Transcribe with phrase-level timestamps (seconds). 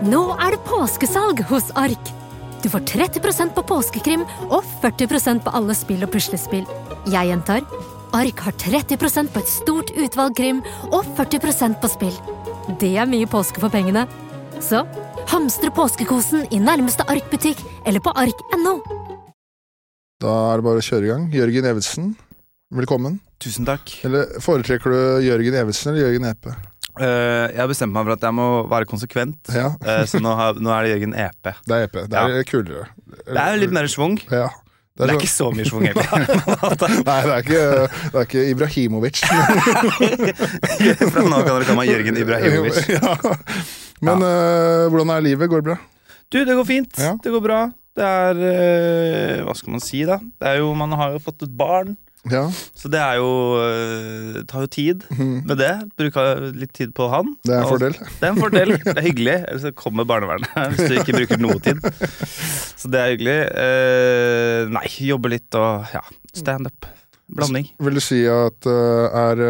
[0.00, 2.10] Nå er det påskesalg hos Ark!
[2.64, 6.64] Du får 30% på påskekrim og 40% på alle spill og puslespill.
[7.12, 7.66] Jeg gjentar
[8.16, 12.16] Ark har 30% på et stort utvalg krim og 40% på spill.
[12.80, 14.06] Det er mye påske for pengene.
[14.64, 14.86] Så
[15.28, 18.78] hamstre påskekosen i nærmeste Ark-butikk eller på ark.no.
[20.20, 21.28] Da er det bare å kjøre i gang.
[21.36, 22.10] Jørgen Evensen,
[22.72, 23.20] velkommen.
[23.40, 23.98] Tusen takk.
[24.08, 26.56] Eller Foretrekker du Jørgen Evensen eller Jørgen Epe?
[26.98, 30.32] Eh, jeg har bestemt meg for at jeg må være konsekvent, Ja, uh, så nå,
[30.36, 31.52] har, nå er det Jørgen EP.
[31.68, 32.02] det er Epe.
[32.10, 32.88] Det er kulere.
[33.22, 34.18] Det er jo litt mer schwung.
[34.32, 34.48] Ja.
[35.00, 36.08] Det er sånn- ikke så mye schwung, egentlig.
[37.08, 37.60] Nei, det er ikke,
[38.10, 39.20] det er ikke Ibrahimovic.
[41.14, 42.80] Fra nå kan dere kalle meg Jørgen Ibrahimovic.
[42.96, 43.14] ja.
[44.04, 45.48] Men uh, hvordan er livet?
[45.52, 45.78] Går det bra?
[46.30, 47.00] Du, det går fint.
[47.00, 47.14] Ja.
[47.22, 47.60] Det går bra.
[47.96, 50.20] Det er Hva skal man si, da?
[50.20, 51.96] Det er jo, man har jo fått et barn,
[52.28, 52.42] Ja.
[52.76, 53.28] så det er jo
[53.64, 55.04] eh, Det tar jo tid
[55.48, 55.70] med det.
[55.96, 57.32] Bruka litt tid på han.
[57.46, 57.96] Det er en fordel.
[57.96, 58.74] Det er en fordel.
[58.84, 59.36] Det er hyggelig.
[59.40, 61.80] Ellers så kommer barnevernet hvis du ikke bruker noe tid.
[62.80, 63.38] Så det er hyggelig.
[63.64, 66.04] Eh, nei, jobbe litt og ja,
[66.36, 66.88] standup.
[67.30, 67.68] Blanding.
[67.78, 69.40] Vil du si at øh, er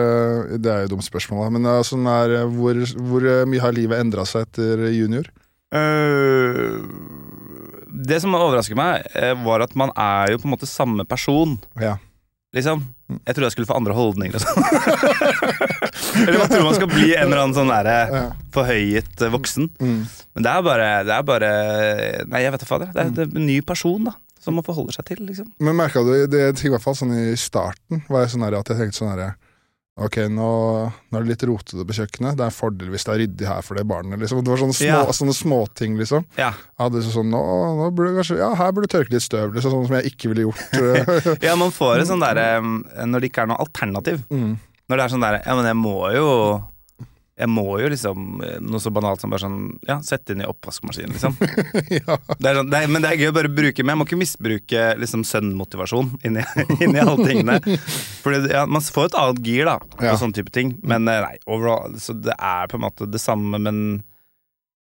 [0.60, 2.76] Det er jo dumt spørsmål, men sånn er, hvor,
[3.08, 5.30] hvor mye har livet endra seg etter junior?
[5.70, 6.80] Eh,
[8.10, 11.58] det som overrasker meg, eh, var at man er jo på en måte samme person.
[11.80, 11.96] Ja.
[12.56, 12.80] Liksom.
[13.14, 14.64] Jeg trodde jeg skulle få andre holdninger og sånn.
[16.24, 19.68] eller man tror man skal bli en eller annen sånn derre forhøyet eh, voksen.
[19.78, 20.00] Mm.
[20.34, 21.52] Men det er bare, det er bare
[22.26, 22.90] Nei, jeg vet da fader.
[22.94, 25.50] Det er, det er en ny person da som man forholder seg til, liksom.
[25.60, 28.78] Men merka du det i hvert fall sånn i starten var jeg sånn at jeg
[28.78, 29.34] tenkte sånn herre
[30.00, 30.46] Ok, nå,
[31.12, 32.38] nå er det litt rotete på kjøkkenet.
[32.38, 34.16] Det er en fordel hvis det er ryddig her for det barnet.
[34.22, 34.40] Liksom.
[34.46, 35.14] Det var sånne, små, Ja.
[35.18, 36.24] sånne småting, liksom.
[36.40, 36.52] Ja.
[36.80, 37.40] Hadde sånn, nå,
[37.76, 40.32] nå burde kanskje, ja, her burde du tørke litt støv, liksom, sånn som jeg ikke
[40.32, 41.42] ville gjort.
[41.46, 44.24] ja, man får et sånn derre Når det ikke er noe alternativ.
[44.32, 44.56] mm.
[44.90, 46.28] Når det er sånn derre Ja, men jeg må jo
[47.40, 48.26] Jeg må jo liksom
[48.66, 51.36] Noe så banalt som bare sånn Ja, sette inn i oppvaskmaskinen, liksom.
[51.98, 52.18] ja.
[52.36, 54.20] Det sånn, det er, men det er gøy å bare bruke Men jeg må ikke
[54.20, 56.44] misbruke liksom sønnmotivasjon inni,
[56.84, 57.58] inni alle tingene.
[58.24, 60.14] Fordi ja, man får et annet gir da på Ja.
[60.20, 60.76] sånne type ting.
[60.84, 63.82] Men eh, nei, overall Så det er på en måte det samme, men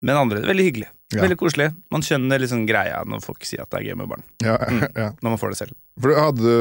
[0.02, 0.86] men andre, veldig hyggelig.
[1.12, 1.22] Ja.
[1.26, 1.66] Veldig koselig.
[1.92, 4.22] Man skjønner liksom greia når folk sier at det er gøy med barn.
[4.44, 4.80] Ja, Mm.
[4.96, 5.08] ja.
[5.20, 5.74] Når man får det selv.
[6.00, 6.52] For du hadde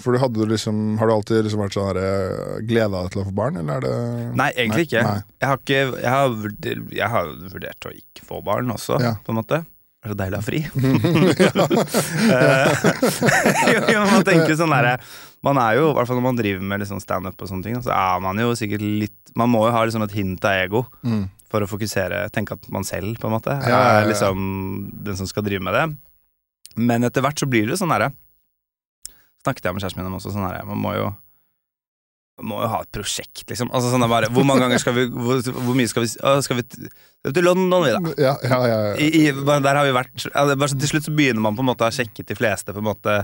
[0.00, 1.98] For du hadde liksom Har du alltid liksom vært sånn
[2.66, 5.02] gleda deg til å få barn, eller er det Nei, egentlig Nei, ikke.
[5.04, 5.22] nei.
[5.42, 9.12] Jeg har, ikke jeg, har vurdert, jeg har vurdert å ikke få barn også, Ja.
[9.24, 9.60] på en måte.
[9.98, 10.60] Det er så deilig å ha fri.
[12.28, 14.96] Eh, jo, man tenker sånn derre
[15.44, 17.76] Man er jo, i hvert fall når man driver med liksom standup og sånne ting,
[17.84, 20.84] så er man jo sikkert litt Man må jo ha liksom et hint av ego
[21.04, 21.26] Mm.
[21.48, 24.00] For å fokusere, tenke at man selv, på en måte, Ja, ja, ja.
[24.02, 24.42] er liksom
[25.06, 25.86] den som skal drive med det.
[26.78, 28.12] Men etter hvert så blir det sånn herre
[29.42, 31.08] Snakket jeg med kjæresten min om også, sånn herre Man må jo
[32.46, 33.70] må jo ha et prosjekt, liksom.
[33.74, 36.34] Altså sånn er bare, Hvor mange ganger skal vi Hvor, hvor mye skal vi å,
[36.44, 38.12] Skal vi til, London, vi, da?
[38.20, 38.92] Ja, ja, ja, ja.
[39.02, 41.58] I, i, der har vi vært ja, er bare så Til slutt så begynner man
[41.58, 43.16] på en måte å ha sjekket de fleste på en måte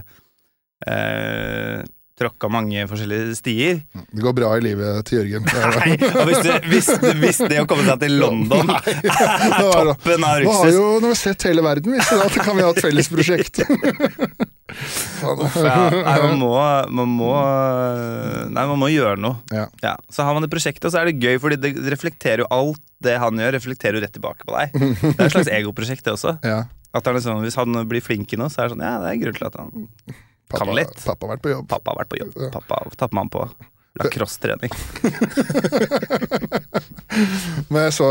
[0.88, 1.84] eh,
[2.14, 3.80] Tråkka mange forskjellige stier.
[3.90, 5.48] Det går bra i livet til Jørgen.
[5.80, 10.44] Nei, og hvis, det, hvis, hvis det å komme seg til London er toppen av
[10.44, 12.62] Nå har jo nå har vi sett hele verden, hvis det da, så kan vi
[12.62, 13.58] ha et felles prosjekt.
[13.64, 15.32] ja,
[15.90, 16.52] Nei, man må,
[17.00, 17.32] man må
[18.46, 19.40] Nei, man må gjøre noe.
[19.50, 19.64] Ja.
[19.82, 22.50] Ja, så har man det prosjektet, og så er det gøy, Fordi det reflekterer jo
[22.54, 24.78] alt det han gjør, reflekterer jo rett tilbake på deg.
[25.02, 26.36] Det er et slags egoprosjekt, det også.
[26.46, 26.62] Ja.
[26.94, 28.94] At det er liksom, Hvis han blir flink i noe, så er det sånn Ja,
[29.02, 29.90] det er grunn til at han
[30.54, 30.96] Pappa, Kan litt.
[31.04, 31.68] pappa har vært på jobb.
[31.74, 32.34] Pappa har vært på jobb.
[32.54, 33.44] Pappa tapper man på
[33.94, 34.72] lacrosse-trening.
[37.70, 38.06] Men jeg så,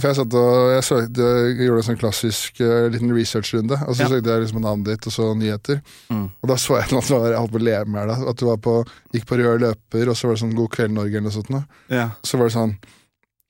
[0.00, 3.94] for jeg satt og jeg, søkte, jeg gjorde en sånn klassisk uh, liten researchrunde, og
[3.94, 4.08] så Ja.
[4.12, 5.80] søkte jeg liksom navnet ditt og så nyheter.
[6.10, 6.24] Mm.
[6.42, 8.46] Og da så jeg noe som jeg holdt på å le med deg, at du
[8.48, 8.74] var på,
[9.14, 11.52] gikk på rød løper, og så var det sånn God kveld Norge eller noe sånt.
[11.54, 11.62] Da.
[11.94, 12.08] Ja.
[12.26, 12.74] Så var det sånn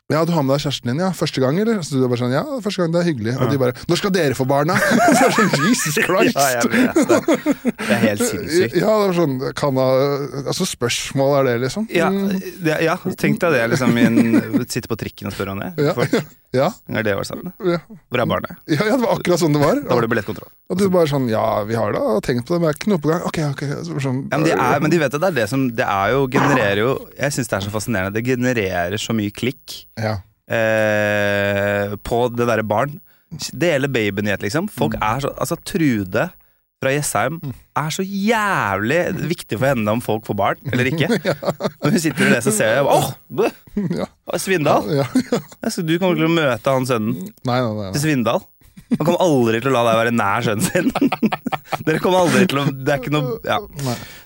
[0.09, 1.11] ja, du har med deg kjæresten din, ja.
[1.13, 1.83] Første gang, eller?
[1.85, 3.35] Så du er bare sånn, ja, første gang, det er hyggelig.
[3.45, 4.79] Og de bare, når skal dere få barna?
[5.19, 6.39] så er sånn, Jesus Christ!
[6.41, 7.19] ja, jeg vet det.
[7.77, 8.79] Det er helt sinnssykt.
[8.81, 9.87] Ja, det var sånn, kan da,
[10.49, 11.89] altså spørsmål er det, liksom?
[11.93, 13.67] Ja, Mm, det, ja tenk deg det.
[13.75, 15.69] liksom en, Sitte på trikken og spørre om det.
[15.91, 15.93] Ja.
[15.97, 16.15] Folk.
[16.57, 17.53] ja, Er det var sammen?
[17.69, 17.77] ja,
[18.09, 18.57] Hvor er barnet?
[18.65, 19.83] ja, ja, det var akkurat sånn det var.
[19.85, 20.49] Da var det billettkontroll.
[20.73, 22.93] Og du bare sånn, ja, vi har da tenkt på det, men det er ikke
[22.95, 23.23] noe på gang.
[23.29, 23.63] Ok, ok.
[24.01, 26.15] Sånn, Ja, men, de er, men de vet at det er det som Det er
[26.17, 28.17] jo, genererer jo Jeg syns det er så fascinerende.
[28.17, 30.17] Det genererer så mye klikk Ja,
[30.55, 32.99] eh, på det derre barn.
[33.53, 34.71] Dele babyen i et, liksom.
[34.73, 36.31] Folk er så Altså, Trude
[36.79, 37.41] fra Jessheim
[37.77, 38.99] er så jævlig
[39.33, 41.09] viktig for henne om folk får barn, eller ikke.
[41.83, 43.09] Når hun sitter og leser, ser jeg Åh!
[43.99, 44.07] ja,
[44.39, 44.87] Svindal!
[44.87, 47.33] Du kommer til å møte han sønnen
[47.97, 48.47] til Svindal.
[48.95, 50.95] Han kommer aldri til å la deg være nær sønnen sin.
[51.89, 53.59] Dere kommer aldri til å Det er ikke noe ja.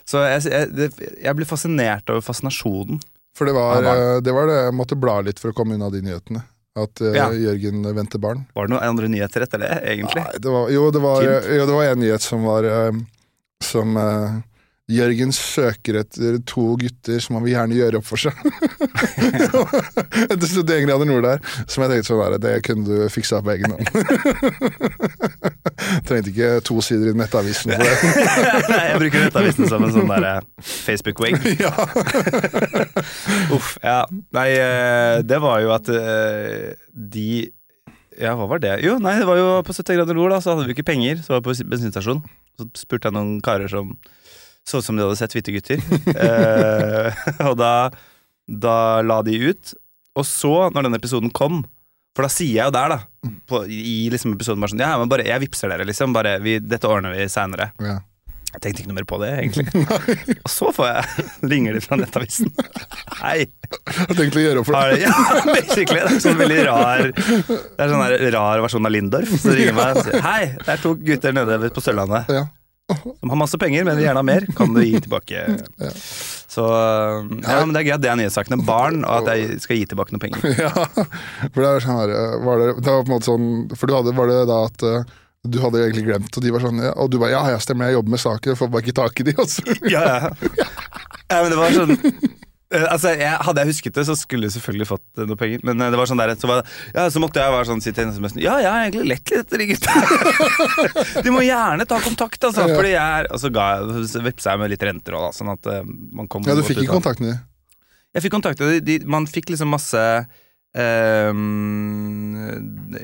[0.06, 0.92] Så jeg, jeg,
[1.24, 3.00] jeg blir fascinert over fascinasjonen.
[3.36, 5.88] For det var, eh, det var det jeg måtte bla litt for å komme unna
[5.90, 6.42] de nyhetene.
[6.76, 7.30] At eh, Ja.
[7.32, 8.46] Jørgen venter barn.
[8.54, 10.22] Var det noen andre nyheter etter det, egentlig?
[10.24, 12.92] Nei, det var, jo, det var, jo, det var en nyhet som var eh,
[13.62, 14.38] Som eh,
[14.92, 18.36] Jørgen søker etter to gutter som han vil gjerne gjøre opp for seg.
[20.28, 23.40] etter stod en grad nord der, som jeg tenkte sånn der, det kunne du fiksa
[23.44, 23.86] på egen hånd.
[26.06, 28.12] Trengte ikke to sider i Nettavisen for det.
[28.68, 31.38] Nei, jeg bruker Nettavisen som en sånn der eh, Facebook-wing.
[31.64, 31.72] ja.
[33.56, 33.98] Uff, ja.
[34.36, 37.28] Nei, eh, det var jo at eh, de
[38.20, 38.76] Ja, hva var det?
[38.84, 41.22] Jo, nei, det var jo på 70 grader nord, da, så hadde vi ikke penger.
[41.22, 42.24] Så var jeg på bensinstasjon.
[42.60, 43.94] Så spurte jeg noen karer som
[44.68, 45.82] så ut som de hadde sett Hvite gutter.
[46.14, 47.72] eh, og da,
[48.46, 49.74] da la de ut.
[50.18, 51.62] Og så, når den episoden kom
[52.12, 55.08] For da sier jeg jo der, da, på, i liksom episoden bare sånn Ja, men
[55.08, 56.12] bare, jeg vippser dere, liksom.
[56.12, 57.70] Bare, vi, dette ordner vi seinere.
[57.82, 57.98] ja.
[58.52, 59.86] Jeg tenkte ikke noe mer på det, egentlig.
[60.44, 61.22] Og så får jeg
[61.54, 62.50] ringer de fra Nettavisen.
[63.22, 63.46] Hei.
[63.48, 64.98] Jeg tenkte å gjøre opp for Har det.
[65.06, 65.14] ja,
[65.48, 66.02] basically.
[66.04, 68.04] Det er sånn veldig rar Det er sånn
[68.36, 69.32] rar versjon av Lindorf.
[69.40, 72.44] Så ringer meg og sier Hei, det er to gutter nede på Sørlandet Ja.
[72.90, 74.46] Som har masse penger, men vil gjerne ha mer.
[74.56, 75.44] Kan du gi tilbake?
[76.52, 78.02] Så Ja, men det er greit.
[78.04, 78.60] Det er nyhetssakene.
[78.66, 80.44] Barn, og at jeg skal gi tilbake noen penger.
[80.62, 80.72] Ja,
[81.54, 82.12] for det er sånn her
[82.44, 83.46] var det, det var på en måte sånn
[83.78, 85.08] For du hadde, var det da at eh,
[85.42, 87.90] du hadde egentlig glemt, og de var sånn ja, Og du bare ja, ja, stemmer,
[87.90, 89.64] jeg jobber med saker, jeg får bare ikke tak i de, altså.
[89.90, 90.30] Ja, ja.
[91.32, 92.28] ja men det var sånn eh,
[92.72, 95.62] Altså, jeg, Hadde jeg husket det, så skulle jeg selvfølgelig fått eh, noe penger.
[95.68, 96.62] Men eh, det var sånn der, så, var,
[96.94, 99.44] ja, så måtte jeg være sånn si til henne Ja, jeg har egentlig lett litt
[99.44, 99.96] etter de gutta.
[101.26, 102.66] De må gjerne ta kontakt, altså.
[102.68, 102.76] Ja.
[102.78, 105.30] Fordi jeg Og så ga jeg, så vippsa jeg med litt renter òg.
[105.36, 107.42] Sånn at eh, man kom Ja, du fikk ikke kontakt med dem?
[108.12, 108.86] Jeg fikk kontakt med dem.
[108.88, 110.02] de, Man fikk liksom masse
[110.78, 112.36] ehm,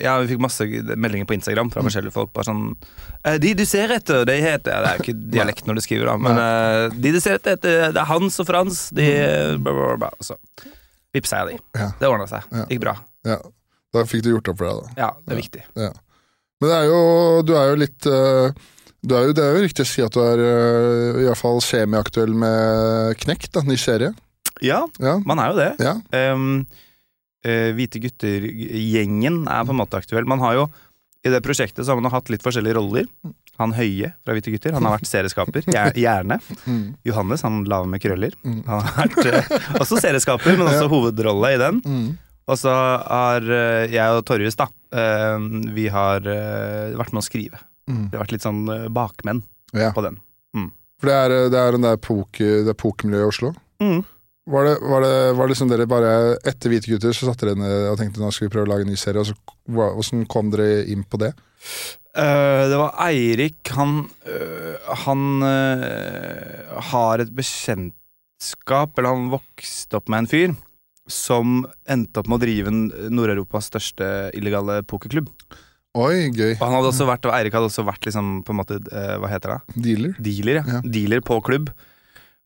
[0.01, 0.67] Ja, vi fikk masse
[0.97, 2.33] meldinger på Instagram fra forskjellige folk.
[2.37, 2.65] Bare sånn
[3.25, 5.85] eh, De du ser etter, de heter ja, Det er jo ikke dialekt når du
[5.85, 7.59] skriver, da, men uh, de du ser etter,
[7.93, 8.89] det er Hans og Frans.
[8.97, 9.07] De
[9.59, 10.11] bla, bla, bla, bla.
[10.25, 10.39] Så
[11.15, 11.63] vippsa jeg de.
[11.83, 11.93] Ja.
[12.01, 12.49] Det ordna seg.
[12.53, 12.67] Ja.
[12.73, 12.99] Gikk bra.
[13.29, 13.39] Ja,
[13.97, 15.07] da fikk du gjort opp for deg, da.
[15.07, 15.69] Ja, det er viktig.
[15.79, 15.93] Ja.
[16.59, 17.01] Men det er jo,
[17.47, 18.75] du er jo litt uh
[19.07, 22.35] du er jo, Det er jo riktig å si at du er uh, iallfall semiaktuell
[22.35, 24.11] med Knekt, da, ny serie.
[24.65, 25.71] Ja, Ja, man er jo det.
[25.79, 25.95] ja.
[26.35, 26.67] Um,
[27.47, 30.29] eh, Hvite gutter-gjengen er på en måte aktuell.
[30.29, 30.69] Man har jo
[31.27, 33.09] I det prosjektet så har man jo hatt litt forskjellige roller.
[33.59, 35.67] Han Høie fra Hvite gutter, han har vært serieskaper.
[36.05, 36.39] Gjerne.
[36.65, 36.95] Mm.
[37.09, 38.37] Johannes, han lave med krøller.
[38.47, 38.63] Mm.
[38.69, 39.53] Han har vært eh,
[39.83, 41.83] også serieskaper, men også hovedrolle i den.
[41.85, 42.09] Mm.
[42.49, 45.37] Og så har eh, jeg og Torjus, da, eh,
[45.77, 47.61] vi har eh, vært med å skrive.
[47.89, 48.07] Mm.
[48.09, 48.65] Vi har vært litt sånn
[48.95, 49.43] bakmenn
[49.77, 49.91] ja.
[49.97, 50.21] på den.
[50.99, 53.53] For det er, det er den der er pokermiljøet i Oslo.
[53.83, 54.01] Mm.
[54.49, 56.11] Var det, var det, var det liksom dere bare
[56.49, 58.87] Etter Hvite gutter så satte dere ned og tenkte nå skal vi prøve å lage
[58.87, 59.37] en ny serie, og så
[59.69, 61.35] hvordan kom dere inn på det?
[62.17, 63.61] Uh, det var Eirik.
[63.77, 70.57] Han, uh, han uh, har et bekjentskap, eller han vokste opp med en fyr,
[71.09, 72.73] som endte opp med å drive
[73.13, 74.09] Nord-Europas største
[74.39, 75.29] illegale pokerklubb.
[75.99, 76.57] Oi, gøy.
[76.57, 79.31] Og han hadde også vært, og Eirik hadde også vært liksom, på en måte, hva
[79.31, 79.79] heter det?
[79.87, 80.19] Dealer.
[80.23, 80.67] Dealer, ja.
[80.79, 80.83] Ja.
[80.85, 81.73] Dealer på klubb.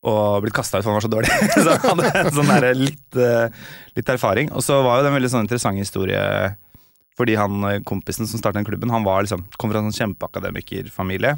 [0.03, 1.31] Og blitt kasta ut for han var så dårlig.
[1.65, 3.63] så han hadde sånn der, litt, øh,
[3.99, 4.51] litt erfaring.
[4.51, 6.23] Og så var jo det en veldig sånn interessant historie.
[7.19, 10.01] Fordi han øh, kompisen som startet den klubben, han var liksom, kom fra en sånn
[10.01, 11.37] kjempeakademikerfamilie.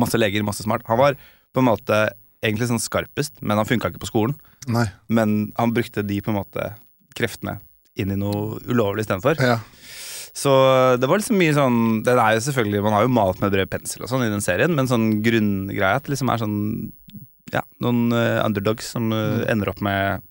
[0.00, 0.86] Masse leger, masse smart.
[0.88, 1.18] Han var
[1.52, 2.06] på en måte
[2.44, 4.36] egentlig sånn skarpest, men han funka ikke på skolen.
[4.70, 4.86] Nei.
[5.12, 6.70] Men han brukte de på en måte
[7.18, 7.58] kreftene
[7.98, 9.40] inn i noe ulovlig istedenfor.
[9.42, 9.58] Ja.
[10.38, 10.52] Så
[11.00, 13.70] det var liksom mye sånn det er jo selvfølgelig Man har jo malt med brød
[13.72, 16.58] pensel og sånn i den serien, men sånn grunngreia at liksom er sånn
[17.54, 20.24] Ja, noen eh, underdogs som eh, ender opp med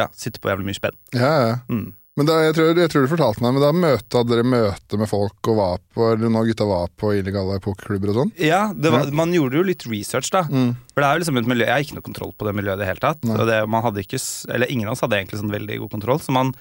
[0.00, 0.96] Ja, sitter på jævlig mye spenn.
[1.16, 1.60] ja, ja.
[1.70, 1.92] Mm.
[2.14, 4.98] Men da, jeg, tror, jeg tror du fortalte meg, men da møte, hadde dere møte
[5.00, 8.30] med folk og var på Eller når gutta var på illegale pokerklubber og sånn?
[8.38, 10.44] Ja, det var, man gjorde jo litt research, da.
[10.46, 10.76] Mm.
[10.92, 12.78] For det er jo liksom et miljø Jeg har ikke noe kontroll på det miljøet
[12.78, 13.26] i det hele tatt.
[13.26, 14.22] Og det, man hadde ikke,
[14.54, 16.54] eller ingen av oss hadde egentlig sånn veldig god kontroll, så man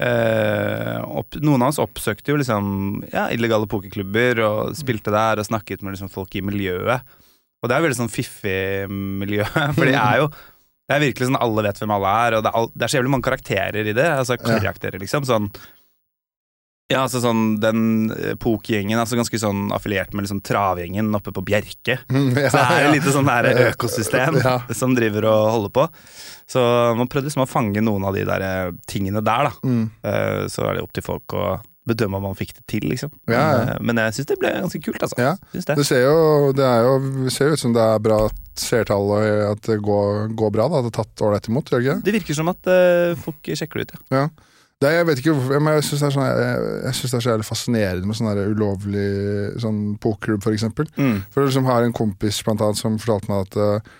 [0.00, 2.72] eh, opp, Noen av oss oppsøkte jo liksom
[3.12, 7.04] ja, illegale pokerklubber og spilte der og snakket med liksom folk i miljøet.
[7.62, 8.60] Og det er veldig sånn fiffig
[8.92, 9.44] miljø,
[9.76, 10.30] for det er jo
[10.88, 12.88] det er virkelig sånn alle vet hvem alle er, og det er, all, det er
[12.92, 14.06] så jævlig mange karakterer i det.
[14.08, 15.26] Altså karakterer, liksom.
[15.28, 15.50] Sånn
[16.88, 17.80] ja, altså sånn Den
[18.14, 21.98] eh, pokergjengen er altså ganske sånn affiliert med liksom travgjengen oppe på Bjerke.
[22.08, 22.92] Mm, ja, Så det er ja.
[22.94, 24.54] litt lite sånn der økosystem Ja.
[24.72, 25.84] som driver og holder på.
[26.48, 26.62] Så
[26.96, 29.68] man prøvde liksom å fange noen av de der eh, tingene der, da.
[29.68, 29.84] Mm.
[30.00, 33.10] Eh, Så er det opp til folk å bedømme om man fikk det til, liksom.
[33.30, 33.58] Ja, ja.
[33.58, 35.18] Men, eh, men jeg syns det ble ganske kult, altså.
[35.20, 35.32] Ja.
[35.52, 35.64] Det.
[35.80, 36.18] Det ser jo,
[36.56, 36.92] det jo
[37.24, 38.20] det ser ut som det er bra
[38.58, 40.68] seertall og at det går, går bra.
[40.72, 42.04] da, det er tatt ålreit imot, gjør det ikke?
[42.08, 44.22] Det virker som at uh, folk sjekker det ut, ja.
[44.22, 44.28] Ja.
[44.78, 48.14] Det, jeg vet ikke men jeg syns det, sånn- det er så jævlig fascinerende med
[48.14, 49.06] sånn ulovlig
[49.58, 50.86] sånn pokerklubb, for eksempel.
[50.94, 51.24] Mm.
[51.34, 53.96] For jeg liksom har en kompis blant annet som fortalte meg at uh,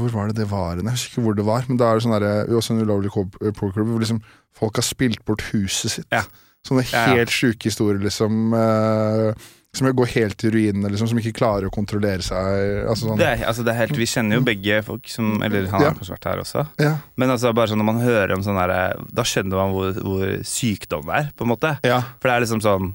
[0.00, 0.80] Hvor var det det var?
[0.82, 3.12] Jeg husker ikke hvor det var, men da er det sånn der, Også en ulovlig
[3.14, 4.18] pokerklubb hvor liksom
[4.58, 6.08] folk har spilt bort huset sitt.
[6.10, 6.24] Ja.
[6.66, 7.34] Sånne helt ja.
[7.34, 8.54] sjuke historier, liksom.
[8.54, 11.08] eh, som går helt i ruinene, liksom.
[11.08, 12.82] Som ikke klarer å kontrollere seg.
[12.84, 15.64] Altså sånn Det er, altså det er helt, vi kjenner jo begge folk som Eller
[15.72, 16.64] han har kanskje vært her også.
[16.82, 16.90] Ja.
[17.16, 18.74] Men altså bare sånn når man hører om sånn her
[19.16, 21.70] Da skjønner man hvor, hvor sykdom det er, på en måte.
[21.88, 22.02] ja.
[22.20, 22.90] For det er liksom sånn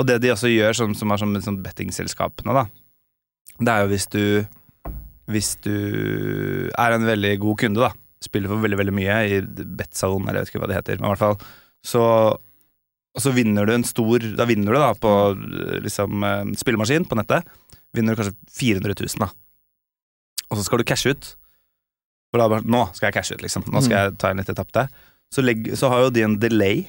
[0.00, 2.66] Og det de også gjør, sånn, som er sånn sånn bettingselskapene, da,
[3.60, 4.24] det er jo hvis du
[5.30, 5.76] Hvis du
[6.74, 7.92] er en veldig god kunde, da,
[8.24, 9.38] spiller for veldig, veldig mye i
[9.78, 11.38] betsalon, eller jeg vet ikke hva det heter, men i hvert fall,
[11.86, 12.02] så
[13.14, 15.10] og så vinner du en stor Da vinner du da på
[15.84, 17.46] liksom eh, spillemaskin på nettet.
[17.94, 19.30] Vinner du kanskje 400 000, da.
[20.50, 21.28] Og så skal du cashe ut.
[22.32, 23.68] For da bare, Nå skal jeg cashe ut, liksom.
[23.70, 24.88] Nå skal jeg ta inn litt etappe.
[25.30, 26.82] Så, legg, så har jo de en delay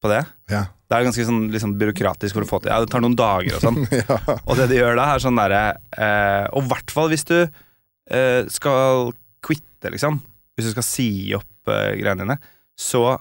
[0.00, 0.22] på det.
[0.52, 0.64] Ja.
[0.86, 2.72] Det er ganske sånn liksom, byråkratisk for å få til.
[2.72, 3.82] Ja, det tar noen dager og sånn.
[4.00, 4.18] ja.
[4.46, 7.38] Og det de gjør da, er sånn derre eh, Og i hvert fall hvis du
[7.42, 9.10] eh, skal
[9.44, 10.20] quitte, liksom.
[10.56, 12.38] Hvis du skal si opp eh, greiene dine,
[12.80, 13.18] så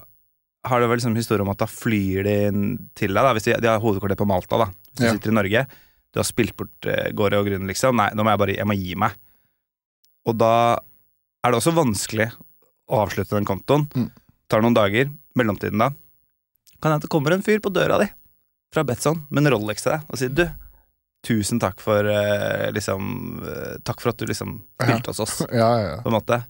[0.66, 2.36] har det vel liksom historie om at da flyr de
[2.98, 3.22] til deg.
[3.24, 4.66] da Hvis de, de har hovedkvarter på Malta, da.
[4.92, 5.12] Hvis du Ja.
[5.18, 5.66] sitter i Norge.
[6.16, 7.96] Du har spilt bort eh, gårde og grunn, liksom.
[8.00, 9.14] Nei, nå må jeg bare jeg må gi meg.
[10.26, 10.52] Og da
[11.46, 12.32] er det også vanskelig
[12.90, 13.86] å avslutte den kontoen.
[13.94, 14.10] Mm.
[14.50, 15.10] Tar noen dager.
[15.36, 15.90] Mellomtiden, da.
[16.82, 18.08] Kan hende det kommer en fyr på døra di
[18.76, 20.42] fra Betson med en Rolex til deg og sier du,
[21.24, 23.06] tusen takk for eh, liksom
[23.48, 25.94] eh, Takk for at du liksom spilte hos oss, ja, ja.
[26.04, 26.42] på en måte.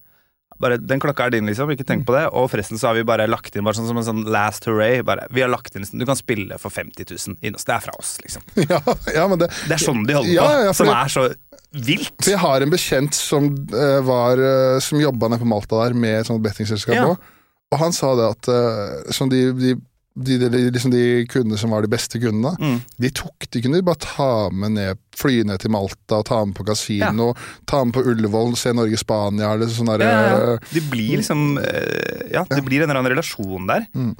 [0.61, 1.71] Bare, Den klokka er din, liksom.
[1.73, 2.25] Ikke tenk på det.
[2.31, 5.01] Og forresten så har vi bare lagt inn bare sånn som en sånn last hooray.
[5.05, 7.83] Bare, vi har lagt inn Du kan spille for 50 000 inn oss, Det er
[7.83, 8.45] fra oss, liksom.
[8.71, 8.79] ja,
[9.13, 10.63] ja men det Det er sånn de holder Ja, på.
[10.69, 11.27] ja, som er så
[11.75, 12.13] vilt.
[12.21, 15.97] For jeg har en bekjent som uh, var uh, Som jobba nede på Malta der
[15.97, 17.31] med et sånt bettingselskap òg.
[17.73, 19.75] Og han sa det at uh, som de, de,
[20.15, 22.77] de, de, liksom de kundene som var de beste kundene, Mm.
[23.03, 26.63] de tok De kunne bare ta med ned fly ned til Malta ta med på
[26.67, 27.33] kasino,
[27.67, 30.55] ta med på Ullevål, se Norge-Spania eller sånn derre Ja, ja, ja.
[30.79, 33.85] eh, blir liksom eh, Ja, det blir en eller annen relasjon der.
[33.95, 34.15] Mm.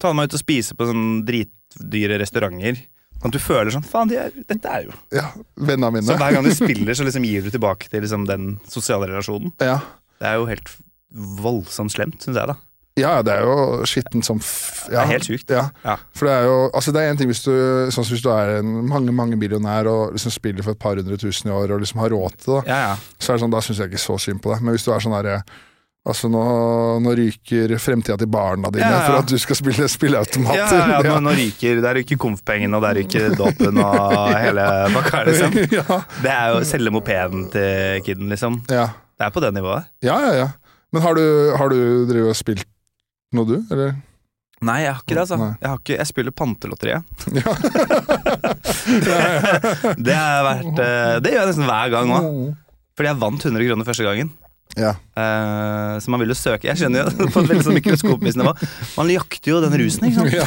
[0.00, 2.76] Ta meg ut og spise på sånne dritdyre restauranter.
[3.20, 4.16] Sånn at du føler sånn Faen, de
[4.48, 6.06] dette er jo Ja, vennene mine.
[6.08, 9.52] Så hver gang du spiller, så liksom gir du tilbake til liksom den sosiale relasjonen.
[9.60, 9.80] ja.
[10.20, 10.68] Det er jo helt
[11.40, 12.54] voldsomt slemt, syns jeg, da.
[13.00, 15.50] Ja, det er jo skitten som f Det er helt sykt.
[15.54, 15.66] Ja.
[15.84, 15.96] Ja.
[16.16, 17.52] For det er jo Altså det er en ting hvis du
[17.94, 21.00] Sånn som hvis du er en mange mange millionær og liksom spiller for et par
[21.00, 22.94] hundre tusen i år og liksom har råd til det, Ja, ja.
[23.18, 24.62] så er det sånn, da syns jeg ikke så synd på deg.
[24.62, 25.40] Men hvis du er sånn derre
[26.08, 26.40] Altså nå,
[27.04, 29.02] nå ryker fremtida til barna dine Ja, ja.
[29.04, 30.78] for at du skal spille Ja, spilleautomater.
[30.78, 34.64] ja, ja, nå, ryker Der ryker konfpengene, og der ryker dåpen og hele
[34.96, 35.58] pakka, liksom.
[35.78, 35.98] ja.
[36.24, 38.62] Det er jo selge mopeden til kiden, liksom.
[38.72, 38.88] ja.
[39.20, 39.84] Det er på det nivået.
[40.00, 40.48] ja, ja, ja.
[40.90, 41.22] Men har du,
[41.60, 42.64] har du og spilt
[43.36, 43.56] noe, du?
[43.70, 43.94] Eller?
[44.60, 45.36] Nei, jeg har ikke det, altså.
[45.40, 47.02] Jeg, har ikke, jeg spiller Pantelotteriet.
[47.40, 47.54] Ja.
[50.00, 52.28] Det har vært eh, Det gjør jeg nesten hver gang òg.
[52.98, 54.30] Fordi jeg vant 100 kroner første gangen.
[54.78, 54.92] ja.
[55.18, 58.52] Uh, så man vil jo søke Jeg skjønner jo på et veldig sånn mikroskopisk nivå.
[58.98, 60.34] Man jakter jo den rusen, ikke sant.
[60.36, 60.44] Ja.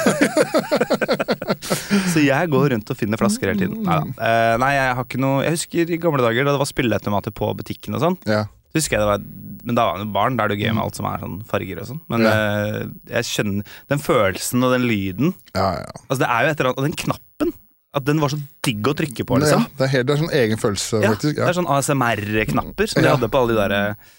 [2.14, 3.82] Så jeg går rundt og finner flasker hele tiden.
[3.86, 4.14] Neida.
[4.20, 7.34] uh, nei, jeg har ikke noe Jeg husker i gamle dager da det var spilleautomater
[7.36, 8.20] på butikken og sånn.
[8.30, 8.46] ja.
[8.74, 9.22] Så husker jeg det var
[9.64, 11.22] Men da var han jo barn, da er det jo gøy med alt som er
[11.24, 12.02] sånn farger og sånn.
[12.12, 12.80] Men eh,
[13.16, 15.36] jeg skjønner den følelsen og den lyden.
[15.56, 15.94] ja, ja.
[16.08, 17.54] Altså det er jo et eller annet Og den knappen!
[17.94, 19.44] At den var så digg å trykke på, ja.
[19.44, 19.68] liksom.
[19.78, 21.38] Det er helt det er sånn egen følelse, Ja, faktisk.
[21.38, 24.10] Det er sånn ASMR-knapper som de hadde på alle de der eh,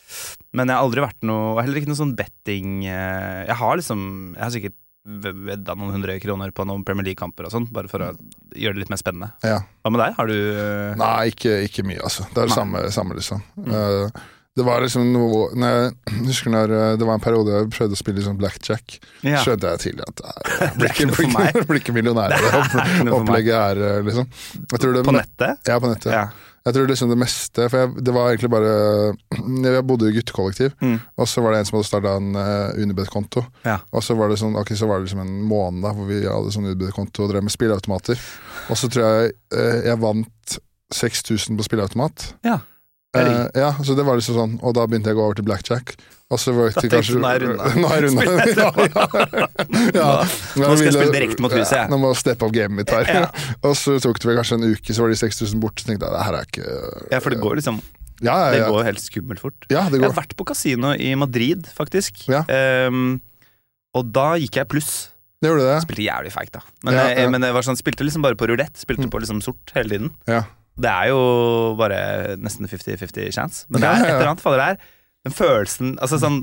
[0.54, 4.04] Men jeg har aldri vært noe Heller ikke noe sånn betting eh, Jeg har liksom
[4.36, 8.00] Jeg har sikkert vedda noen hundre kroner på noen Premier League-kamper og sånn, bare for
[8.00, 8.06] å
[8.56, 9.26] gjøre det litt mer spennende.
[9.44, 9.58] Ja.
[9.84, 10.14] Hva med deg?
[10.16, 12.24] Har du eh, Nei, ikke, ikke mye, altså.
[12.30, 13.42] Det er det samme, samme, liksom.
[13.68, 14.22] Eh,
[14.54, 15.92] det var liksom noe når jeg,
[16.30, 18.96] husker når eh, det var en periode jeg prøvde å spille liksom blackjack,
[19.26, 19.42] ja.
[19.42, 20.25] skjønte jeg tidlig at
[20.78, 22.80] det er ikke blir ikke millionær av.
[23.18, 25.70] Opplegget er eh, liksom det, På nettet?
[25.70, 26.12] Ja, på nettet.
[26.14, 26.28] Ja.
[26.64, 28.70] Jeg tror liksom det meste For jeg, det var egentlig bare
[29.76, 30.96] Jeg bodde i guttekollektiv, Mm.
[31.20, 33.42] og så var det en som hadde starta en uh, Unibet-konto.
[33.66, 33.78] Ja.
[33.92, 36.52] Og så var det sånn Ok, så var det liksom en måned hvor vi hadde
[36.54, 38.20] sånn Unibet-konto og drev med spilleautomater.
[38.73, 40.56] Og så tror jeg uh, jeg vant
[40.94, 42.30] 6000 på spilleautomat.
[42.46, 42.61] Ja.
[43.14, 45.38] Det Eh, ja, så det var liksom sånn Og da begynte jeg å gå over
[45.38, 45.94] til blackjack.
[46.35, 48.25] Og så var jeg kanskje nå er jeg runda.
[48.64, 48.71] Ja,
[49.94, 50.06] ja.
[50.59, 51.85] Nå skal jeg spille direkte mot huset, jeg.
[51.85, 53.28] Ja, nå må jeg steppe opp gamet mitt her.
[53.68, 55.85] Og så tok det vel kanskje en uke, så var de 6000 borte.
[55.85, 56.73] Så tenkte jeg det her er ikke
[57.12, 57.78] Ja, for det går liksom
[58.25, 59.68] Ja, Det ja, Det går helt skummelt fort.
[59.71, 62.25] ja det Jeg har vært på kasino i Madrid, faktisk.
[62.49, 63.21] Ehm,
[63.94, 64.92] og da gikk jeg pluss.
[65.44, 65.78] Det gjorde det.
[65.85, 66.62] Spilte jævlig feigt, da.
[66.83, 68.75] Men, jeg, men jeg var sånn, spilte liksom bare på rulett.
[68.80, 70.14] Spilte på liksom sort hele tiden.
[70.30, 70.40] Ja.
[70.81, 71.21] Det er jo
[71.78, 73.64] bare nesten 50-50 chance.
[73.71, 74.78] Men det er et eller annet fader der.
[75.25, 76.43] Den følelsen Altså sånn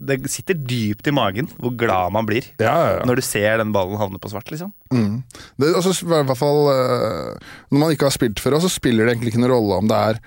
[0.00, 3.04] Det sitter dypt i magen hvor glad man blir Ja, ja, ja.
[3.08, 4.72] når du ser den ballen havne på svart, liksom.
[4.92, 5.22] Mm.
[5.60, 9.14] Det, altså, i hvert fall, eh, når man ikke har spilt før, så spiller det
[9.14, 10.20] egentlig ikke noen rolle om det er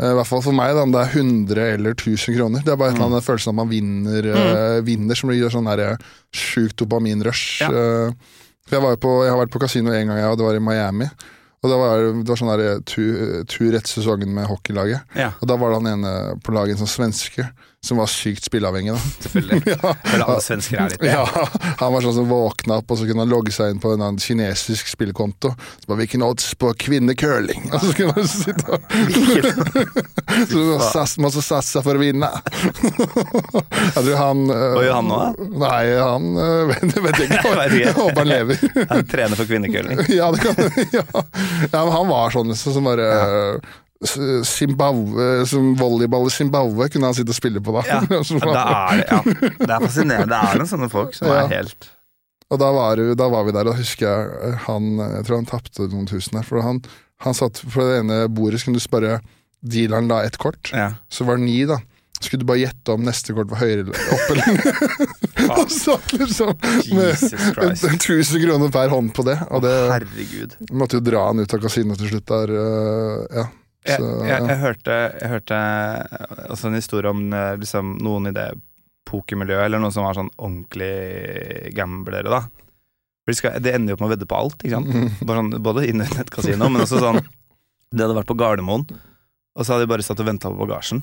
[0.00, 2.62] Eh, I hvert fall for meg, da, om det er 100 eller 1000 kroner.
[2.64, 3.12] Det er bare et eller Mm.
[3.18, 5.98] annet følelsen av at man vinner, eh, vinner som gir sånn der
[6.32, 7.60] sjukt dopaminrush.
[7.60, 7.68] Ja.
[7.68, 8.12] Uh,
[8.70, 11.10] jeg, på, jeg har vært på kasino en gang, og det var i Miami.
[11.60, 15.02] Og det var, det var sånn der tur, tur etter sesongen med hockeylaget.
[15.18, 17.44] Ja, Og da var det han ene på laget, en sånn svenske,
[17.86, 18.92] som var sykt spilleavhengig.
[18.92, 18.98] da.
[19.20, 19.62] selvfølgelig.
[19.82, 19.94] ja.
[20.12, 21.12] Vel, alle svensker er litt det.
[21.14, 21.24] Ja,
[21.80, 24.02] han var sånn som våkna opp, og så kunne han logge seg inn på en
[24.04, 25.48] annen kinesisk spillekonto.
[25.56, 27.62] Så bare, Hvilken odds på kvinnecurling?
[27.72, 28.80] Og så kunne han sitte og
[30.92, 32.28] så Masse satsa for å vinne.
[33.96, 35.28] Jeg tror han eh, Hva gjør han nå, da?
[35.64, 37.50] Nei, han eh, vet, vet jeg ikke.
[37.80, 38.54] Jeg håper han lever.
[38.92, 39.96] Han trener for kvinnecurling?
[40.12, 40.54] Ja, det kan
[40.94, 41.02] ja.
[41.04, 43.54] ja, men han var sånn liksom, som bare eh,
[44.46, 47.82] Zimbabwe, som volleyball i Zimbabwe kunne han sitte og spille på da.
[47.88, 49.18] Ja, det, er ja.
[49.60, 50.30] det er fascinerende.
[50.32, 51.42] Det er noen sånne folk som Ja.
[51.44, 51.90] er helt
[52.50, 55.46] Og da var, da var vi der, og husker jeg eh, han Jeg tror han
[55.52, 56.46] tapte noen tusen der.
[56.48, 56.80] For han,
[57.26, 59.20] han satt på det ene bordet, så kunne du spørre
[59.60, 60.94] Dealeren la ett kort, ja.
[61.12, 61.76] så var det ni, da.
[62.16, 64.64] Så skulle du bare gjette om neste kort var høyere eller opp eller ned.
[65.60, 66.54] Og satt liksom
[66.96, 67.12] med
[67.60, 67.76] en.
[67.76, 69.36] 1000 kroner per hånd på det.
[69.52, 70.56] Og det Herregud.
[70.72, 72.52] måtte jo dra han ut av kasinoet til slutt der.
[72.56, 73.44] øh, ja.
[73.86, 75.58] Jeg, Så, jeg, jeg, hørte, jeg hørte
[76.52, 78.50] også en historie om eh, liksom, noen i det
[79.08, 82.42] pokermiljøet, eller noen som var sånn ordentlig gamblere, da.
[83.24, 84.90] For de, skal, de ender jo opp med å vedde på alt, ikke sant.
[84.92, 85.08] Mm.
[85.24, 87.20] Bare sånn, både inne i et kasino, men også sånn
[87.90, 91.00] De hadde vært på Gardermoen, og så hadde de bare satt og venta på bagasjen.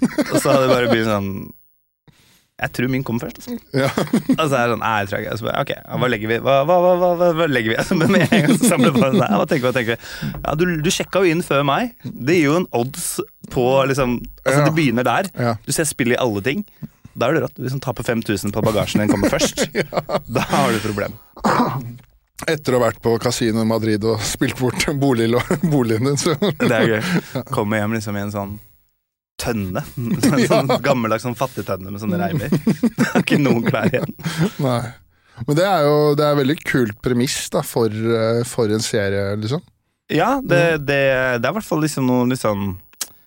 [0.00, 1.32] Og så hadde de bare begynt sånn
[2.60, 3.38] Jeg tror min kommer først.
[3.40, 3.56] Altså.
[3.72, 3.88] Ja.
[4.40, 5.36] Og så er det sånn Nei, jeg tror ikke.
[5.40, 6.38] Så bare, ok, hva legger vi?
[6.44, 7.78] Hva, hva, hva, hva, hva, legger vi?
[7.80, 9.66] Altså, men med en gang så samler på sånn, Hva tenker vi?
[9.70, 10.30] Hva tenker vi?
[10.44, 11.94] Ja, du, du sjekka jo inn før meg.
[12.04, 13.08] Det gir jo en odds
[13.54, 14.64] på liksom Altså, Ja.
[14.68, 15.30] det begynner der.
[15.40, 15.56] Ja.
[15.64, 16.64] Du ser spillet i alle ting.
[17.16, 17.58] Da er det rått.
[17.58, 19.66] Hvis du taper 5000 på bagasjen din kommer først,
[20.36, 21.16] da har du et problem.
[22.48, 25.26] Etter å ha vært på kasino i Madrid og spilt bort bolig,
[25.60, 27.42] boligen din, så Det er gøy.
[27.52, 28.54] Kommer hjem liksom i en sånn
[29.40, 29.82] tønne.
[29.96, 32.52] En sånn gammeldags sånn fattigtønne med sånne reimer.
[33.00, 34.12] Det er ikke noen klær igjen.
[34.62, 34.82] Nei.
[35.46, 39.32] Men det er jo det er veldig kult premiss da, for, eh, for en serie,
[39.40, 39.62] liksom.
[40.12, 40.98] Ja, det, det,
[41.40, 42.72] det er i hvert fall liksom noe litt sånn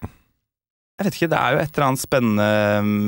[0.04, 2.47] Jeg vet ikke, det er jo et eller annet spennende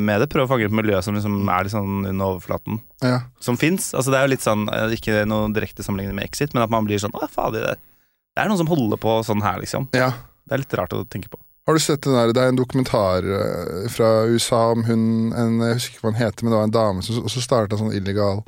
[0.07, 0.29] med det.
[0.31, 2.79] Prøve å fange et miljø som liksom er litt sånn under overflaten.
[3.05, 3.19] Ja.
[3.43, 3.91] Som fins.
[3.93, 6.73] Altså, det er jo litt sånn, eh, ikke noe direkte sammenlignet med Exit, men at
[6.73, 9.91] man blir sånn Å, fader, det er noen som holder på sånn her, liksom.
[9.95, 10.09] ja.
[10.45, 11.39] Det er litt rart å tenke på.
[11.65, 15.57] Har du sett den der, Det er en dokumentar eh, fra USA om hun en,
[15.65, 17.95] Jeg husker ikke hva hun heter, men det var en dame som også starta sånn
[17.95, 18.43] illegal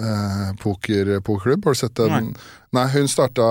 [0.00, 1.64] eh, poker, pokerklubb.
[1.64, 2.34] Har du sett den?
[2.74, 3.46] Nei, hun starta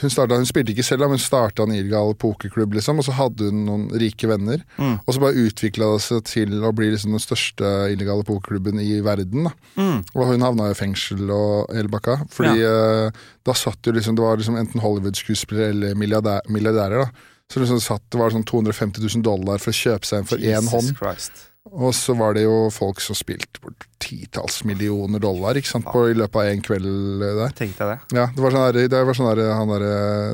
[0.00, 3.12] hun, startet, hun spilte ikke selv, men hun starta en illegal pokerklubb, liksom, og så
[3.16, 4.62] hadde hun noen rike venner.
[4.78, 4.94] Mm.
[5.02, 9.02] Og så bare utvikla det seg til å bli liksom den største illegale pokerklubben i
[9.04, 9.50] verden.
[9.76, 10.00] Mm.
[10.14, 12.22] Og hun havna i fengsel og hele bakka.
[12.32, 17.04] Fordi eh, da satt jo liksom Det var liksom enten Hollywood-skuespillere eller milliardærer.
[17.04, 17.28] da.
[17.52, 20.40] Så liksom satt, det var sånn 250 000 dollar for å kjøpe seg en for
[20.40, 20.94] én Jesus hånd.
[20.96, 21.42] Christ.
[21.72, 26.08] Og så var det jo folk som spilte bort titalls millioner dollar ikke sant, på,
[26.10, 26.88] i løpet av én kveld
[27.22, 27.52] eh, der.
[27.54, 28.16] Tenkte jeg det.
[28.18, 29.84] Ja, Det var sånn der, det var sånn der, han der,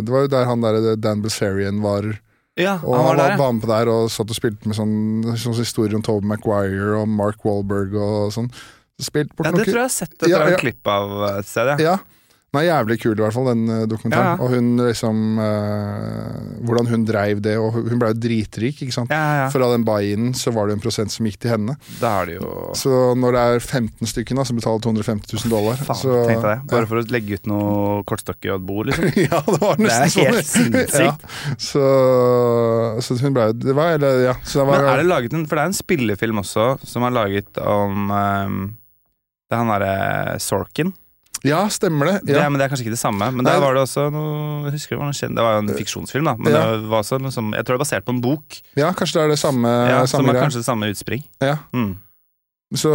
[0.07, 2.09] Det var jo der han der Dan Bilzerian var.
[2.59, 3.37] Ja, Og han var der, ja.
[3.43, 4.95] var med på der og satt og spilte med sånn,
[5.39, 8.49] sånn historier om Tobe Maguire og Mark Wahlberg og sånn.
[8.99, 10.57] Spilt bort Ja, det noen- tror jeg har sett et Ja, ja.
[10.59, 11.77] klipp av et sted, ja.
[11.93, 11.99] Ja.
[12.49, 14.25] Den er jævlig kul, i hvert fall, den eh, dokumentaren.
[14.25, 14.41] Ja, ja.
[14.41, 19.13] Og hun liksom eh, Hvordan hun dreiv det, og hun ble jo dritrik, ikke sant.
[19.13, 19.51] Ja.
[19.53, 21.75] For av den buy-in så var det en prosent som gikk til henne.
[22.01, 25.53] Det er det jo Så når det er 15 stykker da, som betaler 250 000
[25.53, 26.63] dollar Faen, så, tenkte jeg.
[26.73, 29.11] Bare for å legge ut noe kortstokk og et bord, liksom.
[29.29, 31.27] Ja, det var Det er helt sinnssykt.
[31.69, 31.85] Så,
[33.05, 34.35] så hun ble Det var Eller, ja.
[34.41, 37.05] Så det var, Men er det laget en For det er en spillefilm også som
[37.05, 38.57] er laget om um,
[39.49, 40.95] Det er han derre Sorkin.
[41.47, 42.17] Ja, stemmer det.
[42.27, 42.43] Det, Ja.
[42.43, 42.51] det.
[42.53, 43.31] men det er kanskje ikke det samme.
[43.35, 45.77] Men der var det også noe Jeg husker det var noe Det var jo en
[45.79, 46.35] fiksjonsfilm, da.
[46.37, 46.77] Men Ja.
[46.77, 48.61] det var også noe som Jeg tror det er basert på en bok.
[48.77, 51.25] ja, kanskje det er det samme, Ja, samme Som er kanskje samme utspring.
[51.41, 51.59] Ja.
[51.73, 51.97] Mm.
[52.75, 52.91] Så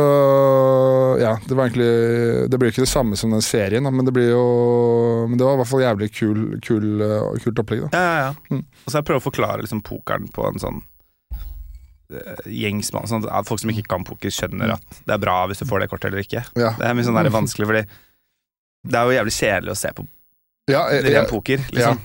[1.20, 4.14] ja, det var egentlig Det blir jo ikke det samme som den serien, men det
[4.14, 7.98] blir jo Men det var i hvert fall jævlig kul, kul, eh, kult opplegg, da.
[7.98, 8.34] Ja, ja, ja.
[8.52, 8.66] Mm.
[8.86, 10.82] Og så jeg prøver å forklare liksom pokeren på en sånn
[12.46, 13.08] gjengsmann.
[13.10, 15.82] Sånn at folk som ikke kan poker, skjønner at det er bra hvis du får
[15.84, 16.44] det kortet eller ikke.
[16.60, 17.84] Ja, Det er mye sånn der vanskelig, fordi
[18.84, 20.08] det er jo jævlig kjedelig å se på
[20.72, 22.04] ja, jeg, ren poker, liksom.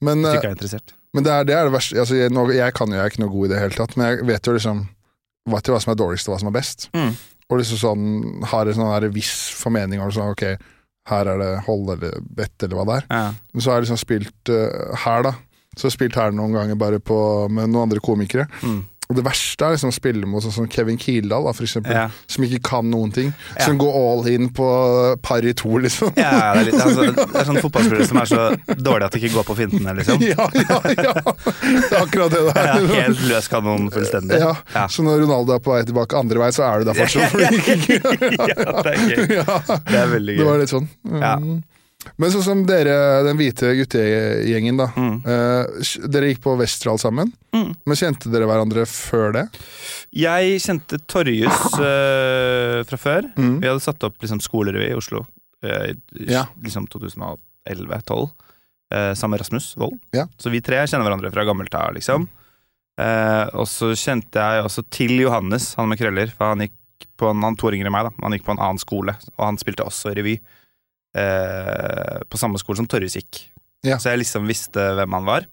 [0.00, 0.94] men, Hvis du eh, ikke er interessert.
[1.16, 3.12] men det, er, det er det verste altså, jeg, nå, jeg kan jo, jeg er
[3.12, 4.84] ikke noe god i det hele tatt, men jeg vet jo liksom
[5.52, 6.88] vet jo hva som er dårligst og hva som er best.
[6.96, 7.12] Mm.
[7.46, 8.06] Og liksom sånn
[8.50, 10.46] har en sånn viss formening om sånn, ok,
[11.06, 13.06] her er det hold eller bett eller hva det er.
[13.12, 13.26] Ja.
[13.54, 15.36] Men så har jeg liksom spilt uh, her, da.
[15.76, 17.18] Så har jeg spilt her noen ganger bare på,
[17.52, 18.48] med noen andre komikere.
[18.64, 18.80] Mm.
[19.06, 21.92] Og det verste er liksom å spille mot sånn som Kevin Kildahl, da, for eksempel,
[21.94, 22.08] Ja.
[22.26, 23.28] som ikke kan noen ting.
[23.54, 23.64] Ja.
[23.68, 24.66] Som går all in på
[25.22, 26.10] par i to, liksom.
[26.18, 28.40] Ja, det er, litt, altså, det er sånn fotballspillere som er så
[28.82, 30.24] dårlige at de ikke går på fintene, liksom.
[30.26, 31.14] Ja, ja, ja!
[31.86, 32.86] Det er akkurat det det Ja, er.
[33.06, 34.40] helt løs kanon fullstendig.
[34.42, 34.86] Ja, Ja.
[34.90, 37.32] Så når Ronaldo er på vei tilbake andre vei, så er du der fortsatt.
[37.40, 39.36] ja, det er gøy.
[39.38, 40.88] ja, Det er veldig det var litt sånn.
[41.22, 41.36] Ja.
[42.18, 42.94] Men sånn som dere,
[43.26, 44.86] den hvite guttegjengen, da.
[44.96, 45.16] Mm.
[45.26, 47.74] Eh, dere gikk på Westerdal sammen, Mm.
[47.86, 49.44] men kjente dere hverandre før det?
[50.12, 53.30] Jeg kjente Torjus eh, fra før.
[53.36, 53.60] Mm.
[53.62, 55.24] Vi hadde satt opp liksom, skolerevy i Oslo
[55.64, 55.94] eh,
[56.28, 56.46] Ja.
[56.62, 58.30] liksom 2011-2012.
[58.94, 59.98] Eh, sammen med Rasmus Wold.
[60.14, 60.26] Ja.
[60.38, 62.28] Så vi tre kjenner hverandre fra gammelt av, liksom.
[63.00, 66.30] Eh, og så kjente jeg også til Johannes, han med krøller.
[66.32, 68.12] For han gikk på en, han to yngre enn meg, da.
[68.22, 70.36] Han gikk på en annen skole, og han spilte også revy.
[71.16, 73.46] Eh, på samme skole som Torjus gikk.
[73.86, 74.00] Ja.
[74.02, 75.46] Så jeg liksom visste hvem han var.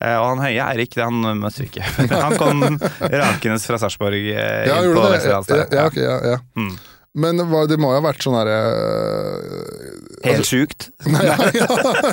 [0.00, 1.84] Eh, og han høye Eirik, det han møtte vi ikke.
[2.24, 2.64] han kom
[3.22, 5.20] rakende fra Sarpsborg eh, Ja, inn på Vesterålen.
[5.28, 6.40] Ja, Westerdals ja, ok, ja, ja.
[6.56, 6.72] Mm.
[7.18, 10.90] Men det må jo ha vært sånn herre øh, Helt sjukt.
[11.10, 11.24] Nei,
[11.56, 11.66] ja,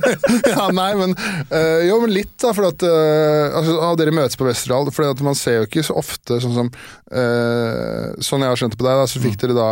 [0.53, 2.53] ja, nei, men øh, Jo, men litt, da.
[2.55, 4.89] For at øh, altså, ah, dere møtes på Westerdal.
[4.95, 8.73] For at man ser jo ikke så ofte sånn som øh, Sånn jeg har skjønt
[8.73, 9.71] det på deg, da, så fikk dere da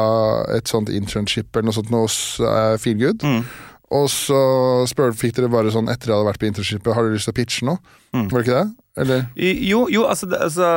[0.60, 3.26] et sånt internship eller noe sånt hos uh, Feelgood.
[3.26, 3.42] Mm.
[3.96, 4.40] Og så
[4.90, 7.30] spør, fikk dere bare sånn etter at dere hadde vært på internshipet, har dere lyst
[7.30, 7.82] til å pitche noe?
[8.14, 8.28] Mm.
[8.30, 8.85] Var det ikke det?
[8.96, 9.26] Eller?
[9.36, 10.68] Jo, jo altså, det, altså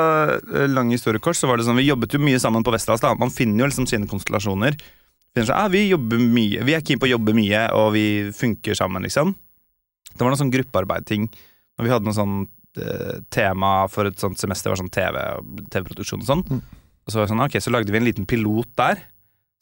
[0.50, 3.04] eh, Lang historiekort, så var det sånn Vi jobbet jo mye sammen på Westerdals.
[3.04, 3.12] da.
[3.18, 4.74] Man finner jo liksom sine konstellasjoner.
[5.34, 8.06] Finner sånn, ah, vi jobber mye Vi er keen på å jobbe mye, og vi
[8.34, 9.36] funker sammen, liksom.
[10.10, 11.28] Det var noe sånn gruppearbeidting.
[11.78, 12.36] Når vi hadde noe sånn
[12.82, 16.42] eh, tema for et sånt semester, var sånn TV og TV-produksjon og sånn.
[16.48, 16.64] Mm.
[17.06, 19.04] Og så var det sånn, ok, så lagde vi en liten pilot der,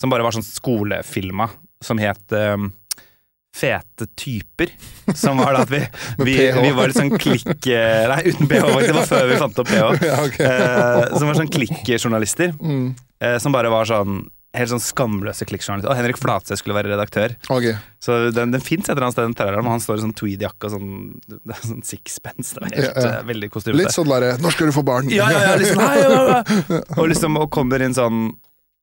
[0.00, 1.50] som bare var sånn skolefilma,
[1.84, 2.56] som het eh,
[3.56, 4.70] Fete typer.
[5.16, 5.80] Som var da at vi,
[6.28, 7.48] vi, vi var litt sånn klikk...
[7.72, 8.70] eh, Nei, uten PH.
[8.84, 9.90] Det var før vi fant opp PH.
[10.10, 10.46] Ja, okay.
[10.46, 12.52] Eh, som var sånn klikkjournalister.
[12.60, 12.88] Mm.
[13.24, 15.90] Eh, som bare var sånn helt sånn skamløse klikkjournalister.
[15.92, 17.34] Og Henrik Flatseth skulle være redaktør.
[17.52, 17.74] Okay.
[18.00, 20.70] Så den, den fins et eller annet sted, den traileren, han står i sånn tweedjakke
[20.70, 20.94] og sånn,
[21.28, 22.54] det er sånn sixpence.
[22.56, 23.10] Det var helt, Ja, ja.
[23.18, 23.82] eh, veldig kostymete.
[23.82, 26.80] Litt sånn derre 'Når skal du få barn?' Ja, ja, ja, liksom, hei, ja, ja.
[26.96, 28.22] Og liksom, og kommer inn sånn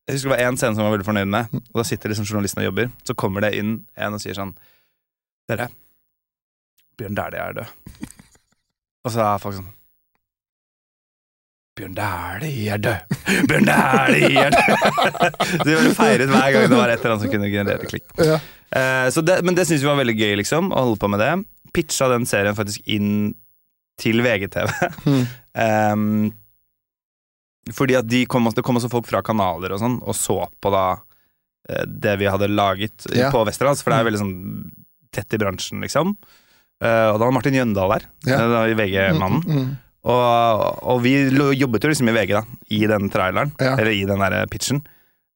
[0.04, 2.12] Jeg husker det var én scene som jeg var veldig fornøyd med, og da sitter
[2.12, 2.90] liksom journalisten og jobber.
[3.08, 4.52] Så kommer det inn en og sier sånn
[5.48, 5.70] Dere,
[7.00, 8.12] Bjørn Dæhlie er død.
[9.04, 9.72] Og så er folk sånn
[11.80, 13.16] Bjørn Dæhlie er død!
[13.50, 15.40] Bjørn Dæhlie er død!
[15.40, 18.06] Så de ble feiret hver gang det var et eller annet som kunne generere klikk.
[18.20, 18.38] Ja.
[19.14, 21.32] Så det, men det syns vi var veldig gøy, liksom, å holde på med det.
[21.74, 23.34] Pitcha den serien faktisk inn
[24.02, 24.70] til VGTV.
[25.08, 25.24] Mm.
[25.64, 26.32] Ehm,
[27.72, 30.72] fordi at de kom, det kom også folk fra kanaler og sånn, og så på
[30.74, 30.98] da
[31.70, 33.30] eh, det vi hadde laget Ja.
[33.32, 34.72] på Westerdals, for det er veldig sånn
[35.14, 36.16] tett i bransjen, liksom.
[36.84, 38.42] Eh, og da var Martin Jøndal der, Ja.
[38.68, 39.44] eh, VG-mannen.
[39.48, 41.14] Mm, mm, Og, og vi
[41.56, 42.42] jobbet jo liksom i VG, da,
[42.76, 43.78] i den traileren, Ja.
[43.78, 44.82] eller i den der pitchen.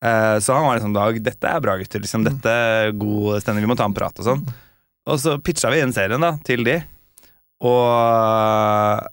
[0.04, 3.72] Så han var liksom Dag, dette er bra gutter, liksom, dette er god stemning, vi
[3.72, 4.44] må ta en prat og sånn.
[5.08, 6.84] Og så pitcha vi inn serien da, til de,
[7.64, 9.08] og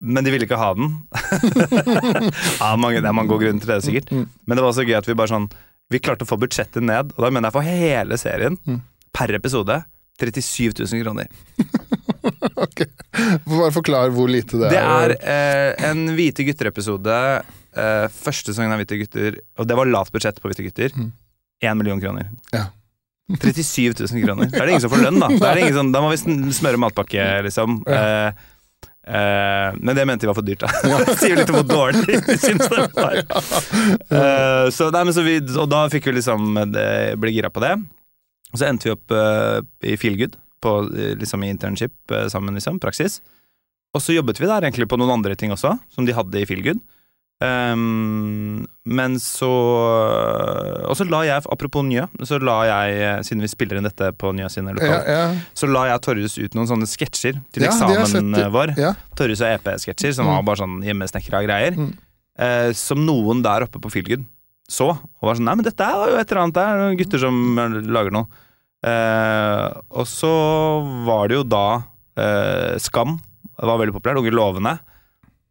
[0.00, 0.92] Men de ville ikke ha den.
[2.60, 4.12] ja, mange, det er mange gode grunner til det, sikkert.
[4.14, 4.26] Mm.
[4.46, 5.48] Men det var så gøy at vi bare sånn
[5.90, 8.82] Vi klarte å få budsjettet ned, og da mener jeg for hele serien, Mm.
[9.16, 9.78] per episode,
[10.20, 11.30] 37 000 kroner.
[12.58, 12.82] Ok.
[13.46, 15.14] Bare forklar hvor lite det, er.
[15.14, 17.14] Det er eh, en Hvite gutter-episode.
[17.78, 20.92] Eh, første sesongen av Hvite gutter, og det var lavt budsjett på Hvite gutter.
[20.98, 21.12] Mm.
[21.78, 22.28] Million kroner.
[22.52, 22.66] Ja.
[23.38, 24.50] 37 000 kroner.
[24.52, 25.30] Da er det ingen som får lønn, da.
[25.40, 27.80] Da, sånn, da må vi smøre matpakke, liksom.
[27.88, 28.44] Eh,
[29.08, 30.98] eh, men det mente de var for dyrt, da.
[31.06, 33.22] Det sier litt om hvor dårlig de syns det var.
[34.12, 36.90] Uh, så, nei, så vi, og da fikk vi liksom det,
[37.20, 37.74] ble gira på det.
[38.52, 40.76] Og så endte vi opp uh, i Feelgood, på,
[41.20, 42.80] liksom i internship sammen, liksom.
[42.82, 43.20] Praksis.
[43.94, 46.46] Og så jobbet vi der egentlig på noen andre ting også, som de hadde i
[46.48, 46.80] Feelgood.
[47.38, 49.46] Um, men så
[50.88, 52.96] Og så la jeg, apropos Njø, så la jeg,
[53.28, 56.34] siden vi spiller inn dette på Njø sine ja, lokaler, ja, så la jeg Torjus
[56.40, 58.72] ut noen sånne sketsjer til Ja, eksamen vår.
[58.80, 58.90] ja.
[59.18, 60.32] Torjus og EP-sketsjer, som Mm.
[60.34, 61.78] var bare sånn hjemmesnekra greier.
[61.78, 61.92] Mm.
[62.38, 64.26] Uh, som noen der oppe på Feelgood
[64.68, 67.58] så, og var sånn Nei, men dette er jo et eller annet der, gutter som
[67.58, 68.26] eh, lager noe.
[68.84, 70.28] Uh, og så
[71.06, 71.64] var det jo da
[72.18, 73.16] uh, Skam
[73.58, 74.76] var veldig populært, Unge lovende.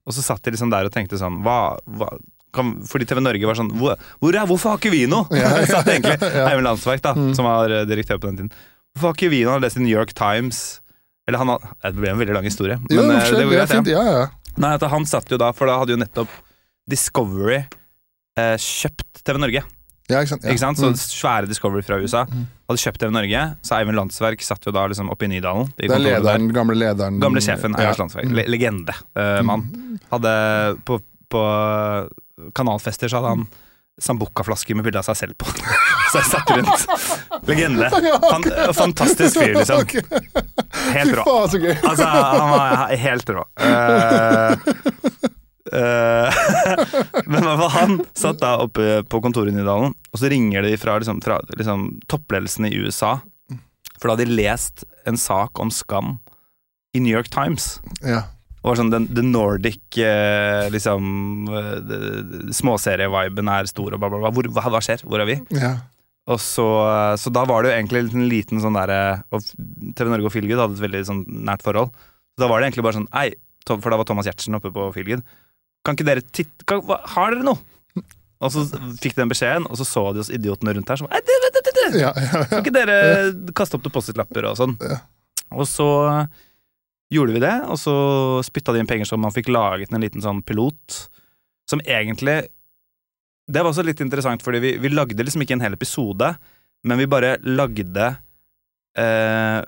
[0.08, 2.08] Og så satt de liksom der og tenkte sånn hva, hva
[2.56, 5.28] kan, Fordi TV Norge var sånn Hvor, hvor er, Hvorfor har ikke vi noe?
[5.36, 6.46] Ja, ja, satt egentlig ja.
[6.48, 7.34] Eivind Landsverk, da, Mm.
[7.36, 8.52] som var eh, direktør på den tiden.
[8.96, 9.58] Hvorfor har ikke vi noe?
[9.58, 10.80] Han leste i New York Times.
[11.28, 12.80] Eller han har, Det ble en veldig lang historie.
[12.90, 13.68] Jo, Men eh, det det greit, ja.
[13.76, 13.92] fint.
[13.92, 14.26] Ja, ja.
[14.58, 16.32] Nei, han satt jo da, for da hadde jo nettopp
[16.90, 17.60] Discovery
[18.40, 19.64] eh, kjøpt TV Norge.
[20.10, 20.44] Ja, ikke sant?
[20.48, 20.54] Ja.
[20.56, 20.78] Ikke sant?
[20.80, 20.96] Så Mm.
[20.96, 22.22] svære Discovery fra USA.
[22.26, 25.68] Hadde kjøpt det i Norge, så Eivind Landsverk satt jo da liksom oppe i Nydalen.
[25.78, 26.54] i Det er lederen, der.
[26.56, 27.84] gamle lederen Gamle sjefen ja.
[27.90, 28.32] Eivind Landsverk.
[28.32, 28.96] Le legende.
[29.18, 30.00] Uh, mann.
[30.12, 30.34] Hadde
[30.88, 31.44] på, på
[32.56, 33.48] kanalfester så hadde han
[34.00, 35.48] Sambuca-flasker med bilde av seg selv på.
[36.12, 37.48] Så jeg satt rundt.
[37.50, 37.88] Legende.
[38.32, 38.44] Han,
[38.78, 39.82] fantastisk fyr, liksom.
[40.94, 41.24] Helt rå.
[41.42, 43.44] Altså, han var helt rå.
[43.58, 45.32] Eh, eh,
[47.30, 50.66] men i hvert fall han satt da oppe på kontoret i Nydalen, og så ringer
[50.66, 53.18] de fra, liksom, fra liksom, toppledelsen i USA.
[53.98, 56.18] For da hadde de lest en sak om skam
[56.96, 57.78] i New York Times.
[58.06, 58.26] Ja.
[58.62, 61.48] Og var sånn, den, the Nordic eh, liksom
[62.58, 64.34] Småserieviben er stor, og bla, bla, bla.
[64.36, 65.06] Hvor, hva, hva skjer?
[65.08, 65.40] Hvor er vi?
[65.60, 65.78] ja.
[66.28, 66.66] Og så,
[67.16, 69.46] så da var det jo egentlig en liten sånn derre og
[69.96, 71.94] TV Norge og Filgud hadde et veldig sånn nært forhold.
[72.36, 73.30] Da var det egentlig bare sånn Ei,
[73.68, 75.24] for da var Thomas Giertsen oppe på Feelgood.
[75.88, 77.64] Kan ikke dere titte kan, hva, Har dere noe?
[78.38, 78.68] Og så
[79.02, 81.50] fikk de den beskjeden, og så så de oss idiotene rundt her som det, det,
[81.56, 81.86] det, det.
[82.04, 82.98] Ja, ja, Kan ikke dere
[83.58, 84.76] kaste opp depositlapper Post-It-lapper og sånn?
[84.84, 85.00] Ja.
[85.58, 85.88] Og så
[87.14, 87.96] gjorde vi det, og så
[88.46, 91.00] spytta de inn penger så man fikk laget en liten sånn pilot,
[91.70, 92.44] som egentlig
[93.48, 96.34] Det var også litt interessant, fordi vi, vi lagde liksom ikke en hel episode,
[96.84, 98.10] men vi bare lagde
[99.00, 99.60] eh,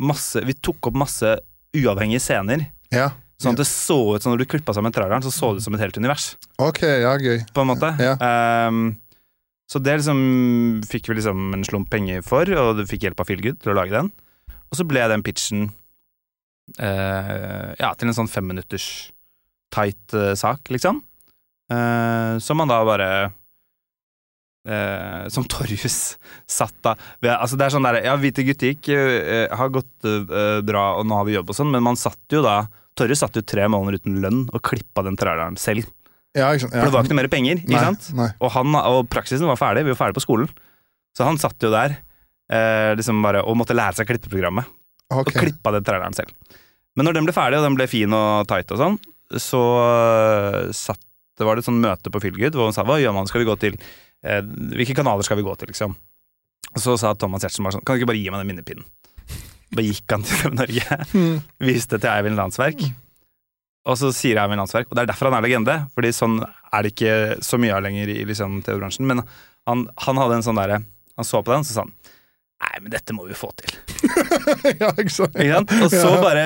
[0.00, 1.36] masse Vi tok opp masse
[1.76, 2.66] uavhengige scener.
[2.90, 3.12] ja.
[3.38, 5.66] Sånn at det så ut som når du klippa sammen traileren, så så det ut
[5.68, 6.32] som et helt univers.
[6.58, 7.44] Ok, ja, gøy.
[7.54, 7.92] På en måte.
[8.02, 8.16] Ja.
[8.66, 8.96] Um,
[9.70, 10.22] så det liksom
[10.88, 13.76] fikk vi liksom en slump penger for, og du fikk hjelp av Feelgood til å
[13.78, 14.10] lage den.
[14.68, 15.68] Og så ble den pitchen
[16.80, 18.88] uh, ja, til en sånn femminutters
[19.74, 21.04] tight uh, sak, liksom.
[21.70, 23.10] Uh, som man da bare
[24.68, 26.16] eh, Som Torjus
[26.58, 26.94] satt da
[27.34, 31.08] Altså det er sånn der, Ja, Hvite gutter gikk, eh, har gått eh, bra, og
[31.08, 32.62] nå har vi jobb og sånn, men man satt jo da
[32.98, 35.88] Torjus satt jo tre måneder uten lønn og klippa den traileren selv.
[36.36, 36.50] Ja?
[36.52, 36.68] Ja.
[36.68, 38.10] For det var ikke noe mer penger, ikke Nei, sant?
[38.18, 38.28] Nei.
[38.42, 40.50] Og, han, og praksisen var ferdig, vi var ferdig på skolen.
[41.16, 44.68] Så han satt jo der eh, liksom bare, og måtte lære seg klippeprogrammet.
[45.08, 45.22] Okay.
[45.22, 46.34] Og klippa den traileren selv.
[46.98, 48.98] Men når den ble ferdig, og den ble fin og tight og sånn,
[49.38, 51.02] så eh, satt,
[51.38, 53.44] det var det et sånn møte på Feelgood hvor han sa hva gjør man, skal
[53.44, 54.40] vi gå til eh,
[54.72, 55.94] Hvilke kanaler skal vi gå til, liksom?
[56.72, 58.88] Og så sa Thomas Giertsen bare sånn Kan du ikke bare gi meg den minnepinnen?
[59.74, 61.40] Bare gikk han til Norge, Mm.
[61.60, 62.82] viste til Eivind Landsverk.
[63.88, 66.82] Og så sier Eivind Landsverk, og det er derfor han er legende, fordi sånn er
[66.84, 69.22] det ikke så mye av lenger i liksom, TV-bransjen, men
[69.68, 70.82] han, han hadde en sånn derre
[71.18, 71.92] Han så på den, så sa han
[72.58, 73.70] Nei, men dette må vi få til.
[74.82, 75.36] ja, ikke sant?
[75.38, 75.72] Sant?
[75.78, 76.16] Og så Ja.
[76.24, 76.42] bare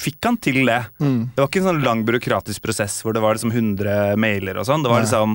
[0.00, 0.78] fikk han til det.
[1.02, 1.18] Mm.
[1.34, 4.64] Det var ikke en sånn lang byråkratisk prosess hvor det var liksom 100 mailer og
[4.68, 4.80] sånn.
[4.86, 5.34] Det var liksom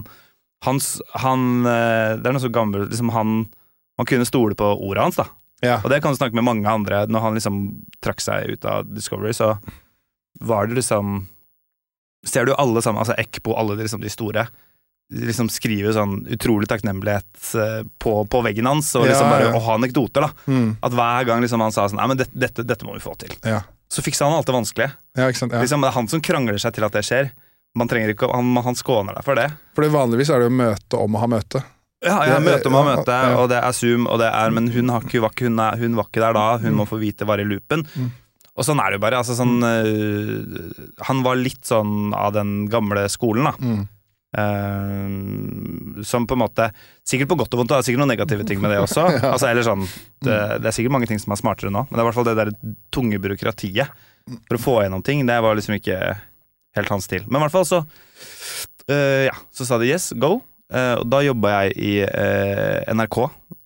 [0.65, 0.87] hans,
[1.21, 3.35] han, eh, Det er noe så gammelt liksom han,
[4.01, 5.27] Man kunne stole på ordet hans, da.
[5.61, 5.77] Ja.
[5.83, 7.57] Og det kan du snakke med mange andre Når han liksom
[8.01, 9.51] trakk seg ut av Discovery, så
[10.41, 11.27] var det liksom
[12.25, 14.47] Ser du alle sammen, altså Ekpo, alle de, liksom, de store
[15.11, 19.63] liksom skriver sånn utrolig takknemlighet eh, på, på veggen hans, og liksom Ja, bare å
[19.65, 20.29] ha anekdoter, da.
[20.47, 20.69] Mm.
[20.79, 23.17] At hver gang liksom han sa sånn Nei, men dette, dette, dette må vi få
[23.19, 23.33] til.
[23.43, 23.59] Ja.
[23.91, 24.93] Så fiksa han alt det vanskelige.
[25.19, 25.25] ja?
[25.57, 25.63] Ja.
[25.65, 27.33] Liksom, det er han som krangler seg til at det skjer.
[27.75, 29.49] Man trenger ikke, han, han skåner deg for det.
[29.75, 31.63] Fordi vanligvis er det jo møte om å ha møte.
[32.01, 34.89] Ja, jeg Ja, møter meg møte, og det er Zoom, og det er, men hun,
[34.89, 36.45] har ikke, var, ikke, hun, er, hun var ikke der da.
[36.63, 37.85] Hun må få vite var i loopen.
[37.93, 38.09] Mm.
[38.57, 39.21] Og sånn er det jo bare.
[39.21, 43.55] Altså, sånn, øh, han var litt sånn av den gamle skolen, da.
[43.61, 43.81] Mm.
[44.31, 46.69] Uh, som på en måte
[47.03, 49.03] Sikkert på godt og vondt, det er sikkert noen negative ting med det også.
[49.17, 49.33] Ja.
[49.33, 49.83] altså, eller sånn,
[50.23, 52.19] det, det er sikkert mange ting som er smartere nå, men det er i hvert
[52.19, 52.53] fall det der
[52.95, 53.91] tunge byråkratiet
[54.47, 55.25] for å få gjennom ting.
[55.27, 55.97] Det var liksom ikke
[56.77, 57.25] helt hans stil.
[57.27, 60.37] Men i hvert fall så uh, Ja, så sa de yes, go.
[60.71, 63.17] Eh, og da jobba jeg i eh, NRK.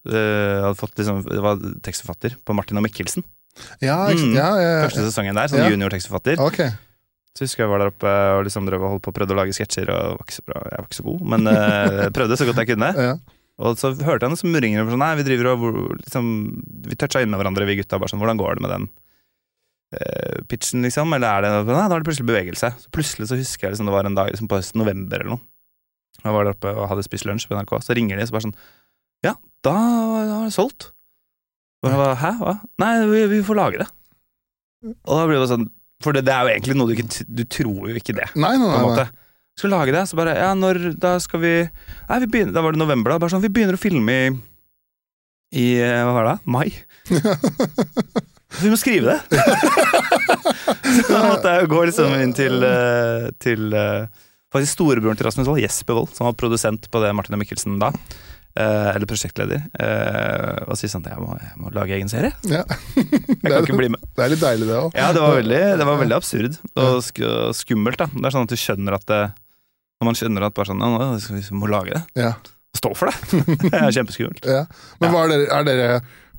[0.09, 3.25] Eh, fått liksom, det var tekstforfatter på Martin og Mikkelsen.
[3.83, 4.31] Ja, ikke?
[4.31, 4.35] Mm.
[4.35, 4.81] Ja, ja, ja.
[4.87, 5.69] Første sesongen der, sånn Ja.
[5.71, 6.41] junior-tekstforfatter.
[6.43, 6.59] Ok.
[7.35, 9.55] Så husker jeg var der oppe og liksom drev og holdt på prøvde å lage
[9.55, 12.47] sketsjer, og var ikke så bra, jeg var ikke så god, men uh, prøvde så
[12.47, 12.91] godt jeg kunne.
[12.95, 13.15] Ja.
[13.65, 15.65] Og så hørte jeg noen som ringer og sånn Nei, vi driver og
[16.01, 16.25] liksom,
[16.91, 17.99] Vi toucha inn med hverandre, vi gutta.
[18.01, 18.87] Bare sånn, hvordan går det med den
[19.95, 21.15] uh, pitchen, liksom?
[21.15, 22.71] Eller er det Nei, da er det plutselig bevegelse.
[22.83, 25.37] Så plutselig så husker jeg liksom, det var en dag liksom, på høsten, november eller
[25.37, 25.43] noe.
[26.23, 27.73] Jeg var der oppe og hadde spist lunsj på NRK.
[27.85, 28.57] Så ringer de så bare sånn
[29.25, 30.91] Ja, da, har det solgt.
[31.83, 32.31] Og jeg bare, Hæ?
[32.41, 32.53] Hva?
[32.81, 33.89] Nei, vi, vi får lage det.
[34.85, 35.67] Og da blir det sånn
[36.03, 38.51] For det, det er jo egentlig noe du ikke Du tror jo ikke det Nei,
[38.61, 38.95] nei, nei.
[38.99, 39.05] nei.
[39.57, 42.75] Skal lage det, så bare Ja, når Da skal vi Nei, vi begynner Da var
[42.75, 43.21] det november, da.
[43.23, 44.29] Bare sånn Vi begynner å filme i
[45.57, 46.37] I Hva var det?
[46.53, 46.67] Mai?
[48.61, 49.41] Vi må skrive det!
[51.05, 54.05] så da måtte jeg gå liksom inn til eh, Til eh,
[54.55, 57.75] Faktisk storebroren til Rasmus Wold, Jesper Wold, som var produsent på det Martin og Mikkelsen
[57.81, 57.89] da.
[58.55, 59.65] eh, eller prosjektleder.
[59.83, 62.31] eh, og si sånn jeg må, jeg må lage egen serie.
[62.47, 62.63] Ja.
[63.45, 64.01] Jeg kan ikke bli med.
[64.15, 64.95] Det er litt deilig, det òg.
[64.97, 67.19] Ja, det var veldig, det var veldig absurd og sk
[67.59, 67.99] skummelt.
[67.99, 69.19] da Det er sånn at du skjønner at det
[70.01, 72.33] Når man skjønner at bare sånn «Å, nå vi må lage det Ja.
[72.75, 73.43] Stå for det.
[73.69, 74.43] det er kjempeskummelt.
[74.49, 74.65] Ja.
[74.99, 75.89] Men er dere, er dere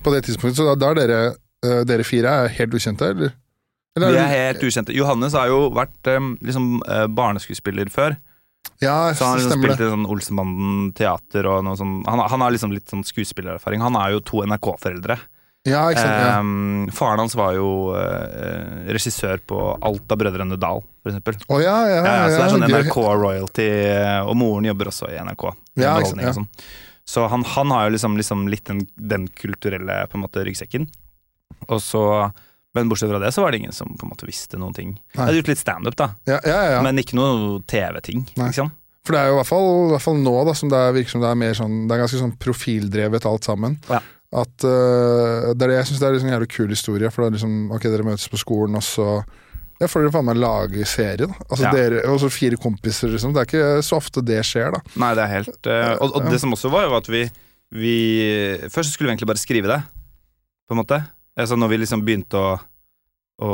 [0.05, 1.20] på det tidspunktet, så da, da er dere,
[1.64, 3.33] eh, dere fire er helt ukjente, eller?
[3.96, 4.94] Eller Vi er helt ukjente.
[4.96, 8.18] Johannes har jo vært eh, liksom, eh, barneskuespiller før.
[8.82, 12.42] Ja, Så han har liksom spilt i sånn Olsenbanden teater og noe sånn Han, han
[12.42, 13.80] har liksom litt sånn skuespillererfaring.
[13.80, 15.16] Han er jo to NRK-foreldre.
[15.66, 16.18] Ja, ikke sant.
[16.22, 16.35] Ja.
[16.38, 21.38] Eh, faren hans var jo uh, regissør på alt av Brødrene Dal, for eksempel.
[21.48, 22.76] Oh, ja, ja, Ja, ja, så det er sånn gøy.
[22.85, 23.68] NRK royalty,
[24.28, 25.48] og moren jobber også i NRK.
[25.82, 26.50] Ja, ikke sant, sånn.
[27.06, 30.87] Så han, han har jo liksom, liksom litt den, den kulturelle på en måte ryggsekken.
[31.66, 32.02] Og så
[32.76, 34.96] Men bortsett fra det så var det ingen som på en måte visste noen ting.
[35.14, 36.82] Jeg hadde gjort litt standup, da, Ja, ja, ja.
[36.84, 38.26] men ikke noe TV-ting.
[38.36, 38.68] Liksom.
[39.06, 40.94] For det er jo i hvert fall, i hvert fall nå da, som det er,
[40.96, 43.76] virker som det er mer sånn Det er ganske sånn profildrevet alt sammen.
[43.86, 44.00] Ja.
[44.36, 47.10] At uh, Det er det jeg syns er liksom en jævlig kul historie.
[47.14, 49.06] For det er liksom Ok, dere møtes på skolen, og så
[49.76, 51.34] ja, får dere faen meg lage serie, da.
[51.46, 51.72] Altså Ja.
[51.76, 53.34] dere, Og så fire kompiser, liksom.
[53.36, 54.80] Det er ikke så ofte det skjer, da.
[54.98, 57.22] Nei, det er helt uh, og, og det som også var, jo at vi,
[57.76, 57.96] vi
[58.72, 59.82] Først skulle vi egentlig bare skrive det,
[60.66, 60.98] på en måte.
[61.37, 62.51] Altså når vi liksom begynte å
[63.44, 63.49] å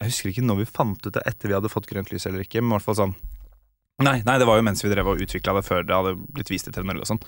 [0.00, 2.44] Jeg husker ikke når vi fant ut det etter vi hadde fått grønt lys eller
[2.46, 3.12] ikke, men i hvert fall sånn
[4.04, 6.50] Nei, nei, det var jo mens vi drev og utvikla det før det hadde blitt
[6.52, 7.20] vist i TV Norge og sånn.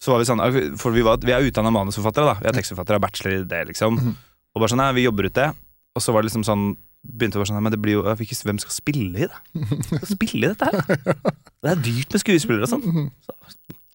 [0.00, 0.40] Så var vi sånn
[0.80, 2.34] For vi, var, vi er utdanna manusforfattere, da.
[2.40, 3.98] Vi er tekstforfattere, har bachelor i det, liksom.
[4.00, 4.14] Mhm.
[4.56, 5.50] Og bare sånn, nei, vi jobber ut det.
[5.92, 6.64] Og så var det liksom sånn
[7.04, 9.40] Begynte å være sånn, men det blir jo ikke- Hvem skal spille i det?
[9.52, 11.18] Hvem skal spille i dette her?
[11.64, 12.84] Det er dyrt med skuespillere og sånn.
[12.88, 13.10] Mhm.
[13.28, 13.36] Så,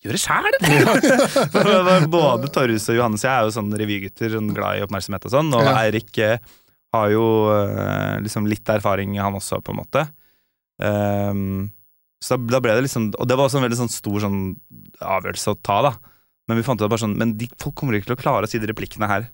[0.05, 0.45] gjør det sjæl!
[2.13, 5.51] Både Torjus og Johannes jeg er jo sånne revygutter, sånn glad i oppmerksomhet og sånn.
[5.57, 5.75] Og Ja.
[5.83, 6.38] Eirik eh,
[6.95, 10.05] har jo eh, liksom litt erfaring, han også, på en måte.
[10.79, 11.71] Um,
[12.23, 14.38] så da, da ble det liksom Og det var også en veldig sånn stor sånn
[15.03, 15.91] avgjørelse å ta, da.
[16.47, 18.51] Men vi fant ut bare sånn Men de, folk kommer ikke til å klare å
[18.51, 19.25] si de replikkene her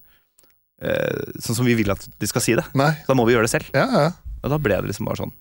[0.81, 2.65] eh, sånn som vi vil at de skal si det.
[2.73, 2.91] Nei.
[3.03, 3.69] Så da må vi gjøre det selv.
[3.77, 4.09] Ja, ja.
[4.41, 5.35] Og da ble det liksom bare sånn.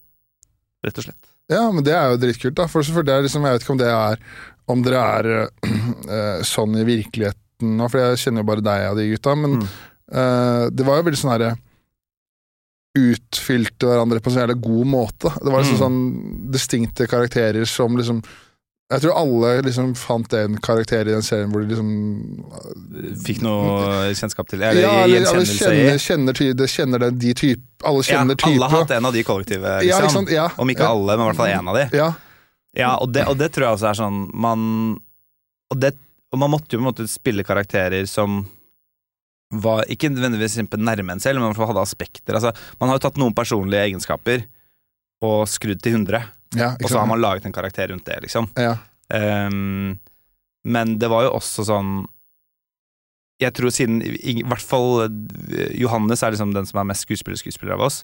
[0.85, 1.33] Rett og slett.
[1.53, 2.69] Ja, men det er jo dritkult, da.
[2.71, 4.21] For, for det er liksom, jeg vet ikke om det er
[4.69, 8.97] Om dere er uh, sånn i virkeligheten nå, for jeg kjenner jo bare deg og
[9.01, 9.69] de gutta, men Mm.
[10.15, 11.55] uh, det var jo veldig sånn herre
[12.95, 15.31] Utfylte hverandre på en sånn jævlig god måte.
[15.43, 15.83] Det var liksom Mm.
[15.83, 18.23] sånn distinkte karakterer som liksom
[18.93, 22.45] Jeg tror alle liksom fant en karakter i den serien hvor de liksom
[23.25, 27.63] Fikk noe kjennskap til Eller Ja, eller alle kjenner, kjenner, ty, det, kjenner de type,
[27.83, 30.05] Alle kjenner ja, Alle har hatt en av de kollektive, Ja, liksom.
[30.05, 30.31] ikke sant?
[30.31, 30.49] Ja.
[30.59, 31.97] Om ikke alle, men i hvert fall én av de.
[31.97, 32.13] Ja.
[32.79, 34.63] Ja, og det, og det tror jeg også er sånn Man
[35.71, 35.93] Og, det,
[36.35, 38.43] og man måtte jo på en måte spille karakterer som
[39.55, 42.35] var ikke nødvendigvis nærme en selv, men man hadde aspekter.
[42.35, 44.43] Altså, man har jo tatt noen personlige egenskaper
[45.23, 46.25] og skrudd til 100,
[46.59, 48.49] ja og så har man laget en karakter rundt det, liksom.
[48.59, 48.77] ja.
[49.15, 50.01] Um,
[50.65, 51.89] men det var jo også sånn
[53.43, 57.05] Jeg tror siden i, i hvert fall eh, Johannes er liksom den som er mest
[57.05, 57.99] skuespiller-skuespiller av oss.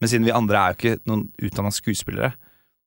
[0.00, 2.30] Men siden vi andre er jo ikke noen utdanna skuespillere,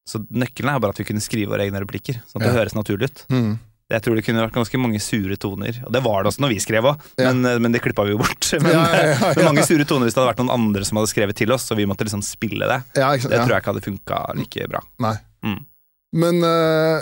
[0.10, 2.18] så nøkkelen er bare at vi kunne skrive våre egne replikker.
[2.26, 2.60] Sånn at det Ja.
[2.64, 3.26] høres naturlig ut.
[3.30, 3.60] Mm.
[3.90, 5.80] Jeg tror det kunne vært ganske mange sure toner.
[5.86, 7.32] Og det var det også når vi skrev òg, Ja.
[7.34, 8.50] men, eh, men det klippa vi jo bort.
[8.62, 11.36] Men, Ja, men mange sure toner hvis det hadde vært noen andre som hadde skrevet
[11.36, 12.84] til oss, og vi måtte liksom spille det.
[12.94, 14.82] Det tror jeg ikke hadde funka like bra.
[15.00, 15.16] Nei.
[15.46, 15.66] Mm.
[16.14, 16.42] Men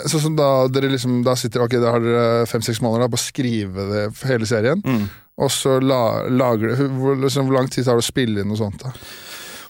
[0.04, 3.16] sånn som da dere liksom Da sitter Ok, da har dere fem-seks måneder da på
[3.16, 5.08] å skrive det hele serien, Mm.
[5.38, 8.48] og så la, lager det hvor, liksom, hvor lang tid tar det å spille inn
[8.48, 8.82] noe sånt?
[8.84, 8.92] da?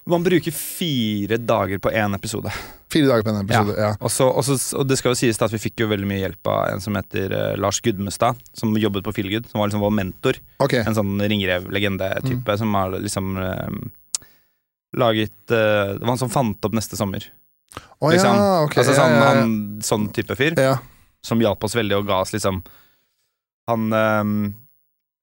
[0.09, 2.49] Man bruker fire dager på én episode.
[2.93, 3.75] Fire dager på en episode?
[3.77, 3.91] Ja.
[4.01, 6.23] Og, så, og, så, og det skal jo sies at vi fikk jo veldig mye
[6.23, 9.85] hjelp av en som heter uh, Lars Gudmestad, som jobbet på Feelgood, som var liksom
[9.85, 10.39] vår mentor.
[10.65, 10.81] Okay.
[10.81, 14.23] En sånn ringrev-legende-type som har liksom uh,
[14.97, 17.29] laget uh, Det var han som fant opp Neste sommer.
[17.99, 18.33] Oh, Liksom.
[18.33, 18.79] ja, ok.
[18.81, 19.35] altså ja, sånn, ja, ja.
[19.43, 19.53] han,
[19.85, 20.79] sånn type fyr, ja.
[21.21, 22.63] som hjalp oss veldig og ga oss liksom
[23.69, 23.93] Han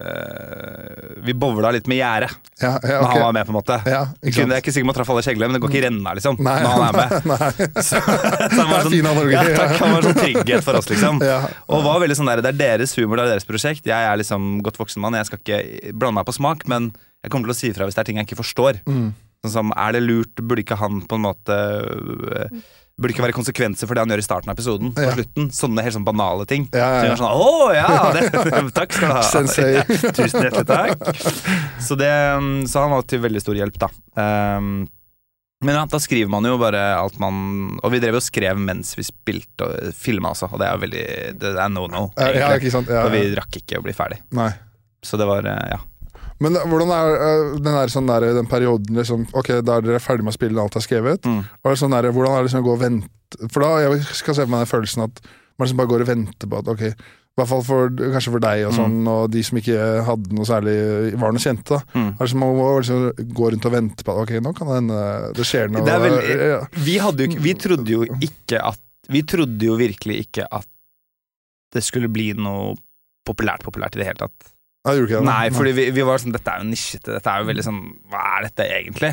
[0.03, 2.31] eh, Vi bowla litt med gjerdet
[2.62, 3.77] ja, ja, når han var med, på en måte.
[3.89, 5.73] Ja, ikke Jeg er ikke sikker på om han traff alle kjeglene, men det går
[5.73, 6.39] ikke i renna, liksom.
[6.45, 7.27] Nei, når han er med.
[7.34, 7.49] nei.
[7.89, 11.19] Så, så han Det var sånn, ja, takk, han var sånn trygghet for oss, liksom.
[11.25, 11.41] Ja.
[11.69, 13.86] Og var veldig sånn der, Det er deres humor, det er deres prosjekt.
[13.88, 16.93] Jeg er liksom godt voksen mann, jeg skal ikke blande meg på smak, men
[17.25, 18.81] jeg kommer til å si ifra hvis det er ting jeg ikke forstår.
[18.88, 19.13] Mm.
[19.45, 21.60] Sånn som, Er det lurt, burde ikke han på en måte
[22.95, 24.93] Burde ikke være konsekvenser for det han gjør i starten av episoden.
[24.95, 25.12] På Ja.
[25.17, 26.69] slutten, Sånne helt sånn banale ting.
[26.71, 27.12] Ja, ja, Så ja.
[27.12, 27.88] var sånn, Å ja!
[28.15, 29.23] Det, takk skal du ha.
[29.27, 29.71] Sensei.
[29.75, 29.84] Ja,
[30.15, 31.23] tusen hjertelig takk.
[31.84, 32.12] Så, det,
[32.71, 33.89] så han var til veldig stor hjelp, da.
[34.15, 34.88] Um,
[35.65, 37.38] men ja, da skriver man jo bare alt man
[37.79, 40.81] Og vi drev og skrev mens vi spilte og filma også, og det er jo
[40.84, 41.05] veldig
[41.41, 42.91] Det er no no, Ja, ja, ikke sant.
[42.91, 44.19] Ja, For vi rakk ikke å bli ferdig.
[44.36, 44.49] Nei.
[45.03, 45.79] Så det var eh, Ja.
[46.43, 50.00] Men hvordan er øh, den, der, sånn der, den perioden liksom, Ok, da er dere
[50.04, 51.21] ferdig med å spille alt er skrevet.
[51.24, 51.43] Mm.
[51.63, 54.36] Er sånn der, hvordan er det liksom å gå og vente For da jeg skal
[54.36, 55.21] se for meg den følelsen at
[55.56, 58.44] man liksom bare går og venter på at ok, i hvert fall for, kanskje for
[58.44, 58.77] deg og Mm.
[58.79, 59.77] sånn, og de som ikke
[60.08, 60.75] hadde noe særlig
[61.19, 61.77] var noe kjente.
[61.77, 62.10] da Mm.
[62.19, 65.33] Altså, Man må liksom gå rundt og vente på at ok, nå kan det hende
[65.36, 65.83] det skjer noe.
[65.88, 66.60] Det veldig- ja.
[66.75, 70.65] Vi, ikke- vi trodde jo ikke at Vi trodde jo virkelig ikke at
[71.71, 72.75] det skulle bli noe
[73.27, 74.54] populært populært i det hele tatt.
[74.86, 75.25] Ja, gjorde ikke det?
[75.27, 77.15] Nei, fordi vi, vi var sånn Dette er jo nisjete.
[77.17, 77.81] Dette er jo veldig sånn
[78.13, 79.10] Hva er dette egentlig?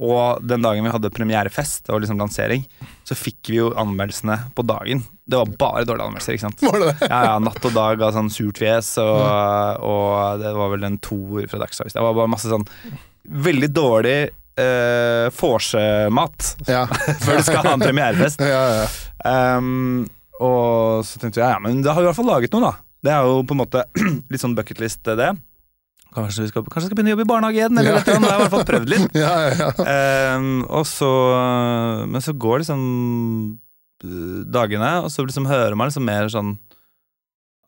[0.00, 2.62] Og den dagen vi hadde premierefest og liksom lansering,
[3.04, 5.02] så fikk vi jo anmeldelsene på dagen.
[5.28, 6.62] Det var bare dårlige anmeldelser, ikke sant.
[6.64, 7.08] Var det det?
[7.10, 9.20] Ja, ja, Natt og dag av sånn surt fjes, og,
[9.84, 11.98] og det var vel en toer fra Dagsavisen.
[12.00, 12.64] Det var bare masse sånn
[13.44, 14.16] veldig dårlig
[14.64, 16.86] eh, vorsemat Ja.
[17.26, 18.40] før du skal ha en premierefest.
[18.40, 18.88] ja, ja.
[19.60, 20.06] Um,
[20.40, 22.78] og så tenkte jeg ja, men da har vi i hvert fall laget noe, da.
[23.04, 23.84] Det er jo på en måte
[24.30, 25.30] litt sånn bucketlist, det.
[26.10, 27.98] Kanskje vi skal, kanskje jeg skal begynne å jobbe i barnehage igjen, eller Ja.
[28.02, 29.18] sånt, eller har Jeg i hvert fall prøvd litt.
[29.24, 30.36] ja, ja, ja.
[30.36, 31.10] Um, og så
[32.10, 32.80] Men så går liksom
[34.04, 36.56] uh, dagene, og så liksom hører man liksom mer sånn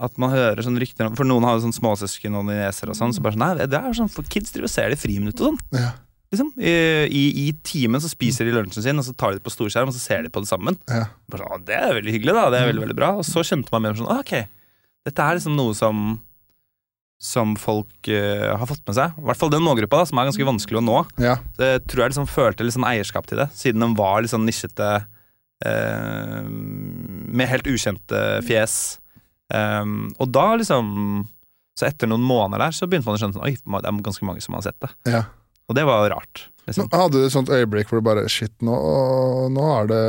[0.02, 3.22] At man hører sånn rykter For noen har sånn småsøsken og nieser og sånn, så
[3.22, 5.52] bare sånn Nei, det er sånn for kids driver og ser det i friminuttet og
[5.52, 5.62] sånn.
[5.78, 5.92] Ja.
[6.32, 6.48] Liksom.
[6.58, 6.72] I,
[7.12, 9.90] i, I timen så spiser de lunsjen sin, og så tar de det på storskjerm,
[9.90, 10.78] og så ser de på det sammen.
[10.88, 11.02] Ja.
[11.28, 12.44] Bare sånn, det er veldig hyggelig, da.
[12.54, 13.10] Det er veldig, veldig bra.
[13.20, 14.32] Og så skjønte man mer sånn «Å, Ok,
[15.06, 16.20] dette er liksom noe som
[17.22, 19.12] som folk uh, har fått med seg.
[19.14, 20.96] I hvert fall den målgruppa, da, som er ganske vanskelig å nå.
[21.22, 21.36] ja.
[21.54, 24.32] Så jeg tror jeg liksom følte litt sånn eierskap til det, siden den var litt
[24.32, 28.74] sånn nisjete uh, Med helt ukjente fjes.
[29.52, 30.88] Um, og da liksom
[31.78, 34.26] Så etter noen måneder der, så begynte man å skjønne sånn Oi, det er ganske
[34.26, 34.90] mange som har sett det.
[35.12, 35.22] ja.
[35.70, 36.48] Og det var rart.
[36.68, 36.86] Liksom.
[36.90, 38.76] Men Hadde du et sånt øyeblikk hvor du bare Shit, nå,
[39.50, 40.02] nå er det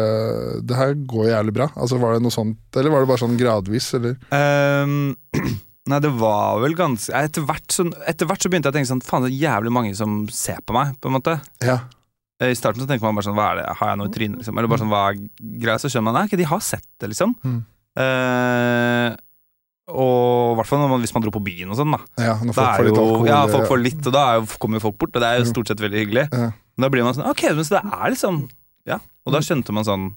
[0.69, 1.69] Det her går jævlig bra.
[1.73, 4.19] Altså Var det noe sånt, eller var det bare sånn gradvis, eller?
[4.29, 5.15] Um,
[5.89, 8.91] nei, det var vel ganske etter hvert, så, etter hvert så begynte jeg å tenke
[8.91, 11.39] sånn Faen, det er jævlig mange som ser på meg, på en måte.
[11.65, 11.81] Ja.
[12.41, 14.15] Eh, I starten så tenker man bare sånn Hva er det, har jeg noe i
[14.15, 14.57] trynet, liksom?
[14.57, 15.21] Eller bare sånn, hva er
[15.65, 15.81] greia?
[15.81, 17.35] Så skjønner man nei, ikke de har sett det, liksom.
[17.43, 17.61] Mm.
[18.03, 19.09] Eh,
[19.87, 21.99] og i hvert fall hvis man dro på byen og sånn, da.
[22.23, 23.27] ja når Da folk får litt alkohol.
[23.27, 25.51] ja, folk får litt, og da jo, kommer folk bort, og det er jo Mm.
[25.53, 26.25] stort sett veldig hyggelig.
[26.31, 26.51] Ja.
[26.77, 28.49] Men da blir man sånn Ok, men så det er liksom
[28.85, 28.95] Ja.
[29.25, 29.33] Og Mm.
[29.33, 30.15] da skjønte man sånn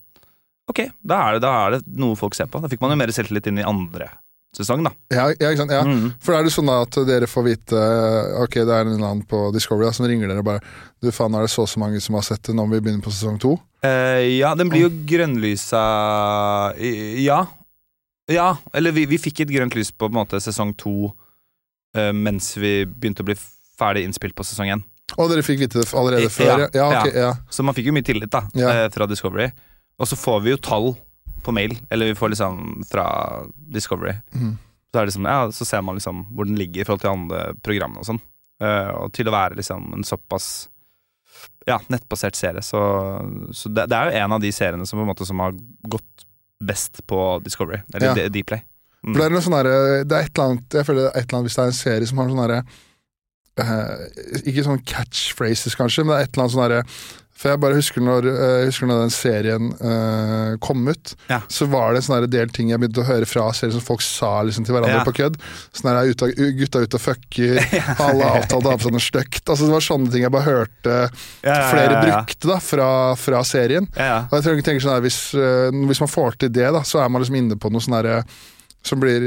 [0.68, 2.60] Ok, da er det, da er det noe folk ser på.
[2.60, 4.08] Da fikk man jo mer selvtillit inn i andre
[4.56, 4.90] sesong, da.
[5.12, 5.70] Ja, ja, ikke sant?
[5.70, 5.82] Ja.
[5.84, 6.14] Mm.
[6.18, 9.26] For er det sånn da at dere får vite Ok, det er en eller annen
[9.26, 10.60] på Discovery da, som ringer dere og bare
[11.02, 12.80] Du faen, er det så og så mange som har sett det, nå må vi
[12.80, 13.60] begynne på sesong to?
[13.84, 16.74] Eh, ja, den blir jo grønnlysa
[17.22, 17.46] Ja.
[18.32, 21.12] Ja, eller vi, vi fikk et grønt lys på, på en måte sesong to
[21.96, 23.36] eh, mens vi begynte å bli
[23.78, 24.82] ferdig innspilt på sesong én.
[25.14, 26.66] Og dere fikk vite det allerede før?
[26.66, 27.32] Ja, ja, ok, ja.
[27.54, 28.72] Så man fikk jo mye tillit da Ja.
[28.72, 29.50] eh, fra Discovery.
[30.02, 30.90] Og så får vi jo tall
[31.46, 33.06] på mail, eller vi får liksom fra
[33.54, 34.16] Discovery.
[34.34, 34.56] Mm.
[34.90, 37.12] Så, er det liksom, ja, så ser man liksom hvor den ligger i forhold til
[37.14, 38.20] andre program og sånn.
[38.60, 40.68] Eh, og til å være liksom en såpass
[41.68, 42.62] ja, nettbasert serie.
[42.64, 42.80] Så,
[43.54, 45.54] så det, det er jo en av de seriene som, på en måte, som har
[45.86, 46.25] gått
[46.62, 48.28] best på Discovery, eller Ja.
[48.28, 48.62] Dplay.
[49.04, 49.12] Mm.
[49.12, 51.18] For det er noe sånn derre Det er et eller annet Jeg føler det er
[51.20, 52.62] et eller annet hvis det er en serie som har sånn derre
[53.56, 56.82] Uh, Ikke sånn catchphrases, kanskje, men det er et eller annet sånn derre
[57.36, 61.42] For jeg bare husker når, eh, jeg husker når den serien uh, kom ut, Ja.
[61.52, 64.00] så var det en sånn del ting jeg begynte å høre fra serien som folk
[64.00, 65.04] sa liksom til hverandre Ja.
[65.04, 65.36] på kødd.
[65.76, 67.60] Sånn her, "Gutta- Gutta ute og fucker,
[68.06, 69.44] alle avtalte å ha på seg noe stygt.
[69.52, 70.96] Altså, det var sånne ting jeg bare hørte
[71.44, 73.84] Ja, flere brukte da, fra, fra serien.
[73.92, 76.80] Og jeg tror jeg tenker sånn her, hvis, uh, hvis man får til det, da,
[76.80, 78.24] så er man liksom inne på noe sånn herre
[78.82, 79.20] som blir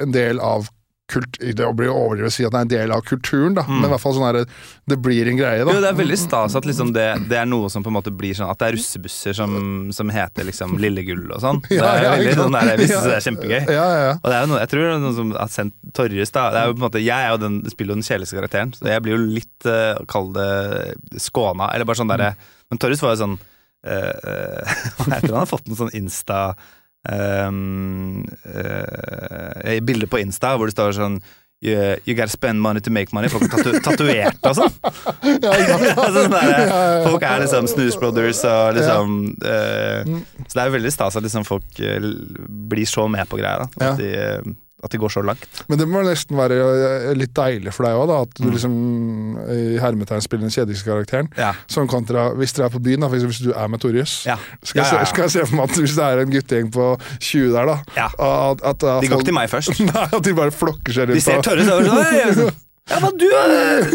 [0.00, 0.68] en del av
[1.10, 1.38] kult...
[1.40, 3.80] Det blir jo overdrevet å si at det er en del av kulturen, da, Mm.
[3.80, 4.44] men i hvert fall sånn herre
[4.90, 5.74] Det blir en greie, da.
[5.74, 8.12] Jo, det er veldig stas at liksom det, det er noe som på en måte
[8.14, 9.52] blir sånn At det er russebusser som,
[9.94, 11.60] som heter liksom Lille Gull og sånn.
[11.68, 13.60] Det er ja, veldig sånn der, Jeg synes det er kjempegøy.
[13.68, 14.14] Ja, ja, ja.
[14.18, 16.46] Og det er jo noe, jeg tror det er noe som har sendt Torjus da
[16.54, 18.74] det er jo på en måte, Jeg er jo den, spiller jo den kjedeligste karakteren,
[18.78, 20.50] så jeg blir jo litt uh, Kall det
[21.20, 21.70] skåna.
[21.74, 22.32] Eller bare sånn derre
[22.70, 23.38] Men Torjus var jo sånn
[23.80, 24.72] Uh, uh,
[25.08, 25.30] heter det?
[25.32, 26.40] Han har fått en sånn Insta
[27.08, 31.20] um, uh, Bilde på Insta hvor det står sånn
[31.60, 31.76] You,
[32.06, 33.28] you gotta spend money to make money.
[33.28, 34.76] Folk er tatu tatovert og sånn.
[35.44, 35.66] ja, ja.
[35.68, 35.82] sant?
[36.00, 37.02] Altså, sånn der, Ja, ja, ja.
[37.04, 40.22] Folk er liksom Snooze Brothers og liksom eh, Mm.
[40.46, 42.06] Så det er jo veldig stas at liksom folk eh,
[42.72, 43.66] blir så med på greia.
[43.76, 45.42] Da, at, de, eh, at de går så langt.
[45.68, 48.52] Men det må nesten være litt deilig for deg òg, at du Mm.
[48.54, 48.74] liksom
[49.52, 51.28] i hermetegn spiller den kjedeligste karakteren.
[51.36, 51.52] Ja.
[51.68, 54.24] Sånn kontra hvis dere er på byen, da, for hvis du er med Torjus.
[54.26, 54.38] Ja.
[54.64, 56.86] Skal, Ja, skal jeg se for meg at hvis det er en guttegjeng på
[57.20, 58.08] 20 der, da Ja.
[58.08, 59.80] at, at, De går ikke til meg først.
[59.92, 62.52] Nei, at de bare flokker seg De ser tørre over sånn
[62.90, 63.28] Ja, men du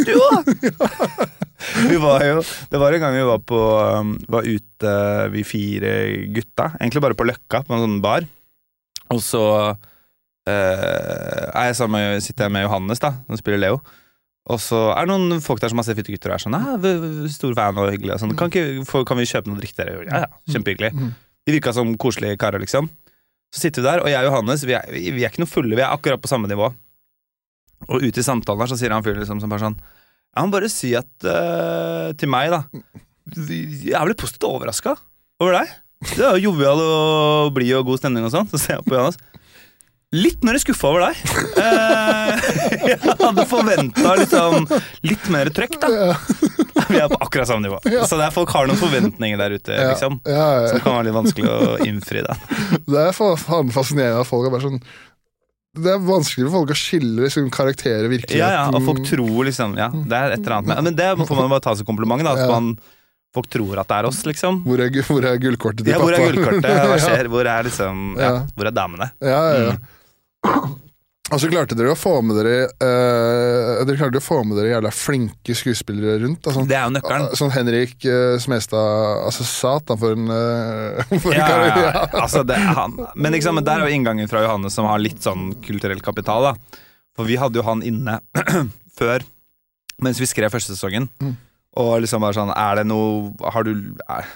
[0.06, 0.46] Du òg!
[1.90, 3.60] Vi var jo Det var en gang vi var på
[4.00, 4.94] um, Var ute,
[5.34, 5.92] vi fire
[6.36, 6.70] gutta.
[6.80, 8.28] Egentlig bare på Løkka, på en sånn bar.
[9.12, 9.42] Og så
[10.52, 13.80] er jeg sammen sitter jeg med Johannes, da, som spiller Leo.
[14.46, 16.54] Og så er det noen folk der som har sett Fytte gutter og er sånn
[16.54, 18.14] «Nei, vi- vi- Stor fan og hyggelig.
[18.14, 19.88] Og sånn, kan, ikke, for, kan vi kjøpe noe drikke?
[20.06, 20.92] Ja, ja, kjempehyggelig.
[20.94, 21.14] Mm.
[21.50, 22.90] De virka som koselige karer, liksom.
[23.54, 25.74] Så sitter vi der, og jeg og Johannes vi er, vi er ikke noe fulle,
[25.78, 26.70] vi er akkurat på samme nivå.
[27.90, 30.52] Og ute i samtalen her så sier han fyren liksom som bare sånn Jeg må
[30.54, 32.62] bare si at uh, til meg, da
[33.36, 34.94] Jeg er vel positivt overraska
[35.42, 35.74] over deg.
[36.16, 38.48] Du er jo jovial og blid og god stemning og sånn.
[38.52, 39.18] Så ser jeg på Johannes.
[40.16, 41.16] Litt mer skuffa over deg.
[41.60, 42.52] Eh,
[42.92, 44.68] jeg hadde forventa liksom,
[45.10, 45.90] litt mer trøkk, da.
[46.90, 47.80] Vi er på akkurat samme nivå.
[48.08, 51.50] Så det er folk har noen forventninger der ute liksom, som kan være litt vanskelig
[51.52, 52.22] å innfri.
[52.26, 52.38] Da.
[52.92, 54.80] Det er fascinerende at folk er bare sånn
[55.76, 58.40] Det er vanskelig for folk å skille liksom, karakterer i virkeligheten.
[58.44, 61.10] Ja, ja, og folk tror liksom Ja, det er et eller annet med Men det
[61.28, 62.36] får man bare ta som kompliment, da.
[62.38, 62.52] At Ja.
[62.54, 62.76] man,
[63.36, 64.62] folk tror at det er oss, liksom.
[64.68, 66.08] Hvor er, hvor er gullkortet til Ja, pappa?
[66.08, 66.72] hvor er gullkortet?
[66.86, 67.32] Hva skjer?
[67.34, 68.32] Hvor er liksom Ja.
[68.56, 69.10] hvor er damene?
[69.20, 69.76] Ja, ja, ja.
[69.76, 69.92] Mm.
[71.34, 74.76] Og så klarte dere å få med dere uh, Dere klarte å få med dere
[74.76, 76.46] jævla flinke skuespillere rundt.
[76.54, 77.26] Sånn, Det er jo nøkkelen.
[77.40, 82.04] sånn Henrik uh, Smestad Altså, satan for en, uh, for en Ja, ja, ja.
[82.22, 82.94] Altså, det er han.
[83.18, 86.52] Men liksom, der er jo inngangen fra Johannes som har litt sånn kulturell kapital.
[86.52, 86.80] da
[87.18, 88.20] For vi hadde jo han inne
[89.00, 89.26] før,
[90.06, 91.10] mens vi skrev første sesongen.
[91.24, 91.36] Mm.
[91.82, 93.74] Og liksom bare sånn Er det noe Har du
[94.08, 94.30] er,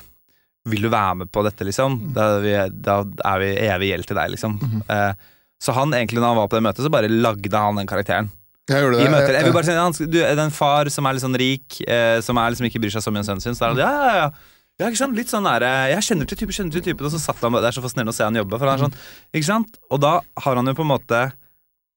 [0.68, 2.02] Vil du være med på dette, liksom?
[2.18, 2.56] Da er vi,
[2.90, 4.58] da er vi evig gjeld til deg, liksom.
[4.60, 4.82] Mhm.
[4.90, 5.30] Eh,
[5.60, 8.30] så han egentlig, når han var på det møtet, så bare lagde han den karakteren.
[8.70, 9.12] Jeg gjorde I det.
[9.12, 9.34] møter.
[9.34, 12.20] Jeg vil bare si, han, du er en far som er litt sånn rik, eh,
[12.22, 13.58] som er liksom ikke bryr seg så mye om sønnen sin.
[13.58, 14.56] Så er han ja, ja, ja.
[14.80, 15.18] Ja, ikke sant?
[15.18, 17.68] Litt sånn der, Jeg kjenner til typen, kjenner til typen, og så satt han Det
[17.68, 18.56] er så fascinerende å se han jobbe.
[18.56, 18.94] For han er sånn,
[19.36, 19.74] ikke sant?
[19.92, 20.14] Og da
[20.46, 21.20] har han jo på en måte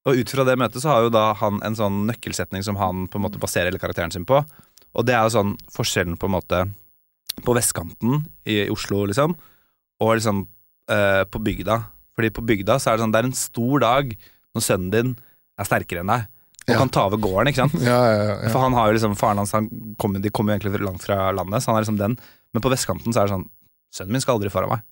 [0.09, 3.05] Og ut fra det møtet så har jo da han en sånn nøkkelsetning som han
[3.07, 4.41] på en måte baserer hele karakteren sin på.
[4.99, 6.65] Og det er jo sånn forskjellen på en måte
[7.47, 9.37] på vestkanten i Oslo, liksom,
[10.03, 10.43] og liksom
[10.91, 11.77] eh, på bygda.
[12.17, 14.13] Fordi på bygda så er det sånn Det er en stor dag
[14.53, 15.15] når sønnen din
[15.61, 16.29] er sterkere enn deg
[16.63, 16.77] og Ja.
[16.79, 17.73] kan ta over gården, ikke sant?
[17.83, 19.67] Ja, ja, ja, For han har jo liksom Faren hans han
[19.99, 22.15] kommer, De kommer jo egentlig langt fra landet, så han er liksom den.
[22.55, 23.49] Men på vestkanten så er det sånn
[23.93, 24.85] Sønnen min skal aldri foran meg.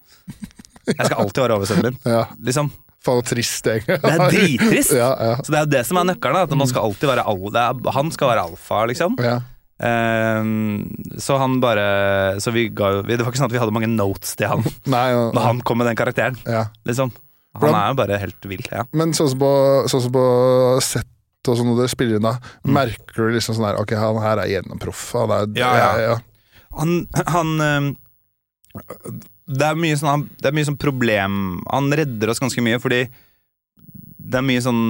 [0.90, 2.00] Jeg skal alltid være over sønnen min.
[2.16, 2.24] ja.
[2.36, 2.72] Liksom.
[3.00, 3.96] Faen, så trist, egentlig.
[4.02, 4.92] Det er drittrist!
[4.98, 6.36] ja, ja, Så det er jo det som er nøkkelen.
[6.42, 9.16] At man skal alltid være al er, Han skal være alfa, liksom.
[9.80, 13.72] Ehm, så han bare Så vi ga jo Det var ikke sånn at vi hadde
[13.72, 14.60] mange notes til han
[14.92, 16.36] Nei, ja, når han kom med den karakteren.
[16.44, 16.66] ja.
[16.84, 17.12] Liksom.
[17.60, 18.60] Han er jo bare helt vill.
[18.70, 18.84] Ja.
[18.94, 19.48] Men sånn som på,
[19.90, 20.24] sånn som på
[20.84, 22.74] sett og sånn når dere spiller inn da, Mm.
[22.76, 25.00] merker du liksom sånn her Ok, han her er gjennomproff.
[25.16, 25.88] Han er Ja, ja.
[26.04, 26.18] ja.
[26.78, 27.88] Han, han ehm,
[29.50, 31.40] Det er mye sånn Det er mye sånn problem
[31.72, 33.00] Han redder oss ganske mye, fordi
[34.30, 34.84] det er mye sånn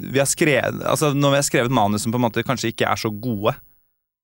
[0.00, 2.88] Vi har skrevet Altså, når vi har skrevet manus som på en måte kanskje ikke
[2.88, 3.54] er så gode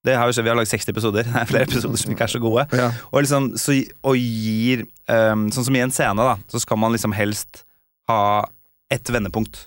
[0.06, 1.28] Det har Vi Vi har lagd 60 episoder.
[1.28, 2.66] Det er flere episoder som ikke er så gode.
[2.72, 2.90] ja.
[3.12, 6.94] Og liksom, så, og gir um, Sånn som i en scene, da, så skal man
[6.94, 7.64] liksom helst
[8.08, 8.46] ha
[8.92, 9.66] ett vendepunkt.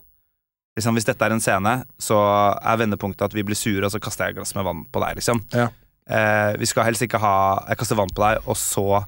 [0.79, 2.17] Liksom, hvis dette er en scene, så
[2.55, 5.01] er vendepunktet at vi blir sure, og så kaster jeg et glass med vann på
[5.03, 5.41] deg, liksom.
[5.51, 5.67] Ja.
[6.07, 7.33] Uh, vi skal helst ikke ha
[7.67, 9.03] Jeg kaster vann på deg, og så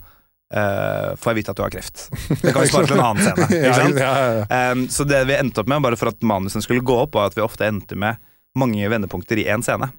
[0.51, 2.03] eh, får jeg vite at du har kreft.
[2.41, 3.47] Det kan vi spare til en annen scene.
[3.61, 4.01] Ikke sant?
[4.01, 4.45] Ja, ja, ja.
[4.57, 7.31] Ehm, så det vi endte opp med, bare for at manusen skulle gå opp, var
[7.31, 8.19] at vi ofte endte med
[8.57, 9.91] mange vendepunkter i én scene.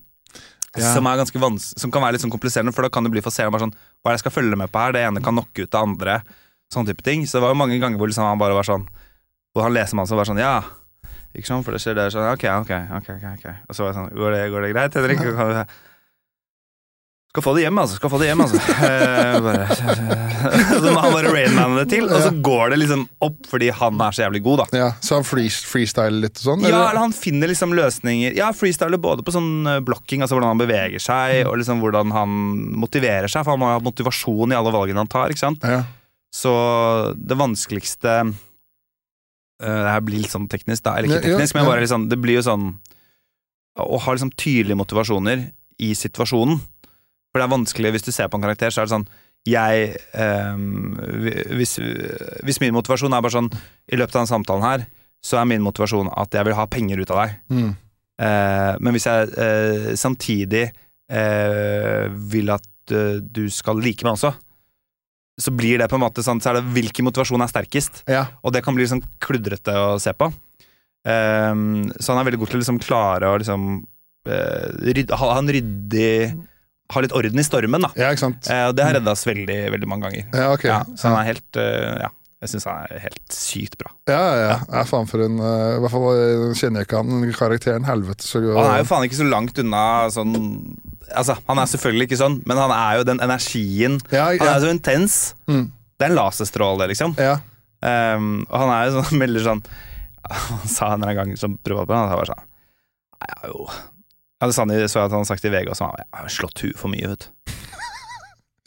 [0.73, 3.35] Som, er vans som kan være litt sånn kompliserende, for da kan det bli for
[3.35, 4.95] seeren bare sånn Hva er det jeg skal følge med på her?
[4.97, 6.15] Det ene kan knocke ut det andre.
[6.73, 7.27] Sånn type ting.
[7.29, 8.87] Så det var jo mange ganger hvor liksom han bare var sånn
[9.53, 10.55] Hvor han leser manuset og var sånn Ja,
[11.37, 12.73] ikke sant, for det skjer det sånn ok, ok.
[12.99, 13.45] ok, ok.
[13.69, 15.23] Og så var jeg sånn Går det, går det greit, Henrik?
[17.33, 17.97] Skal få det hjem, altså.
[17.97, 18.59] Skal få det hjem, altså.
[18.93, 19.63] Eh, bare,
[20.83, 24.01] så må han bare rainmane det til, og så går det liksom opp fordi han
[24.05, 24.67] er så jævlig god, da.
[24.83, 24.89] ja.
[25.01, 26.67] Så han frees- freestyler litt og sånn?
[26.69, 30.53] Ja, eller han finner liksom løsninger Ja, freestyler både på sånn eh, blokking, altså hvordan
[30.53, 32.35] han beveger seg, og liksom hvordan han
[32.83, 35.65] motiverer seg, for han må ha motivasjon i alle valgene han tar, ikke sant.
[35.65, 35.87] Ja.
[36.37, 36.53] Så
[37.17, 38.33] det vanskeligste uh,
[39.61, 40.95] Det her blir litt sånn teknisk, da.
[40.99, 41.71] Eller ikke Ja, ja, teknisk, men ja.
[41.73, 42.71] bare liksom Det blir jo sånn
[43.85, 45.43] Å ha liksom tydelige motivasjoner
[45.83, 46.61] i situasjonen.
[47.33, 49.09] For det er vanskelig hvis du ser på en karakter, så er det sånn
[49.49, 50.93] jeg um,
[51.59, 51.75] hvis,
[52.47, 53.49] hvis min motivasjon er bare sånn
[53.91, 54.85] I løpet av den samtalen her,
[55.23, 57.35] så er min motivasjon at jeg vil ha penger ut av deg.
[57.51, 57.73] Mm.
[58.23, 64.33] Uh, men hvis jeg uh, samtidig uh, vil at du skal like meg også,
[65.43, 68.03] så blir det på en måte sånn Så er det hvilken motivasjon er sterkest.
[68.11, 68.27] ja.
[68.43, 70.29] Og det kan bli sånn kludrete å se på.
[71.09, 73.71] Ehm, så han er veldig god til å liksom klare å liksom
[74.27, 76.11] rydde, ha en ryddig
[76.93, 77.93] Ha litt orden i stormen, da.
[77.99, 78.49] ja, ikke sant?
[78.53, 80.27] Eh, og det har redda oss veldig, veldig mange ganger.
[80.31, 80.67] Ja, ok.
[80.69, 82.11] Ja, så han er helt eh, Ja,
[82.43, 83.93] jeg syns han er helt sykt bra.
[84.11, 84.57] Ja, ja, ja.
[84.77, 87.87] ja faen for en uh, I hvert fall eh, kjenner jeg ikke han karakteren.
[87.89, 90.35] Helvete, så han er jo faen ikke så langt unna sånn
[91.13, 94.63] Altså, han er selvfølgelig ikke sånn, men han er jo den energien ja, Han er
[94.63, 95.17] så intens.
[95.51, 95.67] Mm.
[95.99, 97.17] Det er en laserstråle, liksom.
[97.21, 97.39] ja.
[97.83, 99.61] Um, og han er jo sånn melder sånn
[100.31, 102.49] Han sa en gang som privatperson, på han, var sånn
[103.23, 103.67] jeg har jo
[104.43, 106.79] ja, han så jeg at han hadde sagt i VG også, han, har slått huet
[106.81, 107.53] for mye, vet du.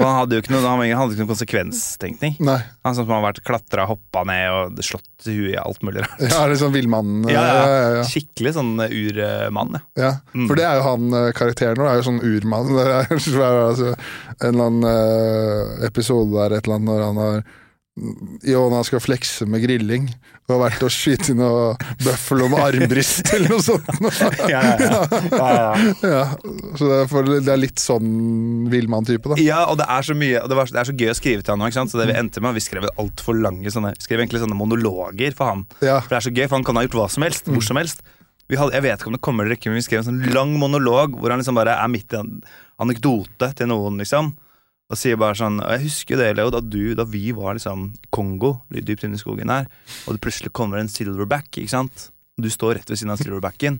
[0.03, 2.34] Han hadde jo ikke noe, han hadde ikke noe konsekvenstenkning.
[2.43, 2.57] Nei.
[2.84, 6.19] Han som har vært klatra, hoppa ned og slått huet i alt mulig rart.
[6.19, 7.21] Ja, litt sånn villmann.
[7.32, 7.61] Ja, ja.
[8.01, 8.01] ja.
[8.07, 10.03] Skikkelig sånn urmann, ja.
[10.03, 10.49] Ja, Mm.
[10.49, 12.73] for det er jo han eh, karakteren nå, er jo sånn urmann.
[12.76, 13.93] Det er altså,
[14.41, 17.39] en eller annen eh, episode der et eller annet når han har
[18.43, 20.10] Iona skal flekse med grilling.
[20.46, 21.70] Og har vært og inn noe
[22.04, 23.88] bøffel med armbrist eller noe sånt.
[24.52, 25.70] Ja, ja,
[26.04, 26.24] ja.
[26.76, 29.38] så det er, det er litt sånn villmann-type, da.
[29.41, 31.56] Ja, og det er så mye det, var, det er så gøy å skrive til
[31.56, 31.70] han nå.
[31.72, 31.93] ikke sant?
[31.93, 35.34] Så det vi endte med Vi skrev altfor lange sånne Vi skrev egentlig sånne monologer
[35.38, 35.66] for han.
[35.80, 37.50] For det er så gøy, for han kan ha gjort hva som helst.
[37.50, 38.04] Hvor som helst.
[38.52, 40.34] Vi hadde, jeg vet ikke om det kommer eller ikke, men vi skrev en sånn
[40.36, 42.36] lang monolog hvor han liksom bare er midt i en
[42.84, 44.36] anekdote til noen, liksom.
[44.86, 47.88] Og sier bare sånn Og jeg husker det, Leo, da du, da vi var liksom
[48.13, 49.65] Kongo, dypt inne i skogen her,
[50.05, 52.09] og det plutselig kommer en silverback, ikke sant.
[52.38, 53.79] Og Du står rett ved siden av silverbacken.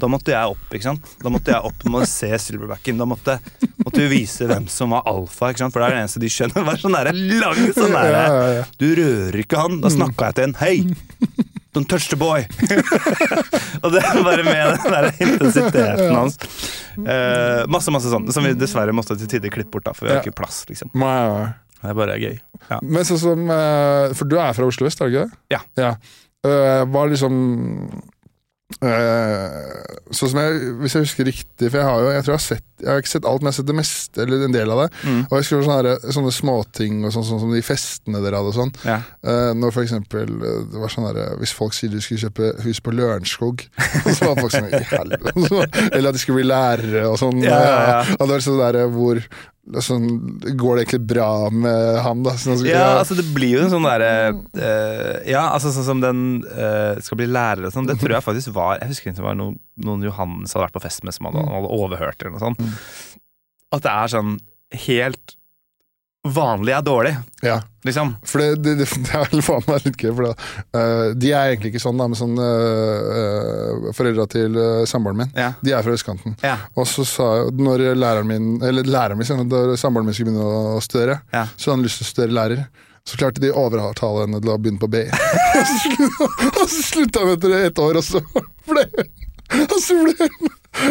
[0.00, 1.10] Da måtte jeg opp, ikke sant.
[1.20, 2.96] Da måtte jeg opp med å se silverbacken.
[2.96, 3.36] Da måtte,
[3.84, 5.74] måtte vi vise hvem som var alfa, ikke sant.
[5.74, 6.70] For det er det eneste de skjønner.
[6.72, 8.64] Er sånn der lang sånn ja.
[8.80, 9.80] Du rører ikke han.
[9.84, 10.56] Da snakka jeg til en.
[10.62, 11.46] Hei!
[11.72, 12.42] Don't touch the boy!
[13.84, 16.38] og det er bare med den der intensiteten hans.
[16.98, 20.10] Uh, masse, masse sånn, som vi dessverre måtte til tider klippe bort, da, for vi
[20.14, 20.24] har Ja.
[20.26, 20.90] ikke plass, liksom.
[20.98, 21.44] Nei, nei.
[21.80, 22.34] Det er bare gøy.
[22.68, 22.78] Ja.
[22.82, 25.38] Men sånn som eh, For du er fra Oslo øst, er du ikke det?
[25.54, 25.60] Ja.
[25.80, 25.92] ja.
[26.44, 27.38] Uh, var liksom
[27.86, 28.02] eh,
[28.78, 32.44] Sånn som jeg, Hvis jeg husker riktig, for jeg har jo Jeg tror jeg har
[32.44, 34.70] sett Jeg har ikke sett alt, men jeg har sett det meste, eller en del
[34.72, 34.86] av det.
[35.04, 35.18] Mm.
[35.26, 38.56] Og jeg husker sånne, sånne småting og sånn, sånn som de festene dere hadde og
[38.56, 38.72] sånn.
[38.88, 38.96] Ja.
[39.20, 42.54] Eh, når for eksempel eh, det var sånn der, Hvis folk sier de skulle kjøpe
[42.64, 43.66] hus på Lørenskog,
[44.16, 45.36] så var folk sånn i helvete.
[45.92, 47.44] Eller at de skulle bli lærere og sånn.
[47.44, 48.00] Ja, ja, ja.
[48.16, 49.20] Og det var sånn der hvor
[49.84, 50.06] sånn,
[50.58, 52.34] Går det egentlig bra med han, da?
[52.40, 56.22] Sånn, Ja, altså det blir jo en sånn derre uh, Ja, altså sånn som den
[56.48, 59.20] uh, skal bli lærer og sånn, det tror jeg faktisk var Jeg husker ikke om
[59.20, 59.58] det var noen,
[59.88, 62.64] noen Johannes hadde vært på fest med som hadde, hadde overhørt eller noe sånt.
[63.70, 64.38] At det er sånn
[64.86, 65.36] helt
[66.28, 68.10] vanlig er dårlig, Ja, liksom.
[68.28, 70.10] for det, det, det, er vel faen meg litt gøy.
[70.12, 70.34] For det,
[70.76, 75.32] uh, de er egentlig ikke sånn, da, men sånn uh, Foreldra til uh, samboeren min,
[75.38, 75.52] Ja.
[75.64, 76.36] de er fra østkanten.
[76.44, 76.58] Ja.
[76.76, 80.76] Og så sa jeg, når læreren min Eller læreren min, da samboeren min skulle begynne
[80.76, 81.46] å studere, Ja.
[81.56, 82.64] så hadde han lyst til å studere lærer.
[83.08, 85.06] Så klarte de å overtale henne til å begynne på BI.
[86.60, 88.20] og så slutta hun etter ett år, og så
[88.68, 88.84] ble
[89.80, 89.96] så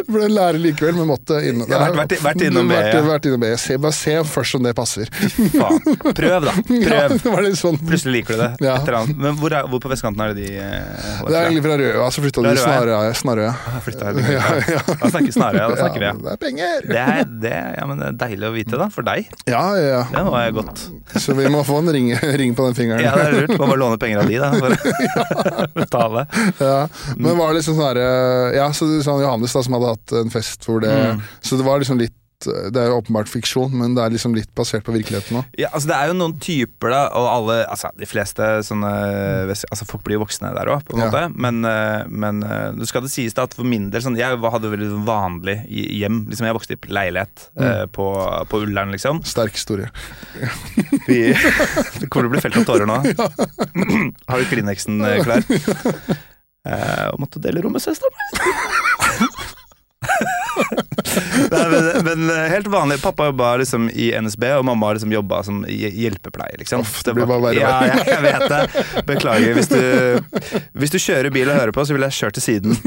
[0.09, 2.75] ble lærer likevel, men måtte innom Ja, vært- vært- innom B.
[2.75, 3.01] Vært, ja.
[3.07, 3.51] vært innom B.
[3.57, 5.07] Se, bare se først om det passer.
[5.55, 5.79] Faen.
[6.15, 6.53] Prøv, da.
[6.89, 7.39] Ja, Prøv.
[7.45, 8.49] det sånn Plutselig liker du det.
[8.67, 8.75] Ja.
[9.15, 11.77] Men hvor, er, hvor på vestkanten er det de eh, holder Det er egentlig fra
[11.79, 12.65] Røa, så flytta de til ja.
[12.65, 13.13] Snarøya.
[13.19, 13.53] Snarøya.
[13.79, 14.35] Jeg.
[14.35, 14.43] Ja,
[14.75, 14.81] ja.
[14.99, 16.13] Da snakker Snarøya, da snakker vi, ja.
[16.25, 16.85] Det er penger!
[16.89, 18.89] Det er, det, ja, men det er deilig å vite, da.
[18.93, 19.29] For deg.
[19.49, 20.83] Ja, ja, Det var jeg godt.
[21.23, 22.11] Så vi må få en ring,
[22.43, 23.03] ring på den fingeren.
[23.05, 23.55] Ja, det er lurt.
[23.57, 24.51] Må bare låne penger av de, da.
[24.59, 24.75] For
[25.63, 26.25] å betale.
[26.59, 26.77] Ja,
[27.17, 28.07] Men var det liksom sånn herre
[28.57, 31.21] Ja, så sånn Johannes da som hadde hatt en fest hvor det Mm.
[31.45, 34.47] Så det var liksom litt Det er jo åpenbart fiksjon, men det er liksom litt
[34.55, 35.47] basert på virkeligheten òg.
[35.59, 38.91] Ja, altså Det er jo noen typer, da, og alle Altså, de fleste sånne
[39.51, 41.09] Altså, folk blir jo voksne der òg, på en Ja.
[41.11, 41.23] måte.
[41.35, 42.39] Men, eh, men
[42.79, 45.57] du skal det sies da at for min del sånn, Jeg hadde veldig sånn vanlig
[45.67, 46.21] hjem.
[46.31, 48.07] Liksom Jeg vokste i leilighet eh, på,
[48.47, 49.19] på Ullern, liksom.
[49.27, 49.91] Sterk historie.
[51.11, 51.33] Vi,
[51.99, 53.01] det kommer til å bli felt av tårer nå.
[54.31, 55.43] Har du Kleenexen eh, klar?
[56.69, 59.29] Eh, og måtte dele rom med søsteren min.
[61.49, 62.99] Nei, men, men eh, helt vanlig.
[63.01, 66.59] Pappa jobba liksom i NSB, og mamma liksom jobba som hjelpepleier.
[66.61, 66.83] Liksom.
[66.85, 68.83] Uff, det blir bare verre Ja, ja, jeg vet det.
[69.07, 69.55] Beklager.
[69.57, 72.77] Hvis du, hvis du kjører bil og hører på, så ville jeg kjørt til siden.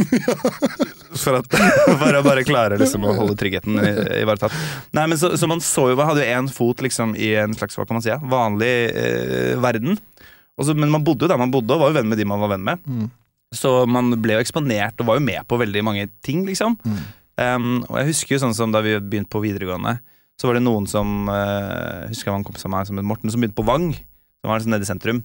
[1.13, 1.45] For, at,
[2.01, 4.55] for å bare klare liksom, å holde tryggheten i- ivaretatt.
[4.97, 7.77] Nei, men så, så man så jo Hadde jo én fot liksom, i en slags
[7.77, 9.99] hva kan man si, vanlig eh, verden.
[10.57, 12.41] Også, men man bodde jo der man bodde, og var jo venn med de man
[12.41, 12.81] var venn med.
[12.89, 13.11] Mm.
[13.53, 16.79] Så man ble jo eksponert og var jo med på veldig mange ting, liksom.
[16.85, 17.03] Mm.
[17.43, 19.99] Um, og jeg husker jo sånn som da vi begynte på videregående,
[20.41, 23.07] så var det noen som uh, Husker jeg var en kompis av meg som het
[23.07, 23.93] Morten, som begynte på Vang.
[24.43, 25.21] Som var liksom nede i sentrum.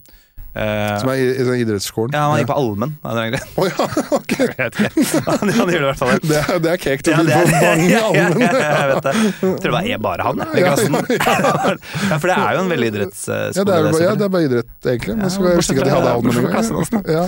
[0.58, 2.16] Uh, Som er i, i sånn idrettsskolen.
[2.18, 2.94] ja, han gikk på Allmenn.
[3.06, 3.36] en.
[3.62, 3.86] Å ja,
[4.18, 4.32] ok!
[4.40, 5.20] Jeg vet ikke.
[5.28, 6.14] Han, han gjorde det i hvert fall.
[6.32, 6.40] det.
[6.42, 8.42] Er, det er cake til Ja, er, på mange ja, allmenn.
[8.42, 9.14] ja, jeg vet det.
[9.22, 10.98] Jeg tror det var bare han jeg, i klassen.
[10.98, 13.38] Ja, for det er jo en veldig idrettsskole.
[13.54, 15.18] Ja, det er, bare- ja, det er bare idrett, egentlig.
[15.22, 17.06] Men så jeg visste ikke at de hadde allmenn engang.
[17.20, 17.28] Ja.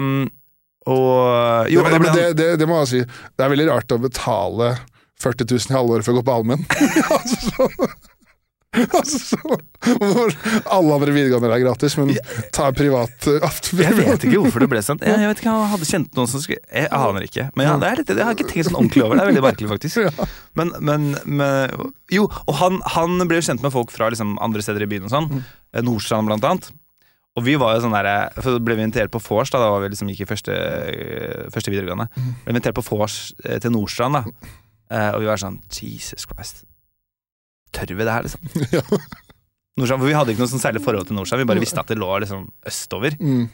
[0.00, 0.10] Um,
[0.88, 3.04] og jo, det, det, det, det må jeg si.
[3.36, 4.72] Det er veldig rart å betale
[5.24, 6.64] 40 000 i halvåret for å gå på allmenn.
[9.00, 10.34] altså, hvor
[10.72, 12.12] alle andre videregående er gratis, men
[12.54, 13.48] ta privat uh,
[13.78, 15.00] jeg vet ikke hvorfor det ble sånn.
[15.04, 17.48] Jeg, jeg vet ikke, Han hadde kjent noen som skulle Jeg aner ikke.
[17.58, 19.24] Men ja, det er litt, jeg har ikke tenkt sånn ordentlig over det.
[19.24, 20.24] Er veldig merkelig, faktisk.
[20.58, 21.72] Men, men, men
[22.14, 25.08] Jo, og han, han ble jo kjent med folk fra liksom, andre steder i byen
[25.08, 25.26] og sånn.
[25.74, 26.68] Eh, Nordstrand, blant annet.
[27.34, 28.06] Og vi var jo sånn der,
[28.36, 30.54] for da ble vi invitert på vors, da, da var vi liksom gikk i første,
[31.50, 32.06] første videregående.
[32.44, 34.52] Ble invitert på vors eh, til Nordstrand, da.
[34.94, 36.62] Eh, og vi var sånn Jesus Christ.
[37.74, 38.40] Tør vi det her, liksom?
[38.76, 38.82] Ja.
[39.74, 41.88] Nordstrand, for Vi hadde ikke noe sånn særlig forhold til Nordsjøen, vi bare visste at
[41.90, 43.16] det lå liksom østover.
[43.18, 43.48] Mm.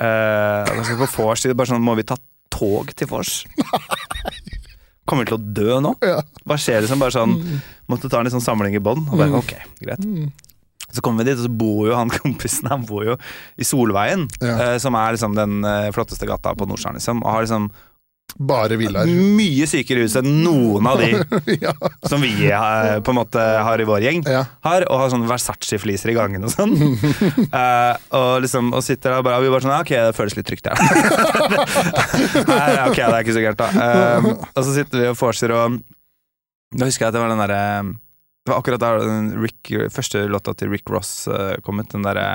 [0.00, 2.16] Uh, skal på vors, bare sånn, må vi ta
[2.54, 3.42] tog til vors?
[5.04, 5.92] Kommer vi til å dø nå?
[6.00, 6.22] Ja.
[6.48, 7.02] Hva skjer liksom?
[7.02, 7.34] Bare sånn,
[7.92, 9.04] måtte ta en liksom samling i bånn.
[9.04, 9.38] Og bare, Mm.
[9.42, 9.52] ok,
[9.84, 10.00] greit.
[10.00, 10.32] Mm.
[10.94, 13.16] Så kommer vi dit, og så bor jo han kompisen Han bor jo
[13.60, 14.54] i Solveien, Ja.
[14.74, 16.96] uh, som er liksom den uh, flotteste gata på Nordsjøen.
[16.96, 17.20] liksom.
[17.22, 17.68] Og har liksom
[18.34, 19.06] Bare villaer.
[19.06, 21.12] mye sykere hus enn noen av de
[21.62, 21.70] ja.
[22.02, 24.24] som vi eh, på en måte har i vår gjeng.
[24.26, 24.40] ja.
[24.66, 26.74] Har, og har sånne Versace-fliser i gangen og sånn.
[26.74, 30.34] uh, og liksom og sitter der og bare, og vi bare sånn Ok, det føles
[30.38, 30.66] litt trygt.
[32.50, 33.70] Nei, ok, det er ikke så gærent, da.
[33.70, 35.78] Uh, og så sitter vi og vorser, og
[36.74, 37.62] da husker jeg at det var den derre
[37.94, 42.02] Det var akkurat da den Rick, første låta til Rick Ross uh, kom ut, den
[42.02, 42.26] derre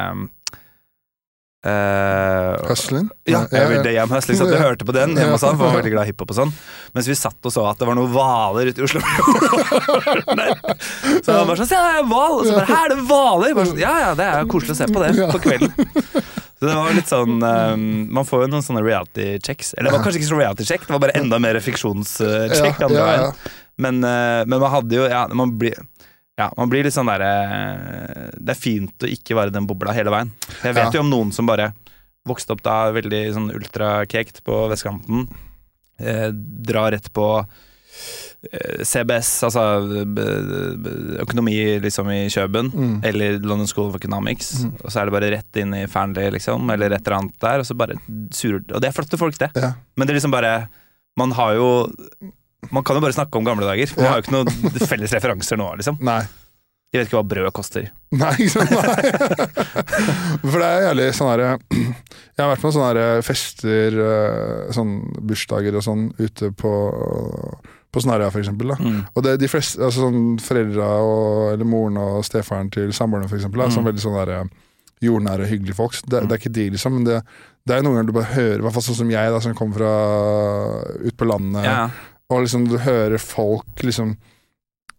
[1.65, 3.09] uh, Hustling?
[3.27, 4.63] ja, ja, Day I'm Hustling, så at vi Ja.
[4.69, 6.53] hørte på den hjemme hos han, for han var veldig glad i hiphop og sånn.
[6.95, 9.01] Mens vi satt og så at det var noen hvaler ute i Oslo.
[11.23, 12.39] så han bare sånn, se, det er hval!
[12.39, 13.55] Og så bare, her er det hvaler!
[13.65, 15.71] Sånn, Ja, ja, det er koselig å se på det på kvelden.
[16.59, 19.73] Så det var litt sånn um, Man får jo noen sånne reality-checks.
[19.77, 22.81] Eller det var kanskje ikke så reality-check, det var bare enda mer fiksjonssjekk.
[22.83, 23.37] Ja, andre veien.
[23.79, 25.77] Men, uh, men man hadde jo Ja, man blir
[26.39, 27.29] ja, man blir litt sånn derre
[28.39, 30.31] Det er fint å ikke være den bobla hele veien.
[30.63, 30.97] Jeg vet Ja.
[30.99, 31.73] jo om noen som bare
[32.27, 35.27] vokste opp da veldig sånn ultrakekt på vestkanten.
[35.99, 39.63] Eh, drar rett på eh, CBS, altså
[41.23, 43.03] økonomi liksom i Kjøben, Mm.
[43.03, 44.63] eller London School of Economics.
[44.63, 44.73] Mm.
[44.83, 47.59] Og så er det bare rett inn i Fearnley, liksom, eller et eller annet der,
[47.59, 47.97] og så bare
[48.31, 49.51] surer Og det er flotte folk, det.
[49.55, 49.73] Ja.
[49.97, 50.69] Men det er liksom bare
[51.17, 51.69] Man har jo
[52.71, 53.93] Man kan jo bare snakke om gamle dager.
[53.97, 55.97] Man har jo ikke noen felles referanser nå, liksom.
[56.09, 56.21] Nei.
[56.89, 57.91] De vet ikke hva brød koster.
[58.17, 58.71] Nei, ikke sant?
[58.73, 59.11] Nei.
[60.41, 61.49] For det er jævlig sånn herre
[62.39, 64.93] Jeg har vært med på sånne fester, eh, sånn
[65.29, 66.71] bursdager og sånn, ute på
[67.89, 68.29] på Snarøya.
[68.29, 68.75] Da.
[68.85, 68.97] Mm.
[69.17, 73.63] Og det, de fleste, altså sånn foreldra og, eller moren og stefaren til samboerne, eksempel,
[73.65, 73.87] er sånn Mm.
[73.89, 74.51] veldig sånn der,
[75.01, 75.95] jordnære, hyggelige folk.
[76.03, 77.15] Det, Det, det er ikke de, liksom, men det,
[77.65, 79.55] det er noen ganger du bare hører, i hvert fall sånn som jeg, da, som
[79.57, 79.93] kommer fra
[81.07, 81.89] ut på landet, Ja,
[82.29, 84.15] og liksom du hører folk liksom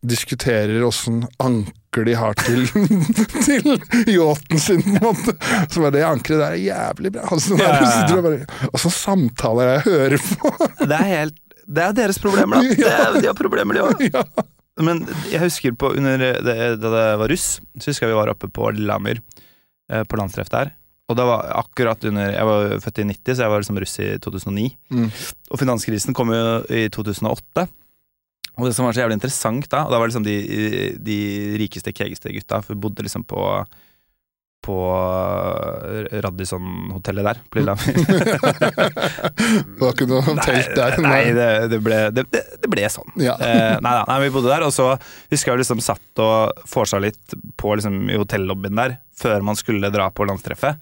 [0.01, 2.63] diskuterer åssen anker de har til,
[3.45, 3.67] til
[4.09, 5.35] yachten sin, på en måte.
[5.69, 7.27] Så bare det ankeret der er jævlig bra.
[7.37, 8.23] Altså, Ja, ja, ja.
[8.25, 10.55] bare, og så samtaler jeg hører på.
[10.89, 11.37] det er helt
[11.71, 12.75] Det er deres problemer, da.
[12.81, 14.47] Det er, de har problemer, de òg.
[14.81, 18.33] Men jeg husker på under det, da det var russ, så husker jeg vi var
[18.33, 19.21] oppe på Lillehammer,
[19.93, 20.73] eh, på landstreff der.
[21.11, 23.99] Og det var akkurat under Jeg var født i 90, så jeg var liksom russ
[23.99, 24.67] i 2009.
[24.95, 25.11] Mm.
[25.51, 27.67] Og finanskrisen kom jo i 2008.
[28.61, 30.37] Og det som var så jævlig interessant da, og da var liksom de,
[31.01, 31.21] de
[31.61, 33.41] rikeste, kegeste gutta, for vi bodde liksom på
[34.61, 34.77] på
[36.21, 37.95] Radisson-hotellet der på Lillehammer.
[39.41, 40.97] Det var ikke noe telt der.
[41.01, 43.09] Nei, det, det, ble, det, det, ble sånn.
[43.25, 43.39] Ja.
[43.41, 44.91] Eh, nei, nei, nei, vi bodde der, og så
[45.33, 49.93] husker jeg liksom satt og vorsa litt på liksom, i hotellobbyen der, før man skulle
[49.95, 50.77] dra på landstreffet.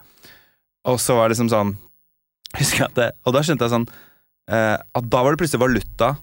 [0.89, 1.77] Og så var det liksom sånn
[2.57, 3.89] Husker jeg at det, Og da skjønte jeg sånn
[4.49, 6.15] eh, at da var det plutselig valuta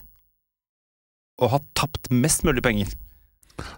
[1.36, 2.94] å ha tapt mest mulig penger.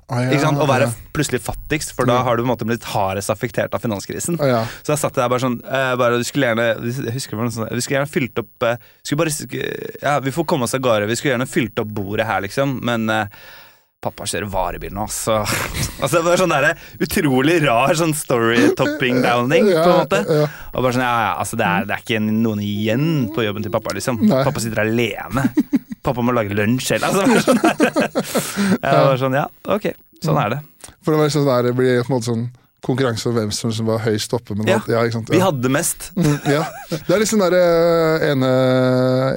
[0.08, 0.62] Ah, ja, Ikke sant?
[0.62, 0.94] Å være ja.
[1.14, 4.38] plutselig fattigst, for da har du på en måte blitt hardest affektert av finanskrisen.
[4.42, 4.62] Ah, ja.
[4.86, 7.74] Så jeg satt der bare sånn eh, bare, Du skulle gjerne Jeg husker det sånt,
[7.76, 9.66] Vi skulle gjerne fylt opp eh, skulle bare,
[10.02, 11.10] Ja, vi får komme oss av gårde.
[11.12, 13.42] Vi skulle gjerne fylt opp bordet her, liksom, men eh,
[13.98, 16.68] Pappa kjører varebil nå, så Altså det var sånn der,
[17.02, 20.20] utrolig rar sånn story-topping-downing, på en måte.
[20.22, 20.50] Ja, ja.
[20.76, 23.66] Og bare sånn, ja, ja, altså det er, det er ikke noen igjen på jobben
[23.66, 24.20] til pappa, liksom.
[24.30, 24.44] Nei.
[24.46, 25.48] Pappa sitter alene.
[26.06, 27.08] Pappa må lage lunsj selv.
[27.10, 28.78] Altså, det var sånn.
[28.84, 29.48] Jeg var sånn, ja,
[29.80, 29.88] ok,
[30.28, 30.60] sånn er det.
[31.02, 32.46] For det var sånn der, det blir på en måte sånn
[32.86, 34.54] konkurranse om hvem som som var høyest oppe.
[34.60, 34.78] Men Ja.
[34.94, 35.34] ja, sant?
[35.34, 36.12] Vi hadde mest.
[36.14, 36.62] Mm, ja.
[36.94, 38.54] Det er liksom den eh, ene,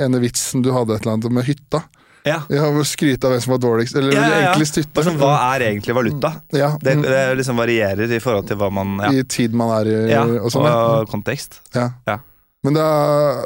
[0.04, 1.80] ene vitsen du hadde et eller annet med hytta.
[2.26, 2.40] Ja.
[2.52, 5.04] Ja, Skryte av hvem som var dårligst, eller Ja, ja, enklest hytte.
[5.06, 6.34] Sånn, hva er egentlig valuta?
[6.52, 9.72] Ja, Det, mm, det liksom varierer i forhold til hva man Ja, I tid man
[9.80, 10.00] er i,
[10.40, 10.68] og sånn.
[10.68, 10.76] ja.
[11.00, 11.62] og kontekst.
[11.74, 11.90] Ja.
[12.08, 12.20] Ja.
[12.62, 12.86] Men, da,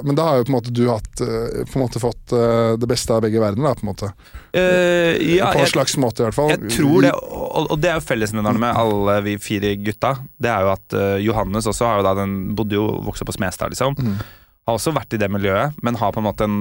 [0.03, 2.73] men da har jo på en måte du hatt eh, På en måte fått eh,
[2.83, 4.11] det beste av begge verdener, da, på en måte.
[4.55, 6.51] Uh, ja, på en jeg, slags måte, i hvert fall.
[6.53, 10.13] jeg tror det, og, og det er jo fellesnevneren med alle vi fire gutta.
[10.39, 13.35] Det er jo at uh, Johannes også har jo da den bodde jo vokste på
[13.35, 13.95] Smestad, liksom.
[13.99, 14.19] Mm.
[14.67, 16.59] Har også vært i det miljøet, men har på en måte en,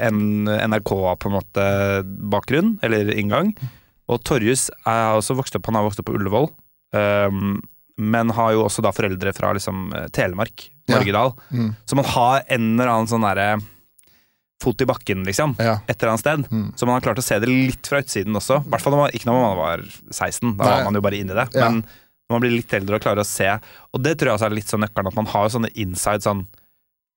[0.00, 1.64] en NRK på en måte
[2.32, 3.54] bakgrunn, eller inngang.
[4.08, 6.50] Og Torjus er også vokst opp, han har vokst opp på Ullevål.
[6.96, 7.56] um,
[7.98, 10.98] men har jo også da foreldre fra liksom Telemark, Telemark, Ja.
[10.98, 11.30] Norgedal.
[11.50, 11.70] Mm.
[11.88, 13.46] Så man har en eller annen sånn derre
[14.62, 15.54] fot i bakken, liksom.
[15.58, 15.78] Ja.
[15.88, 16.44] Et eller annet sted.
[16.52, 16.66] Mm.
[16.76, 18.60] Så man har klart å se det litt fra utsiden også.
[18.66, 20.70] I hvert fall ikke når man var 16, da Nei.
[20.76, 21.46] var man jo bare inni det.
[21.56, 21.70] Ja.
[21.70, 21.82] Men
[22.28, 23.46] når man blir litt eldre og klarer å se
[23.94, 26.44] Og det tror jeg også er litt sånn nøkkelen, at man har sånne inside sånn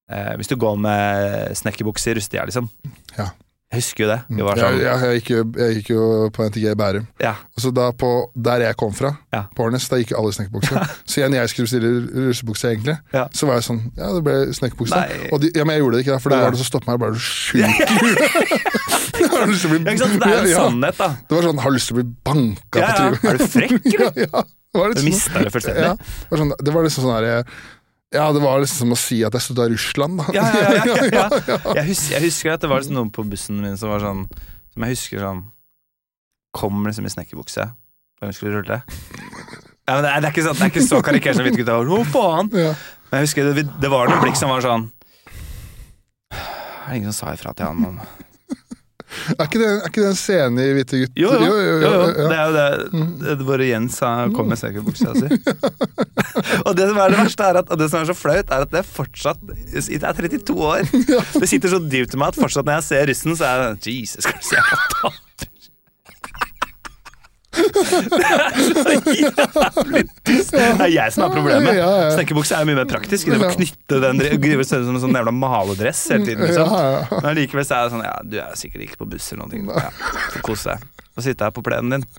[0.10, 2.70] eh, Hvis du går med snekkerbukse i russetida, liksom.
[3.18, 3.30] Ja.
[3.70, 4.16] Jeg husker jo det.
[4.34, 7.03] Vi var Jeg, sånn jeg, jeg, gikk jo, jeg gikk jo på NTG i Bærum.
[7.22, 7.36] Ja.
[7.53, 9.43] Og så da på, Der jeg kom fra, Ja.
[9.55, 10.74] på Årnes, da gikk alle i snekkerbukse.
[11.05, 11.91] så igjen jeg skulle bestille
[12.32, 13.28] russebukse, egentlig, Ja.
[13.32, 14.95] så var jeg sånn Ja, det ble snekkerbukse.
[14.97, 15.30] Nei.
[15.32, 16.45] Og de, ja, men jeg gjorde det ikke, da, for det Nei.
[16.45, 16.99] var det som stoppet meg.
[16.99, 17.70] Bare du sjuk i
[18.01, 18.70] huet.
[19.20, 20.18] Jeg har lyst til å bli- Ja, ikke sant?
[20.18, 20.64] Det er en Ja, ja.
[20.66, 21.07] sannhet, da.
[21.30, 22.97] Det var sånn, har lyst til å bli banka Ja, på ja.
[22.97, 23.24] trynet.
[23.30, 23.93] Er du frekk, eller?
[23.93, 24.43] ja, ja.
[24.74, 25.82] Det var litt Du sånn- mista det fullstendig.
[25.86, 27.43] Ja, det, var sånn, det var liksom sånn her
[28.16, 30.26] Ja, det var liksom som å si at jeg støtta Russland, da.
[30.34, 31.26] Ja, ja, ja.
[31.78, 34.24] Jeg, husker, jeg husker at det var liksom noen på bussen min som var sånn
[34.74, 35.43] Som jeg husker sånn
[36.57, 37.68] Kom liksom i snekkerbukse
[38.20, 38.82] da hun skulle rulle.
[39.88, 41.62] Ja, men det, er, det, er ikke så, det er ikke så karikert som hvite
[41.62, 41.91] gutter.
[41.95, 42.49] Å, faen!
[42.51, 42.74] Ja.
[43.10, 44.89] Men jeg husker det, det var noen blikk som var sånn
[46.34, 46.41] Det
[46.89, 48.01] er ingen som sa ifra til han om
[49.36, 51.22] Er ikke det, er ikke det en scene i Hvite gutter?
[51.22, 52.26] Jo, jo, jo, jo, ja.
[52.32, 55.30] det er jo det, det hvor Jens han kom med snekkerbuksa si.
[56.68, 58.68] og det som er det verste, er at, og det som er så flaut, er
[58.68, 60.86] at det er fortsatt Det er 32 år.
[61.40, 63.98] Det sitter så dypt i meg at fortsatt når jeg ser russen, så er det
[64.00, 65.26] Jesus Christ, jeg.
[67.70, 70.54] Det er så jævlig dust.
[70.54, 71.82] Det er jeg som har problemet.
[72.16, 73.30] Snekkerbukse er jo mye mer praktisk.
[73.32, 76.46] Det å knytte den Grive ser ut som en sånn jævla maledress hele tiden.
[76.48, 77.20] Liksom.
[77.24, 79.68] Men likevel så er det sånn Ja, du er sikkert ikke på buss eller ting.
[79.70, 79.92] Ja,
[80.46, 81.06] kose deg.
[81.16, 82.10] Få sitte her på plenen din.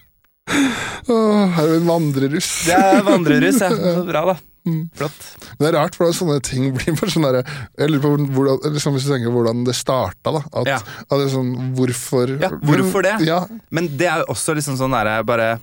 [0.51, 2.51] Her er en vandreruss.
[2.67, 3.71] Det er vandreruss, ja.
[3.71, 4.39] Så bra, da.
[4.67, 5.21] Flott.
[5.57, 7.41] Men det er rart hvordan sånne ting blir bare sånn derre
[7.79, 10.43] Jeg lurer på hvordan, liksom hvis du tenker hvordan det starta, da.
[10.53, 10.77] At, Ja.
[10.79, 13.17] at det er sånn Hvorfor Ja, hvorfor det?
[13.27, 15.59] Ja, Men det er jo også liksom sånn derre bare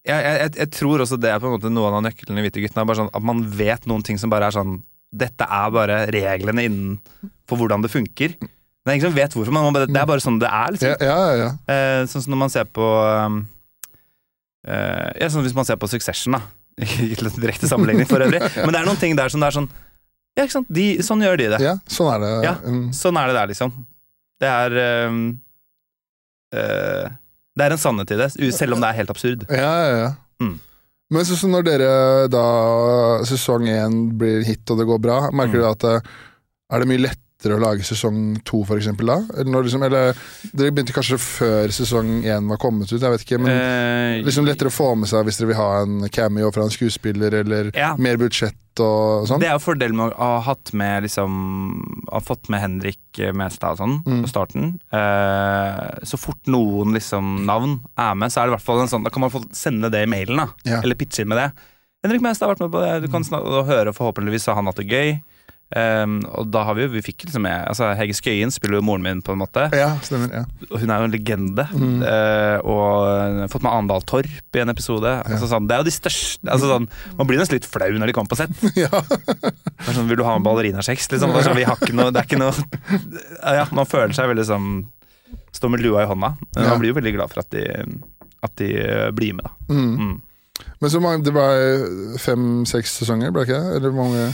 [0.00, 2.62] jeg, jeg, jeg, tror også det er på en måte noen av nøklene i Hvite
[2.62, 2.86] guttene.
[2.88, 4.78] Bare sånn at man vet noen ting som bare er sånn
[5.12, 8.36] Dette er bare reglene innenfor hvordan det funker.
[8.38, 10.70] Det er ingen som vet hvorfor, men man det er bare sånn det er.
[10.72, 11.48] liksom ja, ja, ja.
[11.68, 13.42] Eh, sånn som når man ser på um,
[14.64, 16.40] eh, Ja, sånn hvis man ser på Succession, da.
[17.10, 19.56] Ikke til direkte sammenligning for øvrig, men det er noen ting der som det er
[19.60, 19.68] sånn
[20.38, 20.68] Ja, ikke sant.
[20.72, 21.60] De, sånn gjør de det.
[21.64, 22.32] ja sånn er det.
[22.46, 22.54] Ja.
[22.64, 22.84] Mm.
[22.96, 23.72] Sånn er det der, liksom.
[24.40, 24.76] Det er
[25.10, 25.22] um,
[26.56, 27.06] uh,
[27.58, 29.46] Det er en sannhet i det, selv om det er helt absurd.
[29.50, 30.10] Ja, ja, ja.
[30.40, 30.54] Mm.
[31.10, 31.88] Men så, så når dere
[32.30, 32.44] da
[33.26, 35.64] sesong én blir hit og det går bra, merker Mm.
[35.64, 35.96] du at det,
[36.70, 39.16] er det mye lettere å lage sesong to, eksempel, da?
[39.40, 40.12] Eller, liksom, eller
[40.52, 43.38] dere begynte kanskje før sesong én var kommet ut, jeg vet ikke.
[43.40, 46.62] Men Eh, liksom lettere å få med seg hvis dere vil ha en cameo fra
[46.62, 47.96] en skuespiller, eller Ja.
[47.96, 49.40] mer budsjett og sånn?
[49.40, 52.98] Det er jo fordelen med å ha hatt med liksom Ha fått med Henrik
[53.34, 54.22] Mestad og sånn Mm.
[54.24, 54.80] på starten.
[54.92, 58.88] Eh, så fort noen liksom navn er med, så er det i hvert fall en
[58.88, 60.48] sånn Da kan man få sende det i mailen, da.
[60.64, 60.80] Ja.
[60.82, 61.52] Eller pitche inn med det.
[62.02, 64.66] Henrik Mestad har vært med på det, du kan snak- og høre, forhåpentligvis har han
[64.66, 65.22] hatt det gøy.
[65.70, 68.82] Um, og da har vi jo Vi fikk liksom med altså Hege Skøyen spiller jo
[68.82, 69.68] moren min, på en måte.
[69.70, 70.32] Ja, stemmer.
[70.34, 70.40] ja.
[70.72, 71.66] Hun er jo en legende.
[71.70, 72.00] Mm.
[72.02, 75.12] Uh, og fått med Andal Torp i en episode.
[75.30, 76.88] Altså, sånn, det er jo de største altså, sånn,
[77.20, 78.64] Man blir nesten litt flau når de kommer på sett.
[78.82, 78.90] ja.
[79.92, 81.06] Sånn, Vil du ha en ballerinakjeks?
[81.14, 81.36] Liksom?
[81.38, 82.50] Sånn, vi har ikke noe, det er ikke noe
[83.60, 84.70] Ja, Man føler seg veldig sånn
[85.54, 86.32] Står med lua i hånda.
[86.56, 86.70] Men Ja.
[86.74, 87.62] man blir jo veldig glad for at de,
[88.42, 89.74] at de eh, blir med, da.
[89.74, 89.94] Mm.
[89.98, 90.66] Mm.
[90.82, 91.54] Men så mange, det var
[92.22, 93.76] fem-seks sesonger, ble det ikke?
[93.78, 94.24] Eller mange?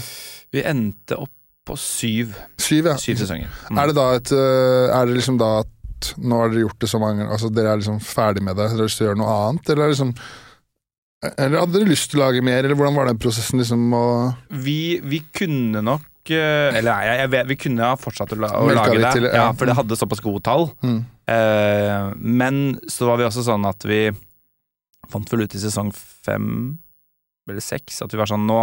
[0.55, 1.33] Vi endte opp
[1.67, 2.95] på syv, Syv, ja.
[3.01, 3.51] syv sesonger.
[3.71, 3.79] Mm.
[3.83, 6.89] Er det da et øh, Er det liksom da at nå har dere gjort det
[6.93, 9.09] så mange ganger, altså dere er liksom ferdig med det, dere har lyst til å
[9.09, 10.13] gjøre noe annet, eller er det liksom
[11.33, 13.97] Eller hadde dere lyst til å lage mer, eller hvordan var den prosessen liksom
[14.67, 18.41] vi, vi kunne nok eh, Eller nei, jeg, jeg vet, vi kunne ha fortsatt å,
[18.45, 19.41] la, å lage det, til, ja.
[19.41, 20.69] ja, for det hadde såpass gode tall.
[20.85, 21.03] mm.
[21.27, 24.05] Eh, men så var vi også sånn at vi
[25.11, 26.77] fant vel ut i sesong fem
[27.51, 28.61] eller seks at vi var sånn nå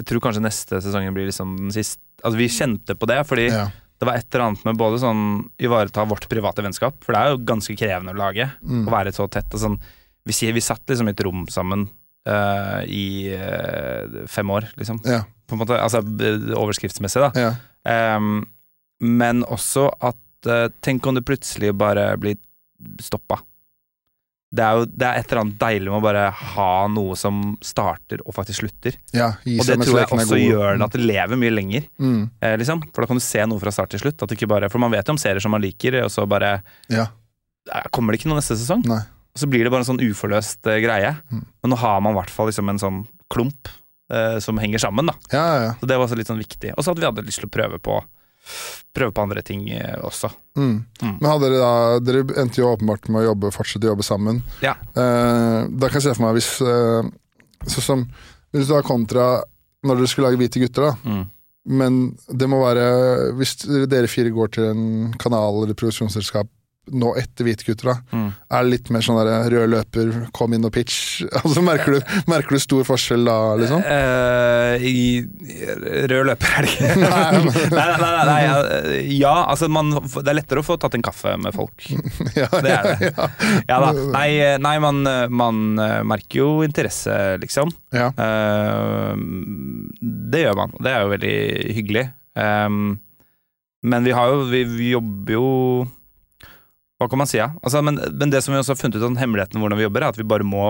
[0.00, 3.50] Jeg tror kanskje neste sesongen blir liksom den siste Altså vi kjente på det, fordi
[3.52, 3.66] Ja.
[4.00, 7.34] det var et eller annet med både sånn ivareta vårt private vennskap, for det er
[7.34, 8.46] jo ganske krevende å lage.
[8.64, 8.86] Mm.
[8.88, 9.52] Å være så tett.
[9.52, 9.76] Og sånn,
[10.24, 11.84] vi, sier, vi satt liksom i et rom sammen
[12.26, 15.02] uh, i uh, fem år, liksom.
[15.04, 15.20] Ja.
[15.44, 17.30] På en måte, altså overskriftsmessig, da.
[17.36, 18.16] ja.
[18.16, 18.46] Um,
[19.04, 22.40] men også at uh, Tenk om det plutselig bare blir
[23.04, 23.42] stoppa.
[24.54, 26.24] Det er jo det er et eller annet deilig med å bare
[26.54, 28.94] ha noe som starter og faktisk slutter.
[29.16, 31.88] ja Og det tror jeg også gjør det at det lever mye lenger.
[31.98, 32.20] mm.
[32.40, 32.84] Eh, liksom.
[32.94, 34.22] For da kan du se noe fra start til slutt.
[34.48, 37.08] Bare, for man vet jo om serier som man liker, og så bare Ja.
[37.72, 38.84] eh, Kommer det ikke noe neste sesong?
[38.86, 39.02] Nei.
[39.34, 41.16] Og så blir det bare en sånn uforløst eh, greie.
[41.32, 41.44] Mm.
[41.62, 43.68] Men nå har man i hvert fall liksom en sånn klump
[44.12, 45.14] eh, som henger sammen, da.
[45.32, 45.72] Ja, ja, ja.
[45.80, 46.70] Så det var også litt sånn viktig.
[46.78, 47.98] Og så at vi hadde lyst til å prøve på
[48.94, 50.30] Prøve på andre ting eh, også.
[50.58, 50.74] Mm.
[51.02, 51.14] Mm.
[51.20, 54.42] Men hadde dere da Dere endte jo åpenbart med å jobbe, fortsette å jobbe sammen.
[54.62, 54.76] Ja.
[54.94, 57.12] Eh, da kan jeg se for meg hvis eh,
[57.64, 58.04] Sånn som
[58.54, 59.28] Hvis du har kontra
[59.84, 60.94] når dere skulle lage Hvite gutter, da.
[61.08, 61.24] Mm.
[61.80, 61.96] Men
[62.28, 62.84] det må være
[63.38, 63.56] Hvis
[63.90, 64.84] dere fire går til en
[65.20, 66.50] kanal eller produksjonsselskap
[66.92, 67.64] nå etter Hvite
[68.12, 68.26] Mm.
[68.52, 71.22] er litt mer sånn der rød løper, kom inn og pitch?
[71.44, 73.80] Altså, merker, du, merker du stor forskjell da, liksom?
[73.84, 75.24] Uh, I
[76.10, 76.90] rød løper er det ikke.
[77.04, 81.04] Nei, nei, nei, nei, nei, ja, altså man, det er lettere å få tatt en
[81.06, 81.86] kaffe med folk.
[82.40, 83.12] Ja, Det er det.
[83.14, 83.28] Ja,
[83.70, 83.90] Ja da.
[84.14, 84.28] Nei,
[84.60, 85.62] nei man, man
[86.08, 87.72] merker jo interesse, liksom.
[87.94, 88.10] ja.
[88.18, 89.14] Uh,
[90.34, 90.72] det gjør man.
[90.82, 91.34] Det er jo veldig
[91.76, 92.04] hyggelig.
[92.34, 92.96] Um,
[93.86, 95.44] men vi har jo Vi, vi jobber jo
[97.04, 97.50] Hva kan man si, ja?
[97.60, 100.06] Altså, men, men det som vi også har funnet ut av hemmeligheten hvordan vi jobber,
[100.06, 100.64] er at vi bare må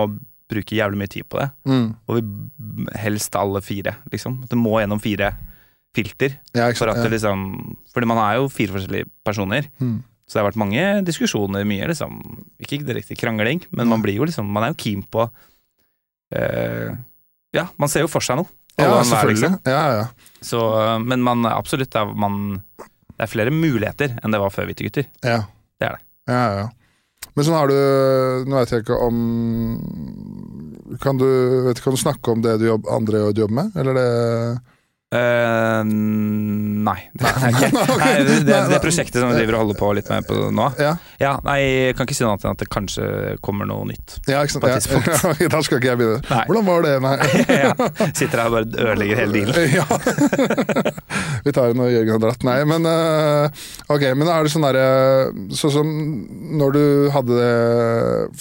[0.51, 1.47] bruke jævlig mye tid på det.
[1.65, 1.85] Mm.
[2.05, 4.41] Og vi helst alle fire, liksom.
[4.49, 5.31] Det må gjennom fire
[5.95, 6.35] filter.
[6.57, 7.45] ja For at det liksom
[7.93, 9.69] Fordi man er jo fire forskjellige personer.
[9.79, 10.03] Mm.
[10.25, 12.19] Så det har vært mange diskusjoner, mye liksom
[12.59, 15.27] Ikke direkte krangling, men man blir jo liksom Man er jo keen på
[16.35, 16.95] eh,
[17.55, 18.51] Ja, man ser jo for seg noe.
[18.75, 19.53] Ja, selvfølgelig.
[19.53, 19.71] liksom.
[19.71, 20.39] Ja, ja.
[20.43, 20.59] Så,
[20.99, 22.57] men man absolutt er, man,
[23.15, 25.07] det er flere muligheter enn det var før Hvite gutter.
[25.23, 25.45] Ja.
[25.79, 26.04] Det er det.
[26.25, 26.69] Ja, ja.
[27.35, 27.75] Men sånn har du
[28.49, 29.17] Nå vet jeg ikke om
[31.03, 31.27] Kan du,
[31.67, 34.09] vet, kan du snakke om det du jobb, andre jobber med, eller det
[35.13, 37.43] Eh, nei, det er.
[37.45, 40.65] Nei, det, det, det prosjektet som vi driver og holder på litt med på nå.
[40.81, 43.05] Ja, Ja, nei, jeg kan ikke si noe annet enn at det kanskje
[43.45, 44.17] kommer noe nytt.
[44.27, 44.65] ja ikke sant.
[44.65, 45.39] På et tidspunkt.
[45.45, 46.23] Ja, da skal ikke jeg begynne.
[46.25, 46.41] Nei.
[46.49, 46.95] Hvordan var det?
[47.05, 47.15] Nei.
[47.61, 47.71] ja.
[48.17, 49.77] Sitter her og bare ødelegger hele dealen.
[49.77, 49.85] Ja.
[51.45, 52.43] Vi tar når Jørgen har dratt.
[52.49, 54.85] Nei, men eh, Ok, men er det sånn derre
[55.55, 55.89] Sånn som
[56.59, 56.83] når du
[57.13, 57.51] hadde det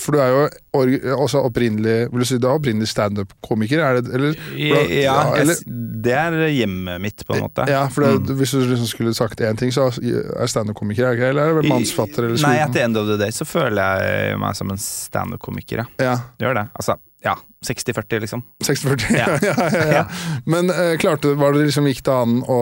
[0.00, 3.82] For du er jo også opprinnelig Vil du si du er opprinnelig standup-komiker?
[3.84, 4.38] Er det eller?
[4.56, 7.66] Ja, Ja, eller- jeg, det er hjemmet mitt, på en måte.
[7.70, 8.36] Ja, for det, Mm.
[8.38, 11.30] hvis du liksom skulle sagt én ting, så er standup-komiker, er?
[11.30, 12.24] Eller er det mannsfatter?
[12.28, 14.78] Eller Nei, etter at the end of the day så føler jeg meg som en
[14.78, 16.18] standup-komiker, ja.
[16.40, 16.68] Gjør det.
[16.74, 17.34] Altså, ja.
[17.64, 18.42] 60-40, liksom.
[18.62, 19.04] 60-40.
[19.16, 19.38] Ja.
[19.40, 19.54] Ja.
[19.72, 20.02] ja, ja.
[20.44, 22.58] Men eh, klarte du, var det liksom gikk det an å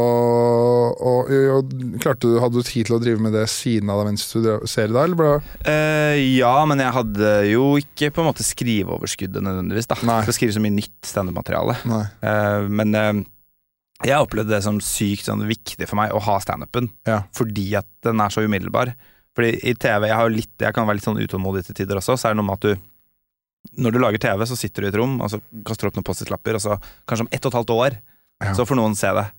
[1.03, 1.73] og, og,
[2.03, 4.47] klarte du, Hadde du tid til å drive med det siden av deg mens du
[4.71, 5.33] ser det eller ble
[5.67, 9.99] Eh, ja, men jeg hadde jo ikke på en måte skriveoverskuddet nødvendigvis, da.
[10.07, 10.21] Nei.
[10.23, 11.79] For å skrive så mye nytt standup-materiale.
[12.23, 13.13] Eh, men eh,
[14.11, 17.23] jeg opplevde det som sykt sånn, viktig for meg å ha standupen, Ja.
[17.35, 18.95] fordi at den er så umiddelbar.
[19.37, 22.19] Fordi i TV, jeg, har litt, jeg kan være litt sånn utålmodig til tider også,
[22.19, 22.89] så er det noe med at du
[23.79, 25.95] Når du lager TV, så sitter du i et rom, og så kaster du opp
[25.95, 27.99] noen Post-It-lapper, og så kanskje om ett og et halvt år,
[28.43, 28.53] Ja.
[28.59, 29.31] så får noen se det.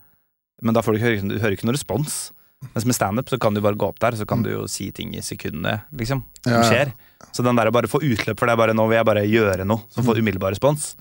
[0.61, 2.32] Men da får du ikke du hører ikke noen respons.
[2.74, 4.91] Mens med standup så kan du bare gå opp der, så kan du jo si
[4.91, 6.24] ting i sekundene, liksom.
[6.41, 6.93] Som skjer.
[7.34, 9.66] Så den der å bare få utløp for det, bare nå vil jeg bare gjøre
[9.68, 10.07] noe som Mm.
[10.07, 10.95] får umiddelbar respons.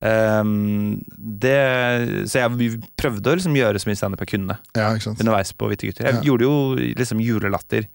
[0.00, 2.68] Ehm, det, så jeg vi
[3.00, 6.06] prøvde å liksom gjøre så mye standup jeg kunne Ja, underveis på Hvite gutter.
[6.06, 6.20] Jeg Ja.
[6.22, 6.54] gjorde jo
[6.94, 7.88] liksom julelatter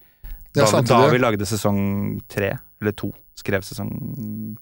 [0.54, 3.12] da, Ja, da vi lagde sesong tre, eller to.
[3.34, 3.90] Skrev sesong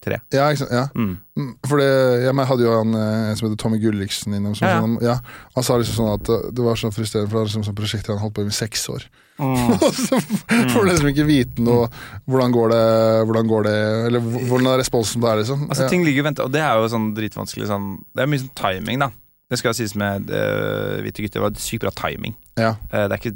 [0.01, 0.17] tre.
[0.33, 0.73] Ja, ikke sant.
[0.73, 0.87] Ja.
[0.97, 1.19] Mm.
[1.37, 1.89] Mm, For det,
[2.25, 4.55] jeg hadde jo han eh, en som heter Tommy Gulliksen innom.
[4.57, 4.81] Som, Ja, ja.
[4.81, 5.17] Sånn, ja.
[5.59, 7.77] Han sa liksom sånn at eh, det var så frustrerende, for det var liksom sånn
[7.77, 9.05] prosjekt han holdt på med i seks år.
[9.43, 11.87] Og så får du liksom ikke vite noe
[12.31, 12.83] hvordan går det,
[13.27, 13.77] hvordan går det
[14.09, 15.65] Eller hvordan er responsen på det, liksom.
[15.69, 18.53] Altså ting ligger ventet, og det er jo sånn dritvanskelig sånn Det er mye sånn
[18.61, 19.09] timing, da.
[19.53, 22.37] Det skal sies med uh, Hvite gutter, det var sykt bra timing.
[22.61, 22.75] ja.
[22.93, 23.35] Uh, det er ikke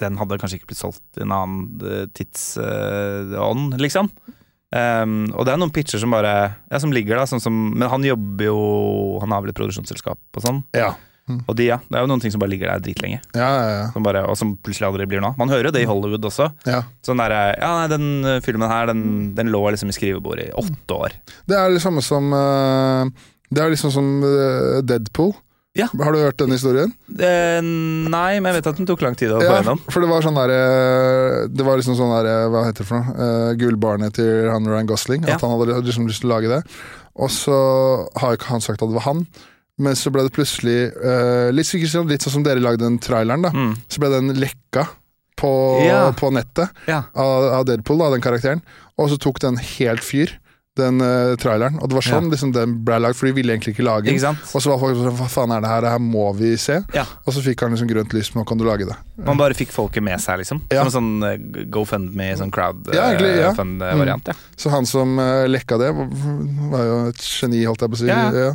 [0.00, 4.08] Den hadde kanskje ikke blitt solgt i en annen uh, tidsånd, liksom.
[4.72, 6.30] Um, og det er noen pitcher som bare
[6.70, 8.60] Ja, som ligger da, sånn som Men han jobber jo
[9.20, 10.62] Han har vel et produksjonsselskap og sånn.
[10.72, 10.94] Ja.
[11.44, 11.76] Og de, ja.
[11.84, 13.20] Det er jo noen ting som bare ligger der dritlenge.
[13.36, 13.84] Ja, ja, ja.
[13.92, 15.36] Som bare, og som plutselig aldri blir noe.
[15.38, 16.48] Man hører jo det i Hollywood også.
[16.66, 16.80] ja.
[17.04, 19.04] Sånn der, ja, nei, Den filmen her, den,
[19.36, 21.14] den lå liksom i skrivebordet i åtte år.
[21.48, 25.34] Det er det samme som eh, Det er liksom som eh, Deadpool.
[25.78, 25.86] Ja.
[25.88, 26.90] Har du hørt den historien?
[27.16, 29.78] Eh, nei, men jeg vet at den tok lang tid å få Ja, gjennom.
[29.88, 33.14] for det var sånn derre Det var liksom sånn derre Hva heter det for noe?
[33.16, 35.24] Uh, gullbarnet til han Ryan Gosling.
[35.24, 35.38] Ja.
[35.38, 36.60] At han hadde liksom lyst til å lage det.
[37.16, 37.56] Og så
[38.20, 39.24] har ikke han sagt at det var han.
[39.80, 42.98] Men så ble det plutselig uh, litt, sikkert sånn- litt sånn som dere lagde den
[43.00, 43.50] traileren, da.
[43.56, 43.72] Mm.
[43.88, 44.84] Så ble den lekka
[45.40, 45.52] på,
[45.88, 46.12] Ja.
[46.12, 48.60] på nettet av, av Deadpool, da, den karakteren.
[49.00, 50.36] Og så tok den helt fyr,
[50.78, 51.76] den uh, traileren.
[51.82, 54.16] Og det var sånn liksom, den ble lagd, for de ville egentlig ikke lage den.
[54.16, 54.32] Ikke?
[54.56, 55.84] Og så var folk sånn Hva faen er det her?
[55.84, 56.78] Det her må vi se.
[56.96, 57.04] Ja.
[57.26, 58.96] Og så fikk han liksom grønt lys, nå kan du lage det.
[59.28, 60.62] Man bare fikk folket med seg, liksom.
[60.72, 60.86] Ja.
[60.86, 62.72] Som en sånn eh, GoFundMe, sånn Ja,
[63.10, 63.52] egentlig, ja.
[63.52, 64.32] crowdfund-variant.
[64.32, 64.36] Ja.
[64.56, 68.10] Så han som uh, lekka det, var, jo et geni, holdt jeg på å si.
[68.10, 68.26] Ja.
[68.32, 68.52] Ja.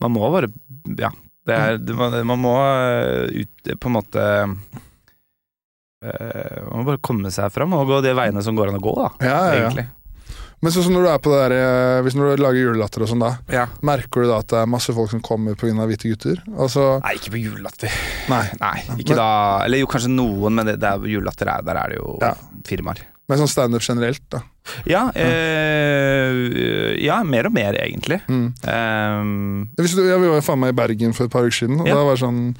[0.00, 0.52] Man må bare
[0.98, 1.12] Ja.
[1.48, 4.24] Det er, man, man må eh, ut på en måte
[6.04, 8.82] eh, Man må bare komme seg fram og gå de veiene som går an å
[8.84, 9.08] gå, da.
[9.24, 9.86] Ja, ja, ja.
[10.60, 13.02] Men sånn så når du er på det der, eh, hvis når du lager julelatter
[13.04, 13.66] og sånn, da, Ja.
[13.80, 15.86] merker du da at det er masse folk som kommer pga.
[15.86, 16.42] hvite gutter?
[16.58, 17.90] Altså, Nei, ikke på julelatter.
[18.28, 18.42] nei.
[18.60, 21.76] Nei, ikke Men- da Eller jo, kanskje noen, men det, det er julelatter er, der
[21.76, 22.34] er det jo Ja.
[22.64, 22.98] firmaer.
[23.28, 24.40] Men sånn standup generelt, da.
[24.86, 28.20] Ja, eh, ja, mer og mer, egentlig.
[28.28, 28.54] Mm.
[28.66, 31.80] Um, du, ja, vi var jo faen meg i Bergen for et par uker siden,
[31.80, 32.56] og da var det sånn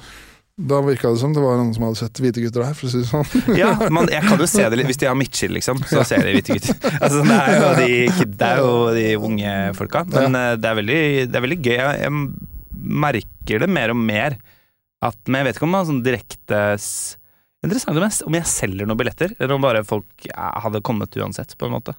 [0.59, 2.91] Da virka det som det var noen som hadde sett hvite gutter der, for å
[2.91, 3.55] si det sånn.
[3.59, 6.25] Ja, men jeg kan jo se det litt Hvis de har midtskill, liksom, så ser
[6.27, 6.97] de hvite gutter.
[6.99, 10.03] Altså, det, er jo de, det er jo de unge folka.
[10.11, 10.57] Men ja.
[10.59, 11.01] det, er veldig,
[11.31, 11.75] det er veldig gøy.
[11.77, 14.35] Jeg, jeg merker det mer og mer.
[15.05, 16.61] At, men jeg vet ikke om man sånn direkte
[17.59, 21.15] Interessant om jeg, om jeg selger noen billetter, eller om bare folk ja, hadde kommet
[21.19, 21.91] uansett, på en måte.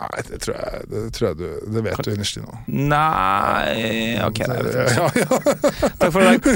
[0.00, 1.44] Nei, det tror jeg, det tror jeg du
[1.76, 2.54] Det vet du innerst inne.
[2.66, 5.38] Nei Ok, det ja, ja, ja.
[6.00, 6.40] Takk for i dag.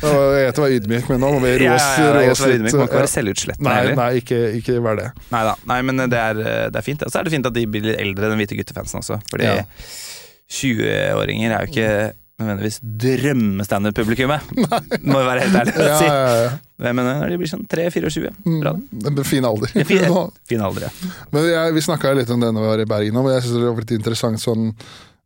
[0.00, 2.38] Jeg var ydmyk, men nå må vi Ja, roe oss ja, ja, jeg roe oss
[2.40, 3.14] skal være litt.
[3.14, 3.96] selvutslettende Nei, heller.
[4.00, 5.08] nei ikke, ikke vær det.
[5.32, 5.54] Neida.
[5.70, 6.34] Nei men det er,
[6.70, 7.02] det er fint.
[7.06, 9.20] Og så er det fint at de blir litt eldre, den hvite guttefansen også.
[9.32, 9.64] Fordi Ja.
[10.50, 11.90] 20-åringer er jo ikke
[12.40, 14.50] nødvendigvis drømmestandup-publikummet.
[15.10, 15.74] Må jo være helt ærlig.
[15.76, 16.08] Ja, si.
[16.08, 16.94] ja, ja.
[16.96, 18.72] Men når de blir sånn 3-24, bra.
[18.72, 19.74] Mm, det er fin alder.
[19.88, 20.16] Fin,
[20.50, 21.12] fin alder, ja.
[21.34, 23.56] Men jeg, vi snakka litt om det når vi var i Bergen og jeg syns
[23.58, 24.72] det var litt interessant sånn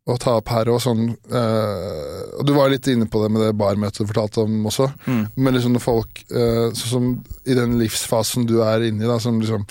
[0.05, 3.55] å ta opp her sånn eh, Og du var litt inne på det med det
[3.57, 4.85] barmøtet du fortalte om også.
[5.09, 5.23] Mm.
[5.33, 7.07] Men liksom når folk eh, Sånn som
[7.49, 9.65] i den livsfasen du er inne i, da, som liksom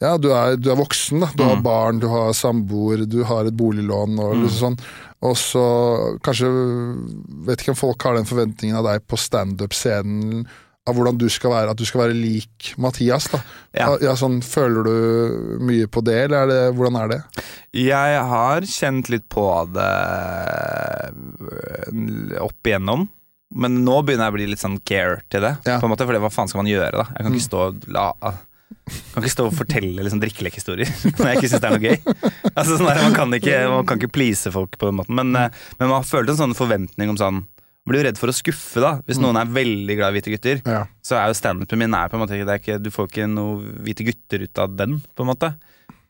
[0.00, 1.26] ja, du er, du er voksen, da.
[1.36, 1.62] Du har Mm.
[1.62, 4.48] barn, du har samboer, du har et boliglån og Mm.
[4.48, 4.78] sånn.
[5.22, 6.48] Og så kanskje
[7.48, 10.46] Vet ikke om folk har den forventningen av deg på standup-scenen
[10.86, 13.26] av hvordan du skal være, at du skal være lik Mathias.
[13.30, 13.40] da.
[13.74, 13.96] Ja.
[14.00, 17.22] Ja, sånn, Føler du mye på det, eller er det, hvordan er det?
[17.74, 19.44] Jeg har kjent litt på
[19.74, 23.08] det øh, opp igjennom.
[23.58, 25.54] Men nå begynner jeg å bli litt sånn care til det.
[25.64, 25.78] Ja.
[25.80, 27.04] På en måte, for hva faen skal man gjøre, da?
[27.16, 27.38] Jeg kan Mm.
[27.38, 28.12] ikke stå og la
[28.88, 30.88] kan ikke stå og fortelle liksom, drikkelekhistorier
[31.18, 31.98] når jeg ikke syns det er noe gøy.
[32.54, 35.16] Altså, sånn der, man, kan ikke, man kan ikke please folk på den måten.
[35.18, 38.18] Men, eh, men man har følt en sånn forventning om sånn Man blir jo redd
[38.20, 38.90] for å skuffe, da.
[39.08, 40.82] Hvis noen er veldig glad i hvite gutter, Ja.
[41.00, 44.04] så er jo standupen min er på en måte ikke Du får ikke noe hvite
[44.04, 45.48] gutter ut av den, på en måte.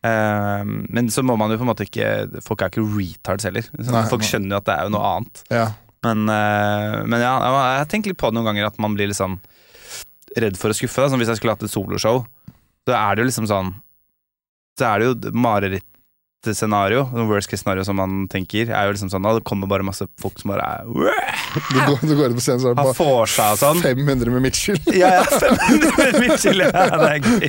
[0.02, 2.08] Uh, men så må man jo på en måte ikke
[2.46, 3.66] Folk er ikke retards heller.
[3.78, 5.44] Nei, folk skjønner jo at det er jo noe annet.
[5.54, 5.68] ja.
[6.06, 9.10] Men, uh, men ja, jeg har tenkt litt på det noen ganger at man blir
[9.10, 9.38] litt sånn
[10.38, 11.02] redd for å skuffe.
[11.02, 11.08] Da.
[11.10, 12.20] Som hvis jeg skulle hatt et soloshow.
[12.88, 13.74] Så er det jo liksom sånn
[14.80, 17.02] Så er det jo marerittscenario.
[17.28, 20.38] Worst case scenario som man tenker, er jo liksom sånn det kommer bare masse folk
[20.40, 23.82] som bare er Du, går, du går på scenen, så er det bare og sånn.
[23.84, 24.78] 500 med midtskill.
[24.94, 27.46] Ja, ja, 500 med midtskill, ja, det er gøy.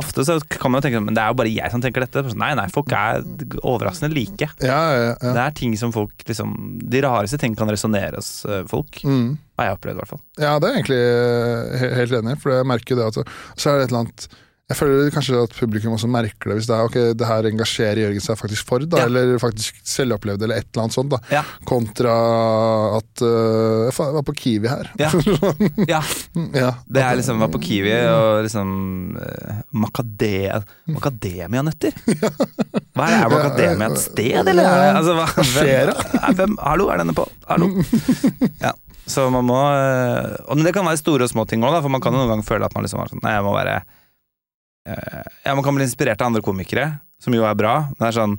[0.00, 2.22] Ofte så kan man jo tenke Men det er jo bare jeg som tenker dette.
[2.40, 3.22] Nei, nei, folk er
[3.62, 4.48] overraskende like.
[4.64, 5.14] Ja, ja, ja.
[5.22, 6.54] Det er ting som folk liksom
[6.90, 9.02] De rareste ting kan resonnere hos eh, folk.
[9.06, 9.36] Mm.
[9.58, 10.22] Har jeg opplevd, i hvert fall.
[10.42, 13.36] Ja, det er jeg egentlig eh, helt enig i, for jeg merker jo det at
[13.54, 14.26] Så er det et eller annet
[14.64, 17.98] Jeg føler kanskje at publikum også merker det, hvis det er ok, det her engasjerer
[18.00, 19.08] Jørgen seg faktisk for, da, Ja.
[19.10, 21.18] eller faktisk selvopplevd, eller et eller annet sånt, da.
[21.28, 21.42] Ja.
[21.68, 22.14] Kontra
[22.96, 24.88] at uh, jeg var på Kiwi her.
[25.00, 25.10] Ja.
[25.94, 26.00] Ja,
[26.56, 26.70] ja.
[26.88, 28.70] Det er liksom var på Kiwi og liksom
[29.20, 31.92] uh, makade, Makademianøtter?
[32.96, 33.18] Hva er det?
[33.20, 34.64] Er Makademia et sted, eller?
[34.64, 35.92] Er altså, hva, skjer
[36.40, 37.26] hvem, hallo, er denne på?
[37.50, 37.68] Hallo?
[38.64, 38.72] Ja.
[39.04, 42.00] Så man må eh, Og det kan være store og små ting òg, for man
[42.00, 43.74] kan jo noen ganger føle at man liksom er sånn Nei, jeg må være
[44.84, 46.90] Ja, man kan bli inspirert av andre komikere,
[47.22, 48.34] som jo er bra, men det er sånn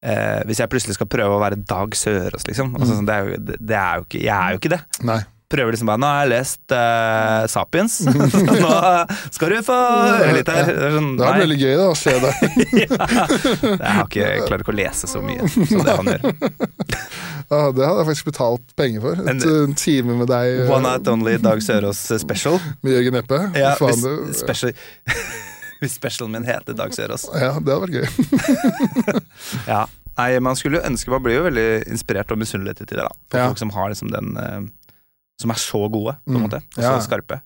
[0.00, 3.28] eh, Hvis jeg plutselig skal prøve å være Dag Sørås, liksom altså, sånn, det, er
[3.28, 4.82] jo, det, det er jo ikke Jeg er jo ikke det.
[5.10, 5.20] Nei.
[5.54, 7.98] Prøver liksom bare Nå har jeg lest uh, Sapiens,
[8.64, 8.70] nå
[9.34, 10.70] skal du få høre litt her.
[10.70, 12.40] Det er sånn, Det er veldig gøy da, å se deg.
[12.80, 12.88] ja.
[12.88, 16.26] Jeg, har ikke, jeg klarer ikke å lese så mye som det han gjør.
[17.44, 19.18] Ja, det hadde jeg faktisk betalt penger for.
[19.28, 22.56] Et, en time med deg, One Night Only Dag Sørås special.
[22.80, 23.40] med Jørgen Eppe.
[23.60, 24.72] Ja, det- special,
[25.84, 27.28] hvis specialen min heter Dag Sørås.
[27.32, 28.08] ja, det hadde vært gøy.
[29.70, 29.84] Ja.
[30.18, 33.00] Nei, man skulle jo ønske Man blir jo veldig inspirert og misunnelig til det.
[33.02, 33.48] da For Ja.
[33.50, 34.60] folk som har liksom den eh,
[35.42, 36.44] Som er så gode, på en Mm.
[36.46, 36.60] måte.
[36.76, 36.92] Og Ja.
[36.98, 37.40] så skarpe.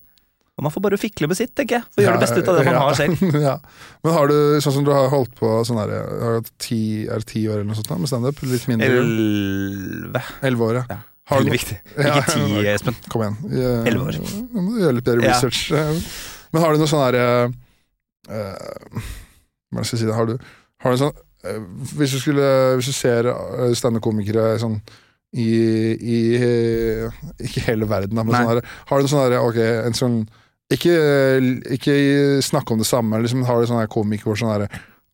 [0.59, 1.85] Og man får bare fikle med sitt, tenker jeg.
[1.95, 3.21] For å gjøre det beste ut av det man har selv.
[3.49, 3.57] ja.
[4.05, 7.07] Men har du, sånn som du har holdt på sånn her, har du hatt ti,
[7.07, 8.43] er det ti år eller noe sånt da, med standup?
[8.43, 8.89] Litt mindre?
[8.91, 10.23] Elleve.
[10.43, 10.85] Elleve år, ja.
[10.91, 10.99] Ja.
[11.31, 11.79] Har Veldig viktig.
[11.97, 12.67] Ja, Ikke ti.
[12.75, 12.97] Espen.
[13.09, 13.39] Kom igjen.
[13.87, 14.19] Elleve år.
[14.53, 15.33] Nå må du gjøre litt bedre Ja.
[15.33, 15.71] research.
[16.53, 17.53] Men har du noe sånn herre
[18.31, 19.03] uh,
[19.73, 20.09] Hva skal jeg si?
[20.09, 20.37] det, Har du,
[20.85, 21.61] har du sånn uh,
[21.99, 22.49] hvis, du skulle,
[22.79, 24.79] hvis du ser uh, standup-komikere sånn
[25.37, 25.49] i,
[25.99, 26.19] i
[27.45, 28.45] Ikke hele verden, da, men Nei.
[28.45, 30.21] sånn har du sånn der, Ok, en sånn
[30.69, 30.93] ikke,
[31.73, 31.93] ikke
[32.45, 34.69] snakke om det samme, liksom har du sånn komiker hvor sånn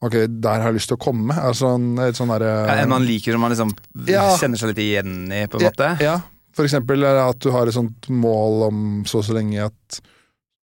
[0.04, 1.32] Ok, der har jeg lyst til å komme.
[1.32, 1.70] Altså,
[2.04, 3.70] et sånn derre Ja, en man liker, som man liksom
[4.10, 4.26] Ja.
[4.36, 5.90] kjenner seg litt igjen i, på en måte.
[6.04, 6.18] Ja,
[6.54, 10.00] for eksempel at du har et sånt mål om så og så lenge at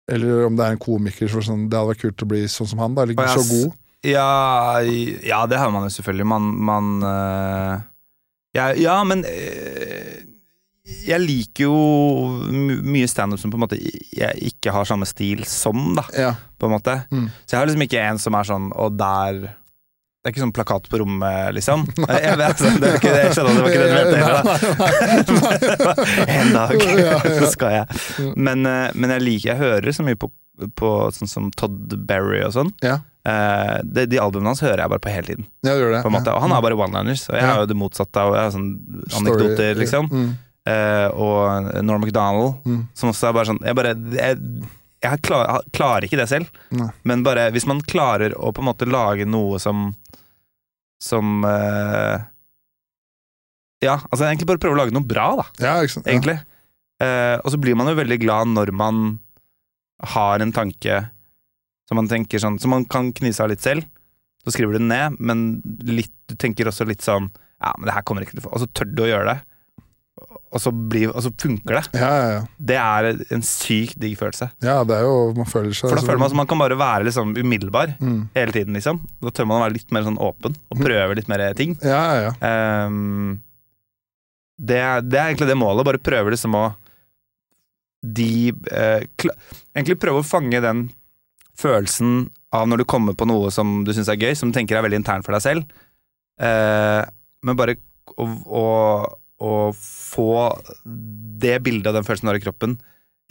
[0.08, 2.68] Eller om det er en komiker som sånn Det hadde vært kult å bli sånn
[2.70, 3.02] som han, da.
[3.02, 3.74] Eller Å, så god.
[4.06, 4.78] Ja,
[5.26, 6.26] ja, det har man jo selvfølgelig.
[6.30, 7.80] Man, man øh,
[8.54, 10.12] ja, ja, men øh,
[11.08, 11.78] jeg liker jo
[12.54, 16.04] my- mye standup som på en måte jeg ikke har samme stil som, da.
[16.14, 16.30] Ja.
[16.56, 16.94] På en måte.
[17.10, 17.26] Mm.
[17.42, 19.42] Så jeg har liksom ikke en som er sånn Og der
[20.26, 21.84] Det er ikke sånn plakat på rommet, liksom.
[22.02, 25.26] Jeg, jeg vet, det er ikke, jeg skjønner det var ikke det du mente.
[26.36, 27.18] En dag Ja, ja.
[27.38, 27.86] så skal jeg.
[28.34, 30.30] Men, øh, men jeg liker Jeg hører så mye på,
[30.80, 32.72] på sånn som Todd Berry og sånn.
[32.82, 32.96] Ja.
[33.26, 35.46] Eh, de, de albumene hans hører jeg bare på hele tiden.
[35.66, 36.02] Ja, det.
[36.06, 36.34] På måte.
[36.34, 38.22] Og han har bare one-liners, og jeg har jo det motsatte.
[38.22, 38.68] av jeg har sånn
[39.06, 40.10] Story- anekdoter, liksom.
[40.10, 40.28] Mm.
[40.66, 42.80] Eh, og Norm MacDonald, Mm.
[42.98, 44.38] som også er bare sånn Jeg bare Jeg,
[45.06, 46.88] jeg klar, klarer ikke det selv, Nei.
[47.08, 49.92] men bare hvis man klarer å på en måte lage noe som
[51.02, 52.16] Som uh,
[53.84, 56.08] Ja, altså egentlig bare prøve å lage noe bra, da Ja, ikke sant.
[56.08, 56.38] Egentlig.
[57.02, 59.18] Eh, og så blir man jo veldig glad når man
[60.16, 61.02] har en tanke
[61.88, 63.84] som man tenker sånn Som man kan knise av litt selv.
[64.44, 67.28] Så skriver du den ned, men litt, du tenker også litt sånn
[67.60, 69.34] Ja, men det her kommer ikke til å få Og så tør du å gjøre
[69.34, 69.38] det.
[70.56, 72.00] Og så, blir, og så funker det.
[72.00, 72.42] Ja, ja, ja.
[72.70, 74.48] Det er en sykt digg følelse.
[74.64, 76.78] ja, det er jo Man føler seg For da føler man som man kan bare
[76.80, 78.20] være liksom umiddelbar mm.
[78.36, 79.02] hele tiden, liksom.
[79.20, 81.76] Da tør man å være litt mer sånn åpen og prøve litt mer ting.
[81.84, 82.54] Ja, ja, ja.
[82.88, 83.42] Um,
[84.56, 85.86] det, det er egentlig det målet.
[85.86, 86.66] Bare prøve liksom å
[88.16, 89.02] De eh,
[89.76, 90.86] Egentlig prøve å fange den
[91.56, 94.76] følelsen av når du kommer på noe som du syns er gøy, som du tenker
[94.78, 95.76] er veldig intern for deg selv.
[96.40, 97.02] Eh,
[97.44, 97.76] men bare
[98.16, 98.64] å, å,
[99.42, 100.28] å få
[101.42, 102.78] det bildet og den følelsen du har i kroppen,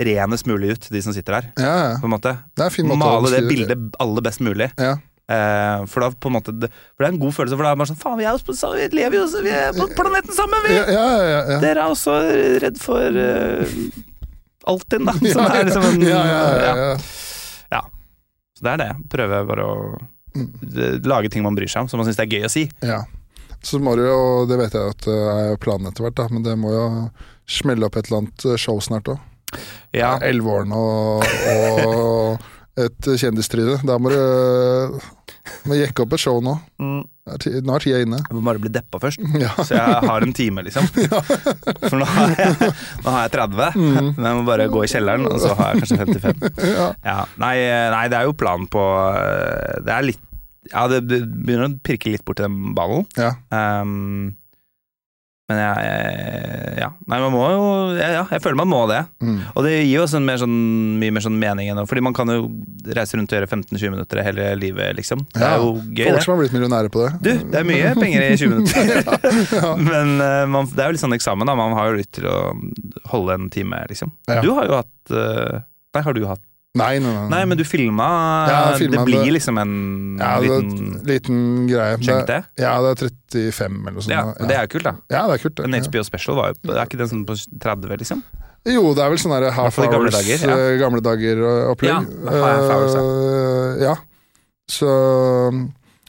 [0.01, 1.51] renest mulig ut de som sitter der.
[1.57, 1.91] ja, ja.
[2.01, 2.35] På en måte.
[2.55, 4.69] Det en måte Male det bildet aller best mulig.
[4.77, 4.97] Ja.
[5.25, 7.71] Eh, for da på en måte det, For det er en god følelse, for da
[7.73, 10.61] er bare sånn Faen, vi, er på, vi lever jo vi er på planeten sammen,
[10.67, 10.75] vi!
[10.75, 11.57] Ja, ja, ja, ja.
[11.63, 12.13] Dere er også
[12.61, 13.71] redd for uh,
[14.69, 15.15] Altinn, da.
[15.33, 16.91] Som er liksom en ja, ja, ja, ja.
[17.73, 17.81] ja.
[18.53, 18.91] Så det er det.
[19.15, 19.79] Prøve bare å
[20.35, 20.49] Mm.
[21.07, 22.65] lage ting man bryr seg om, som man syns det er gøy å si.
[22.83, 22.97] Ja.
[23.65, 24.17] Så må du jo,
[24.49, 26.85] det vet jeg at det er planen etter hvert, da, men det må jo
[27.49, 29.23] smelle opp et eller annet show snart òg.
[29.95, 30.15] Ja.
[30.25, 31.25] Elleveårene og,
[31.85, 33.77] og et kjendistryne.
[33.87, 34.19] Da må du
[35.69, 36.55] må jekke opp et show nå.
[36.81, 37.03] Mm.
[37.25, 38.19] Nå er tida inne.
[38.21, 39.21] Jeg må bare bli deppa først.
[39.41, 39.53] Ja.
[39.65, 40.85] Så jeg har en time, liksom.
[41.89, 42.69] For nå har jeg,
[43.05, 44.11] nå har jeg 30, Mm.
[44.17, 46.45] men jeg må bare gå i kjelleren, og så har jeg kanskje 55.
[46.75, 46.87] Ja.
[47.05, 47.55] Ja, nei,
[47.95, 48.83] nei, det er jo planen på
[49.15, 50.21] eh, Det er litt
[50.71, 53.05] Ja, det begynner å pirke litt borti den ballen.
[53.19, 53.33] Ja.
[53.53, 54.33] Um,
[55.45, 56.87] men jeg, jeg Ja.
[57.05, 57.65] Nei, man må jo
[57.99, 59.03] ja, ja, jeg føler man må det.
[59.21, 59.35] Mm.
[59.53, 60.55] Og det gir jo sånn mer sånn,
[60.97, 62.47] mye mer sånn mening enn Fordi man kan jo
[62.97, 65.21] reise rundt og gjøre 15-20 minutter hele livet, liksom.
[65.35, 66.23] Det Ja, er jo gøy, Folk det.
[66.25, 67.11] som har blitt millionære på det.
[67.21, 69.77] Du, det er mye penger i 20 minutter.
[69.91, 71.57] Men eh, man, det er jo litt sånn eksamen, da.
[71.61, 72.39] Man har jo lyst til å
[73.13, 74.15] holde en time, liksom.
[74.25, 74.41] Ja.
[74.41, 75.61] Du har jo hatt eh,
[75.95, 76.41] Nei, har du hatt
[76.75, 77.27] Nei, nei, nei.
[77.31, 78.07] Nei, men du filma,
[78.49, 79.35] Ja, filma Det blir det.
[79.37, 81.37] liksom en ja, liten liten
[81.69, 81.97] greie.
[82.03, 84.11] chunk, Det, ja, det er 35 eller noe sånt.
[84.11, 84.47] Ja, ja.
[84.49, 84.95] det er jo kult, da.
[85.09, 85.55] ja, det er kult.
[85.55, 85.69] Det.
[85.69, 88.25] En HBO special var jo Det er ikke den sånn på 30, liksom?
[88.65, 91.91] Jo, det er vel sånn half hours, eh, gamle dager-opplegg.
[91.91, 91.99] Ja,
[92.33, 93.91] half hours, ja.
[93.91, 93.95] ja.
[94.67, 94.89] Så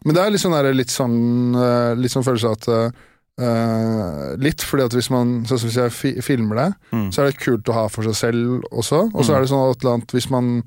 [0.06, 1.18] Men det er litt sånn litt sånn,
[1.54, 2.94] eh, litt sånn følelse av at
[3.38, 7.10] eh, Litt fordi at hvis man så hvis jeg fi, filmer det, Mm.
[7.12, 9.10] så er det kult å ha for seg selv også.
[9.14, 9.36] Og så Mm.
[9.36, 10.62] er det sånn at hvis man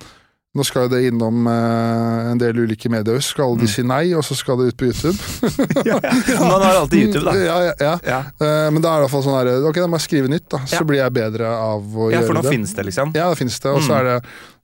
[0.60, 3.22] Nå skal jo det innom eh, en del ulike medier.
[3.24, 3.72] Skal de Mm.
[3.72, 5.16] si nei, og så skal det ut på YouTube?
[5.88, 6.40] ja, ja.
[6.44, 7.34] Man har alltid YouTube, da.
[7.40, 7.94] Ja, ja, ja.
[8.04, 10.06] Ja, Eh, men da er det i hvert fall sånn her Ok, da må jeg
[10.10, 10.60] skrive nytt, da.
[10.68, 12.52] Så blir jeg bedre av å ja for gjøre nå det.
[12.54, 13.12] finnes det, liksom.
[13.16, 13.72] Ja, det finnes det.
[13.72, 14.00] Og så Mm.
[14.00, 14.18] er det,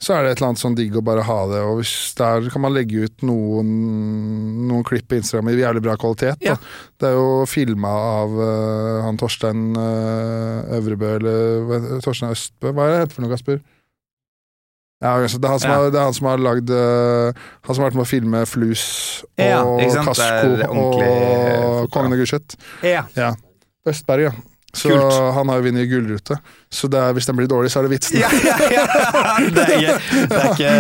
[0.06, 1.62] så er det et eller annet sånn digg å bare ha det.
[1.64, 1.84] Og
[2.20, 3.70] der kan man legge ut noen,
[4.68, 6.36] noen klipp på Instagram i jævlig bra kvalitet.
[6.44, 6.56] Ja.
[7.00, 7.92] Det er jo filma
[8.22, 12.72] av uh, han Torstein uh, Øvrebø, eller Torstein Østbø.
[12.76, 13.62] Hva er det heter for noe, Kasper?
[15.04, 15.76] Ja, det, er han som Ja.
[15.76, 17.34] har, det er han som har lagd eh,
[17.68, 18.86] Han som har vært med å filme Flus
[19.36, 21.90] og Ja, Kasko og.
[21.92, 22.56] Kongen av Gulset.
[22.82, 23.04] Ja.
[23.20, 23.34] Ja.
[23.86, 24.32] Østberg, ja.
[24.76, 25.14] Så Kult.
[25.38, 26.36] han har jo vunnet Gullrute.
[26.74, 28.18] Så det er, hvis den blir dårlig, så er det vitsen.
[28.20, 28.84] Ja, ja, ja.
[29.56, 29.94] Det, er ikke,
[30.28, 30.72] det, er ikke,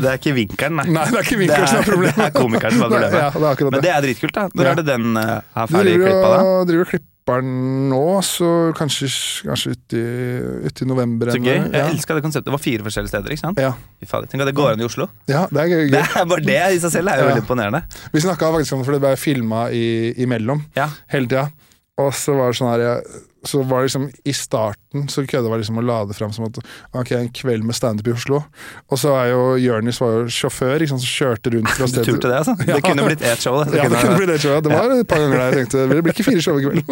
[0.00, 0.86] det er ikke vinkelen, nei.
[0.94, 2.16] Nei, det er ikke vinkelen som er problemet.
[2.16, 3.20] Det er komikeren som er Nei, problemet.
[3.20, 3.92] Ja, det er Men det.
[3.92, 4.46] er dritkult, da.
[4.56, 6.32] Når er det den uh, er ferdig klippa,
[6.70, 6.92] driver og
[7.30, 9.08] klipper den nå, så kanskje,
[9.46, 10.02] kanskje uti,
[10.66, 11.30] uti november.
[11.32, 11.56] Så gøy.
[11.70, 11.86] Ja.
[11.86, 12.44] Jeg elska det konseptet.
[12.48, 13.58] Det var fire forskjellige steder, ikke sant?
[13.60, 13.72] Ja.
[14.00, 15.08] Fy fader, Tenk at det går an i Oslo.
[15.30, 15.84] ja, det er gøy.
[15.86, 15.90] gøy.
[15.94, 17.30] Det er bare det i seg selv er jo Ja.
[17.34, 17.82] veldig imponerende.
[18.12, 20.88] Vi snakka faktisk om det, for det ble filma imellom Ja.
[21.08, 21.50] hele tida.
[21.98, 23.04] Og så var det sånn her jeg-
[23.46, 26.58] Så var det liksom I starten så kødda var liksom å lade fram som at
[26.92, 28.42] ok, en kveld med standup i Oslo.
[28.90, 31.94] Og så er jo Jonis var jo sjåfør, ikke sant, som kjørte rundt fra Du
[31.94, 32.56] sted turte det, altså?
[32.66, 32.76] Ja.
[32.76, 33.60] Det kunne blitt ett show.
[33.64, 33.78] Det.
[33.78, 34.60] Ja, det kunne- blitt et show.
[34.60, 36.82] Det var et par ganger der jeg tenkte det blir ikke fire show i kveld.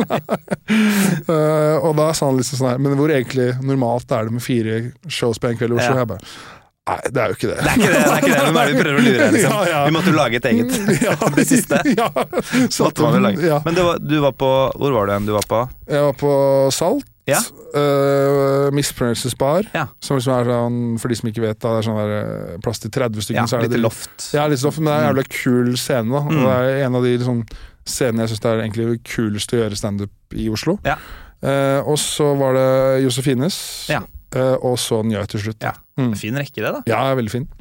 [1.29, 4.45] uh, og da sa han liksom sånn her Men hvor egentlig normalt er det med
[4.45, 5.93] fire shows på en kveld i Oslo?
[5.99, 6.05] Ja.
[6.05, 6.57] Jeg bare
[6.89, 7.59] Nei, det er jo ikke det.
[7.59, 8.01] Det er ikke det.
[8.01, 9.29] det er ikke det Men er det vi prøver å lure?
[9.35, 9.53] Liksom?
[9.59, 9.85] Ja, ja.
[9.89, 10.79] Vi måtte jo lage et eget.
[11.05, 11.83] Ja, Det siste.
[11.99, 12.09] Ja.
[13.21, 13.45] Lage.
[13.45, 13.61] ja.
[13.65, 15.29] Men det var, du var på Hvor var du igjen?
[15.29, 16.33] Du var på Jeg var på
[16.75, 17.07] Salt.
[17.29, 17.43] Ja.
[17.77, 19.35] Uh, Mispronuncious
[19.75, 19.87] Ja.
[20.01, 22.59] Som liksom er sånn, for de som ikke vet, da, det er sånn der, eh,
[22.65, 23.53] plass til 30 stykker.
[23.53, 24.29] ja, litt loft.
[24.33, 26.09] Ja, litt loft, men det er en jævla kul scene.
[26.09, 26.45] da Og Mm.
[26.47, 27.43] Det er en av de liksom,
[27.85, 30.79] scenene jeg syns er egentlig kulest å gjøre standup i Oslo.
[30.85, 30.97] Ja.
[31.45, 34.01] Uh, og så var det Josefines, Ja.
[34.35, 35.61] uh, og så Njø til slutt.
[35.63, 35.73] Ja.
[35.99, 36.15] Mm.
[36.19, 36.83] Fin rekke, det, da.
[36.87, 37.59] ja, veldig fint.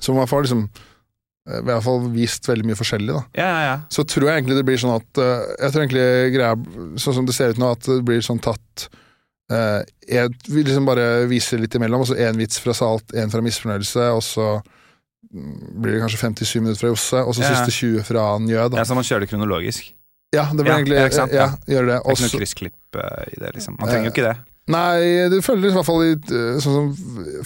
[0.00, 3.22] Så man får liksom eh, i hvert fall vist veldig mye forskjellig, da.
[3.36, 3.76] Ja, ja, ja.
[3.92, 6.06] Så tror jeg egentlig det blir sånn at eh, Jeg tror egentlig
[6.36, 6.54] greia
[7.02, 8.86] Sånn som det ser ut nå, at det blir sånn tatt
[9.52, 9.80] eh,
[10.10, 13.42] jeg vil liksom bare vise litt imellom, og så én vits fra Salt, én fra
[13.44, 18.06] Misfornøyelse, og så mm, blir det kanskje 57 minutter fra Josse, og så siste 20
[18.08, 18.68] fra Njø.
[18.72, 18.80] Da.
[18.80, 19.92] ja så man kjører det kronologisk.
[20.34, 21.96] Ja, det blir Ja, egentlig ja, gjør det.
[21.96, 23.78] Det er ikke noe kryssklipp eh, i det, liksom.
[23.80, 24.36] Man trenger jo ikke det.
[24.72, 26.90] Nei, det føles i hvert fall i eh, sånn som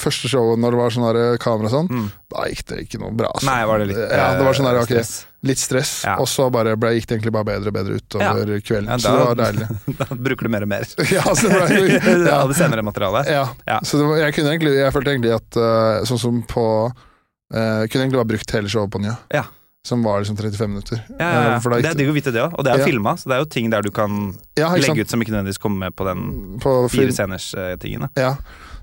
[0.01, 1.06] første showet, når det var sånn
[1.42, 1.88] kamera og sånn.
[1.90, 2.09] Mm.
[2.34, 3.30] Da gikk det ikke noe bra.
[3.34, 3.48] Altså.
[3.48, 5.14] Nei, var det litt Ja, det var sånn der, okay, ok, stress?
[5.44, 6.14] Litt stress, Ja.
[6.22, 8.88] og så bare ble, gikk det egentlig bare bedre og bedre utover kvelden.
[8.88, 9.68] Ja, så det var deilig.
[10.01, 10.86] Da bruker du mer og mer
[11.18, 11.98] ja, så det ble,
[12.28, 12.38] ja.
[12.40, 13.28] av det senere materialet.
[13.32, 13.44] Ja.
[13.68, 13.80] Ja.
[13.84, 18.06] Så det jeg kunne egentlig Jeg følte egentlig at eh, sånn som på uh, Kunne
[18.06, 19.12] egentlig bare brukt hele showet på Njø.
[19.36, 19.44] Ja.
[19.85, 21.01] Som var liksom 35 minutter.
[21.19, 21.56] Ja, ja, ja.
[21.56, 22.85] Eh, Det er digg å vite det òg, og det er Ja.
[22.89, 25.78] filma, så det er jo ting der du kan legge ut som ikke nødvendigvis kommer
[25.90, 28.09] med på den På fire sceners-tingene.
[28.16, 28.36] Ja.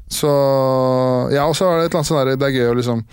[0.09, 0.29] Så
[1.33, 3.03] Ja, og så er det et eller annet sånn der Det er gøy å liksom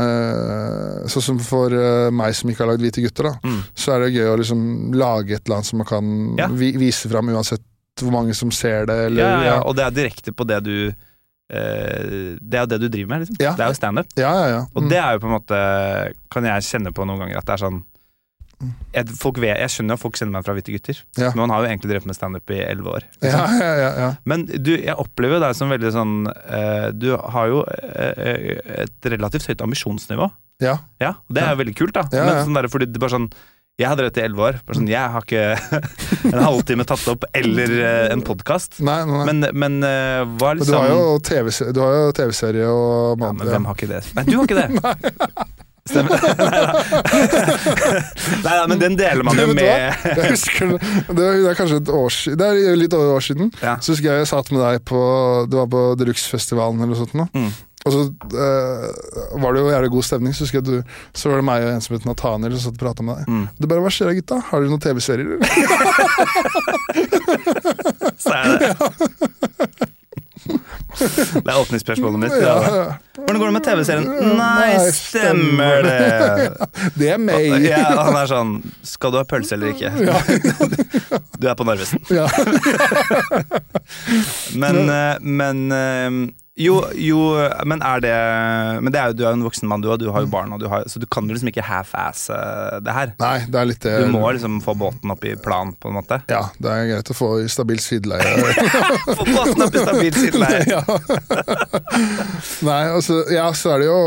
[0.00, 3.62] eh, Sånn som for eh, meg som ikke har lagd Hvite gutter, da, Mm.
[3.74, 6.46] så er det gøy å liksom lage et eller annet som man kan Ja.
[6.48, 7.60] vi, vise fram uansett
[8.00, 10.62] hvor mange som ser det, eller Ja, ja, ja, og det er direkte på det
[10.64, 10.94] du eh,
[11.50, 13.36] Det er jo det du driver med, liksom.
[13.42, 13.52] Ja.
[13.58, 14.06] Det er jo standup.
[14.16, 14.60] ja, ja, ja.
[14.74, 14.88] Og Mm.
[14.92, 15.60] det er jo på en måte
[16.30, 17.80] Kan jeg kjenne på noen ganger at det er sånn
[18.92, 21.30] jeg, folk vet, jeg skjønner at folk kjenner meg fra Hvite gutter, Ja.
[21.32, 23.06] men man har jo egentlig drevet med standup i elleve år.
[23.22, 23.54] liksom.
[23.56, 24.08] ja, ja, ja.
[24.28, 29.48] Men du, jeg opplever deg som veldig sånn uh, Du har jo eh, et relativt
[29.48, 30.28] høyt ambisjonsnivå.
[30.60, 30.76] ja.
[31.00, 32.04] Ja, og Det er jo veldig kult, da.
[32.12, 33.30] Ja, Men sånn der, fordi det er bare sånn
[33.78, 34.56] Jeg hadde drevet i elleve år.
[34.66, 35.44] Bare sånn, jeg har ikke
[36.34, 38.80] en halvtime tatt opp eller eh, en podkast.
[38.84, 40.98] Men, men eh, hva er Men du har liksom jo
[41.30, 44.02] TV-serie har TV-serie og ja, mann- men Hvem har ikke det?
[44.18, 44.68] Nei, du har ikke det.
[45.90, 46.20] Stemmer.
[48.44, 51.78] Nei da, men den deler man Du, jo med Jeg husker er- det er kanskje
[51.80, 53.46] et år siden Det er litt over et år siden.
[53.64, 53.74] Ja.
[53.80, 55.00] Så husker jeg jeg satt med deg på
[55.50, 57.14] Det var på Deluxe-festivalen eller noe sånt.
[57.16, 57.24] Nå.
[57.32, 57.48] Mm.
[57.88, 58.00] Og så
[58.36, 58.88] eh,
[59.40, 60.34] var det jo jævlig god stemning.
[60.36, 60.82] Så husker jeg du
[61.16, 63.24] Så var det meg og en som het Nathaniel som satt og prata med deg.
[63.32, 63.46] Mm.
[63.56, 64.36] Du bare Hva skjer da, gutta?
[64.50, 65.28] Har dere noen TV-serier?
[65.38, 65.48] eller?»
[68.20, 68.70] Så er det.
[70.50, 72.32] Det er åpningsspørsmålet mitt.
[72.42, 72.74] Ja, Ja.
[72.76, 72.84] ja.
[73.20, 74.06] Hvordan går det med TV-serien?
[74.36, 76.10] Nei, Nei, stemmer det!
[76.98, 77.46] Det er meg!
[77.64, 78.52] Ja, han er sånn
[78.86, 79.90] Skal du ha pølse eller ikke?
[81.38, 82.00] Du er på Narvesen.
[82.12, 82.26] Ja.
[84.60, 86.10] Men, eh, men eh,
[86.58, 87.18] jo, jo,
[87.64, 88.14] men er det
[88.82, 90.30] Men det er jo, du er jo en voksen mann, du, og du har jo
[90.32, 92.36] barn, og du har, så du kan jo liksom ikke half-asse
[92.84, 93.14] det her.
[93.22, 95.98] Nei, det er litt det Du må liksom få båten opp i plan, på en
[96.00, 96.20] måte.
[96.32, 98.34] Ja, det er greit å få i stabilt sideleie.
[99.20, 100.66] Få båten opp i stabilt sideleie!
[100.74, 100.82] ja.
[102.66, 104.00] Nei, altså Ja, så er det jo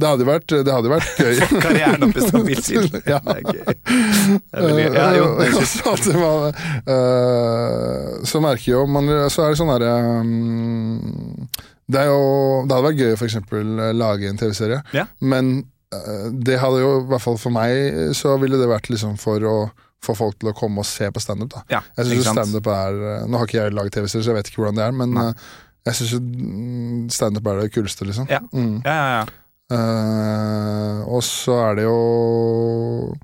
[0.00, 1.60] Det hadde vært, det hadde vært gøy.
[1.62, 3.04] Karrieren opp i stabilt sideleie.
[3.06, 3.20] Ja.
[3.22, 3.60] Det er gøy.
[3.68, 4.88] Det er veldig.
[4.96, 6.48] Ja, jo, det er var,
[6.88, 9.94] uh, så, eh, merker jo man Så er det sånn herre
[10.24, 11.46] um,
[11.90, 15.06] Det er jo Det hadde vært gøy å for eksempel lage en TV-serie, Ja.
[15.20, 15.50] men
[15.92, 19.40] eh, det hadde jo, i hvert fall for meg, så ville det vært liksom for
[19.44, 19.56] å
[20.04, 21.54] få folk til å komme og se på standup.
[21.72, 24.50] Ja, Jeg synes standup er eh, Nå har ikke jeg laget TV-serie, så jeg vet
[24.50, 25.28] ikke hvordan det er, men Nei.
[25.30, 25.46] eh,
[25.84, 28.28] jeg syns standup er det kuleste, liksom.
[28.32, 28.40] Ja.
[28.52, 28.82] Mm.
[28.84, 29.24] Ja, ja, ja.
[29.72, 33.14] Uh, og så er det jo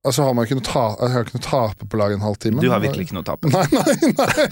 [0.00, 2.22] Altså har man ikke noe, ta, jeg har ikke noe tape på å lage en
[2.24, 2.62] halvtime.
[2.64, 3.50] Du har virkelig ikke noe å tape.
[3.52, 4.46] Nei, nei, nei.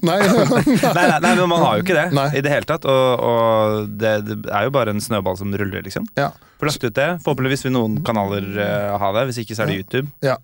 [0.10, 2.84] nei, Nei, nei, nei, men man har jo ikke det i det hele tatt.
[2.84, 6.04] Og, og det, det er jo bare en snøball som ruller, liksom.
[6.20, 6.28] Ja.
[6.60, 7.08] Får lagt ut det.
[7.24, 10.12] Forhåpentligvis vil noen kanaler uh, ha det, hvis ikke så er det YouTube.
[10.26, 10.36] Ja.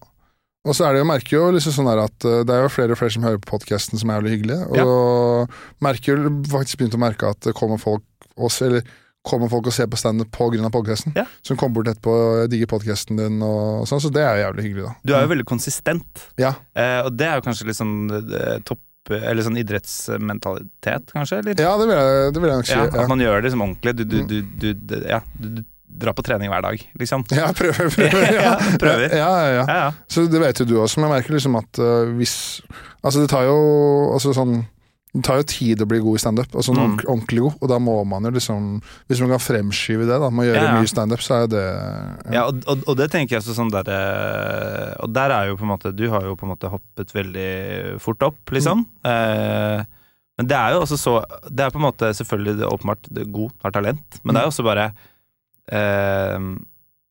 [0.67, 2.97] Og så er det jo, merker jo liksom sånn at eh, det er jo flere
[2.97, 4.83] og flere som hører på podkasten som er jævlig hyggelige.
[4.83, 8.03] Og merker jo faktisk begynt å merke at det kommer folk
[8.35, 8.89] også, eller
[9.27, 10.71] kommer folk og ser på standup pga.
[10.73, 11.13] podkasten.
[11.19, 11.27] Ja.
[11.47, 14.67] Som kommer bort etterpå og digger podkasten din, og sånn, så det er jo jævlig
[14.69, 14.95] hyggelig, da.
[15.05, 16.55] Du er jo veldig konsistent, Ja.
[16.79, 21.39] eh, og det er jo kanskje litt sånn eh, topp Eller sånn idrettsmentalitet, kanskje?
[21.39, 21.55] Eller?
[21.63, 22.75] Ja, det vil jeg, det vil jeg nok si.
[22.75, 23.93] Ja, At man gjør det liksom ordentlig.
[23.97, 25.63] Du, du, du, du, du, ja, du,
[25.97, 27.23] drar på trening hver dag, liksom.
[27.31, 27.87] ja prøver.
[27.95, 28.43] prøver ja.
[28.43, 29.15] Ja, prøver.
[29.15, 29.63] Ja, ja, ja.
[29.63, 29.93] Ja, ja.
[30.11, 32.37] Så det vet jo du også, men jeg merker liksom at uh, hvis
[33.07, 33.55] Altså, det tar jo
[34.17, 34.65] altså sånn
[35.17, 36.81] det tar jo tid å bli god i standup, altså Mm.
[36.85, 38.67] ordentlig, ordentlig god, og da må man jo liksom
[39.09, 40.77] Hvis man kan fremskyve det, da, med å gjøre Ja, ja.
[40.83, 41.65] mye standup, så er jo det
[42.37, 45.57] Ja, og, og, og det tenker jeg også sånn der eh, Og der er jo
[45.57, 48.85] på en måte Du har jo på en måte hoppet veldig fort opp, liksom.
[49.09, 49.85] Eh,
[50.37, 51.15] men det er jo også så
[51.49, 54.49] Det er på en måte selvfølgelig det åpenbart det god, har talent, men det er
[54.51, 54.91] jo også bare
[55.73, 56.39] eh,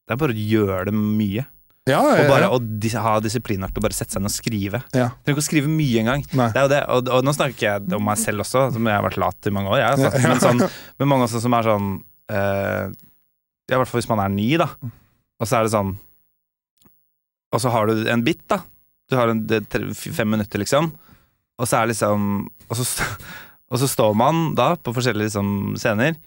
[0.06, 1.46] Det er bare å gjøre det mye.
[1.86, 4.32] Ja, ja, ja, bare å dis ha disiplin nok til å bare sette seg ned
[4.32, 4.80] og skrive.
[4.90, 5.12] Ja.
[5.22, 6.24] Trenger ikke å skrive mye engang.
[6.26, 8.98] Det er jo det, og, og nå snakker jeg om meg selv også, som jeg
[8.98, 9.82] har vært lat i mange år.
[9.84, 10.24] Jeg, altså.
[10.26, 10.64] men, sånn,
[10.98, 11.92] men mange også som er sånn
[12.34, 12.90] uh,
[13.70, 14.70] Ja, i hvert fall hvis man er ny, da.
[15.38, 15.94] Og så er det sånn
[17.54, 18.64] Og så har du en bit, da.
[19.12, 20.90] Du har en, tre, fem minutter, liksom.
[21.62, 22.88] Og så er liksom Og så,
[23.70, 26.18] og så står man da på forskjellige liksom, scener,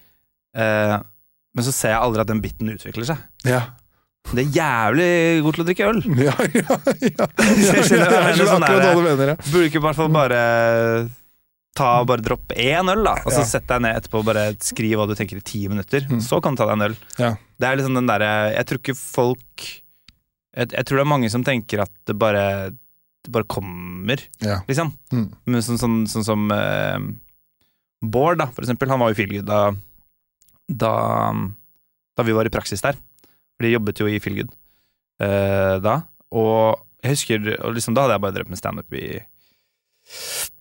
[0.49, 0.97] Uh,
[1.53, 3.19] men så ser jeg aldri at den biten utvikler seg.
[3.45, 3.59] Ja.
[4.29, 5.09] Det er jævlig
[5.45, 6.01] god til å drikke øl.
[6.27, 7.27] Ja, ja, ja.
[7.69, 9.37] Jeg skjønner jeg skjønner sånn akkurat hva du mener, ja.
[9.49, 10.41] Burde ikke i hvert fall bare
[11.79, 13.13] ta bare droppe én øl, da?
[13.23, 13.47] Og så Ja.
[13.47, 16.03] sett deg ned etterpå og bare skriv hva du tenker i ti minutter.
[16.09, 16.19] Mm.
[16.25, 16.97] Så kan du ta deg en øl.
[17.21, 17.31] Ja.
[17.61, 21.29] Det er liksom den derre Jeg tror ikke folk jeg, jeg tror det er mange
[21.31, 22.43] som tenker at det bare
[23.23, 24.59] Det bare kommer, Ja.
[24.67, 24.91] liksom.
[25.13, 25.27] Mm.
[25.45, 26.99] Men sånn, sånn, sånn som uh,
[28.01, 28.89] Bård, da, for eksempel.
[28.89, 29.61] Han var jo Feelgood da,
[30.71, 30.93] da,
[32.15, 32.95] da vi var i praksis der.
[33.59, 34.53] For de jobbet jo i Feelgood
[35.19, 35.97] uh, da.
[36.31, 39.05] Og jeg husker og liksom, Da hadde jeg bare drevet med standup i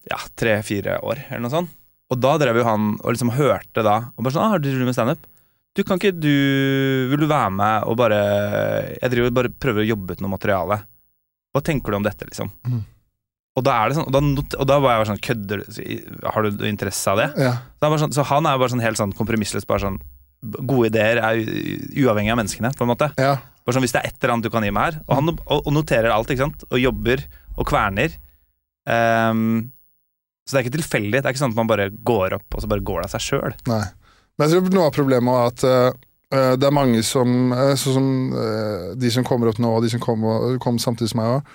[0.09, 1.71] ja, tre-fire år, eller noe sånt.
[2.09, 4.71] Og da drev jo han og liksom hørte da Og bare sånn ah, 'Har du
[4.71, 5.27] drevet med standup?'
[5.77, 8.19] Du, kan ikke du Vil du være med og bare
[8.99, 10.81] Jeg driver bare prøver å jobbe ut noe materiale.
[11.55, 12.51] Hva tenker du om dette, liksom?
[12.67, 12.81] Mm.
[13.59, 14.23] Og da er det sånn Og da,
[14.59, 16.25] og da var jeg bare sånn Kødder du?
[16.25, 17.29] Har du interesse av det?
[17.37, 17.53] Ja.
[17.79, 19.69] Så, han sånn, så han er jo bare sånn helt sånn kompromissløs.
[19.69, 20.01] Bare sånn
[20.41, 21.41] Gode ideer er
[21.99, 23.13] uavhengig av menneskene, på en måte.
[23.19, 23.37] ja.
[23.69, 25.67] Sånn, Hvis det er et eller annet du kan gi meg her Og han og,
[25.77, 26.63] noterer alt, ikke sant?
[26.71, 27.21] Og jobber
[27.59, 28.15] og kverner.
[28.89, 29.75] Um,
[30.47, 31.19] så det er ikke tilfeldig.
[31.19, 33.15] Det er ikke sånn at man bare går opp, og så bare går det av
[33.17, 33.57] seg sjøl.
[33.69, 38.09] Men jeg tror noe av problemet er at uh, det er mange som Sånn som
[38.33, 40.25] uh, de som kommer opp nå, og de som kom,
[40.65, 41.53] kom samtidig som meg òg,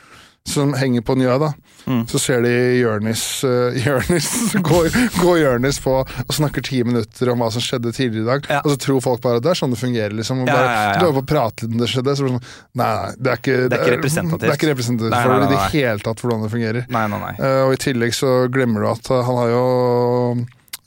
[0.49, 1.53] som henger på Njø, da.
[1.87, 2.01] Mm.
[2.07, 4.27] Så ser de Jørnis uh, Jørnis
[4.63, 4.89] går,
[5.21, 8.59] går Jørnis på og snakker ti minutter om hva som skjedde tidligere i dag, Ja.
[8.63, 10.43] og så tror folk bare at det er sånn det fungerer, liksom.
[10.43, 11.11] Og bare, ja, ja, ja.
[11.15, 13.41] På å prate litt om det skjedde, så blir det sånn Nei, nei, det er
[13.41, 14.43] ikke, Det er ikke representativt.
[14.43, 16.89] Det er ikke representativt Nei, for nei, i det hele tatt hvordan det fungerer.
[16.97, 17.33] Nei, nei, nei.
[17.39, 19.63] Uh, og i tillegg så glemmer du at eh, han har jo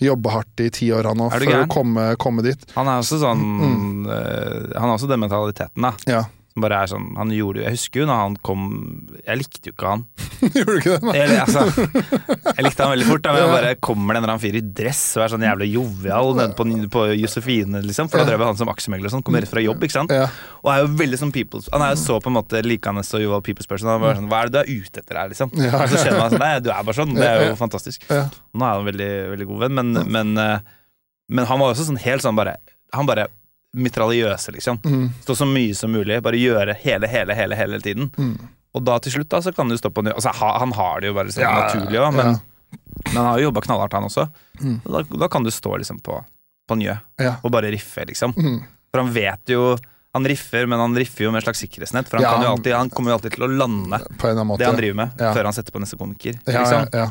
[0.04, 1.64] jobbe hardt i ti år, han òg, for gæren?
[1.64, 2.66] å komme, komme dit.
[2.76, 4.02] Han er også sånn Mm.
[4.04, 5.94] uh, Han har også den mentaliteten, da.
[6.04, 6.24] Ja.
[6.56, 8.62] Bare er sånn Han gjorde jo Jeg husker jo når han kom
[9.26, 10.04] Jeg likte jo ikke han.
[10.56, 11.00] Gjorde du ikke det?
[11.04, 11.14] Nei?
[11.20, 11.62] Eller, altså,
[12.56, 13.22] jeg likte han veldig fort.
[13.24, 13.48] Da, men ja.
[13.52, 16.56] bare kommer det en eller annen fyr i dress og er sånn jævlig jovial nede
[16.58, 18.10] på, på Josefine, liksom.
[18.12, 19.24] For da drev han som aksjemegler og sånn.
[19.26, 20.12] Kommer rett fra jobb, ikke sant.
[20.12, 20.28] Ja.
[20.60, 23.20] Og er jo veldig sånn people's Han er jo så på en måte likende så
[23.22, 23.90] jovial people's person.
[23.92, 25.56] Han bare sånn, Hva er det du er ute etter her, liksom?
[25.56, 25.72] Ja.
[25.80, 27.16] Og så skjønner man sånn Nei, du er bare sånn.
[27.16, 28.06] Det er jo fantastisk.
[28.12, 30.76] Nå er han en veldig, veldig god venn, men, men, eh,
[31.32, 32.58] men han var også sånn helt sånn bare
[32.96, 33.30] Han bare
[33.74, 34.78] mitraljøse, liksom.
[34.84, 35.08] Mm.
[35.22, 36.20] Stå så mye som mulig.
[36.22, 38.10] Bare gjøre hele, hele, hele, hele tiden.
[38.16, 38.36] Mm.
[38.76, 41.00] Og da til slutt da, så kan du stå på ny Altså, ha- han har
[41.00, 42.78] det jo bare sånn Ja, naturlig òg, men, ja.
[43.06, 44.26] men han har jo jobba knallhardt, han også.
[44.60, 44.80] Mm.
[44.84, 46.18] Og Da, da kan du stå liksom på,
[46.68, 47.36] på Njø Ja.
[47.42, 48.34] og bare riffe, liksom.
[48.36, 48.58] Mm.
[48.92, 49.76] For han vet jo
[50.16, 52.08] Han riffer, men han riffer jo med et slags sikkerhetsnett.
[52.08, 54.58] For han, alltid, han kommer jo alltid til å lande måte.
[54.58, 56.38] det han driver med, før han setter på neste komiker.
[56.46, 57.10] Liksom.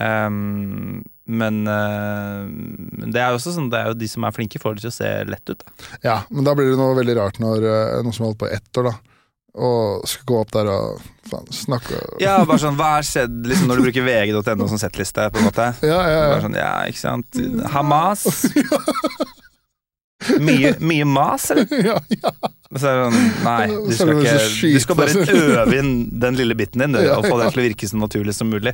[0.00, 2.46] Ehm, men eh,
[3.10, 4.92] det er jo også sånn Det er jo de som er flinke, får det til
[4.92, 5.58] å se lett ut.
[5.64, 5.90] Da.
[6.06, 8.50] ja, men da blir det noe veldig rart når eh, noen som har holdt på
[8.54, 8.94] ett år, da,
[9.56, 11.00] og skal gå opp der og
[11.30, 15.30] faen, snakke Ja, bare sånn, Hva har skjedd liksom, når du bruker vg.no som settliste?
[15.32, 16.42] på en måte ja, ja, Bare ja.
[16.44, 17.40] sånn, ja, ikke sant
[17.72, 18.26] Hamas
[20.40, 21.66] Mye, mye mas, eller?
[21.90, 22.30] ja, ja.
[22.72, 24.38] Så sånn, nei du skal, ikke,
[24.74, 27.66] du skal bare øve inn den lille biten din du, Og få det til å
[27.68, 28.72] virke så naturlig som mulig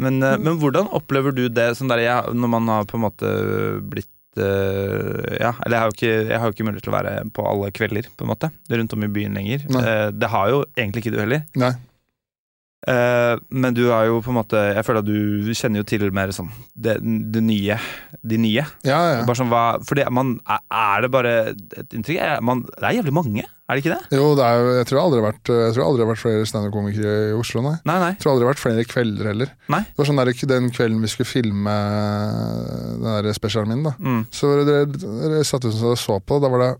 [0.00, 3.04] men, eh, men hvordan opplever du det sånn der, ja, Når man har på en
[3.04, 3.30] måte
[3.92, 4.10] blitt
[4.40, 7.14] eh, ja, eller jeg har, jo ikke, jeg har jo ikke mulighet til å være
[7.38, 9.84] på alle kvelder på en måte Rundt om i byen lenger Nei.
[9.92, 11.72] Eh, Det har jo egentlig ikke du heller Nei.
[12.86, 16.04] Eh, men du er jo på en måte Jeg føler at du kjenner jo til
[16.14, 16.46] mer sånn
[16.78, 17.74] det, det nye.
[18.22, 18.62] De nye.
[18.86, 19.24] Ja, ja.
[19.26, 22.20] Bare sånn, hva, for det, man, er- det bare et inntrykk?
[22.22, 24.18] Er man, det er jævlig mange, er det ikke det?
[24.20, 26.22] Jo, det er jeg tror aldri det har vært, jeg tror aldri det har vært
[26.22, 27.74] flere standup-komikere i Oslo, nei.
[27.90, 28.12] Nei, nei.
[28.14, 29.52] Jeg tror aldri det har vært flere kvelder heller.
[29.74, 29.82] Nei.
[29.90, 31.76] Det var sånn der, Den kvelden vi skulle filme
[33.02, 33.94] den der spesialen min, da.
[33.98, 34.22] Mm.
[34.34, 36.72] Så dere, dere satt ut og så på, da var det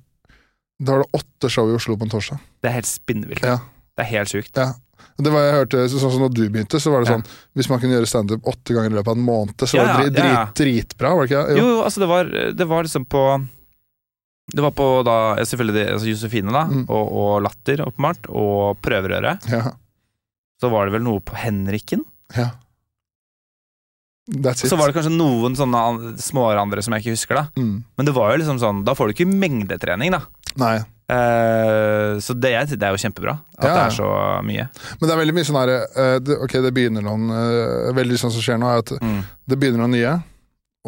[0.78, 2.38] da var det åtte show i Oslo på en torsdag.
[2.62, 3.42] Det er helt spinnvilt.
[3.42, 3.56] Ja.
[3.98, 4.54] Det er helt sjukt.
[4.54, 4.68] Ja.
[5.18, 7.16] Det var jeg hørte, Sånn som når du begynte, så var det Ja.
[7.18, 7.24] sånn
[7.58, 10.12] Hvis man kunne gjøre standup åtte ganger i løpet av en måned, så var det
[10.14, 11.56] drit, drit, dritbra, var det ikke?
[11.58, 12.24] Jo, jo, altså det var,
[12.54, 13.24] det var liksom på
[14.54, 16.84] Det var på da selvfølgelig det, altså Josefine, da, Mm.
[16.88, 19.44] og, og Latter, åpenbart, og Prøverøret.
[19.50, 19.72] Ja.
[20.62, 22.04] Så var det vel noe på Henriken.
[22.36, 22.50] ja.
[24.28, 24.68] That's it.
[24.70, 25.80] så var det kanskje noen sånne
[26.20, 27.44] Småere andre som jeg ikke husker, da.
[27.56, 27.76] mm.
[27.96, 30.20] Men det var jo liksom sånn Da får du ikke mengdetrening, da.
[30.60, 30.74] Nei.
[31.08, 34.08] Eh, så det, det er jo kjempebra at Ja, det er så
[34.44, 34.66] mye.
[35.00, 38.18] Men det er veldig mye sånn her eh, det, Ok, det begynner noen eh, Veldig
[38.20, 39.22] sånn som skjer nå, er at Mm.
[39.48, 40.12] det begynner noen nye.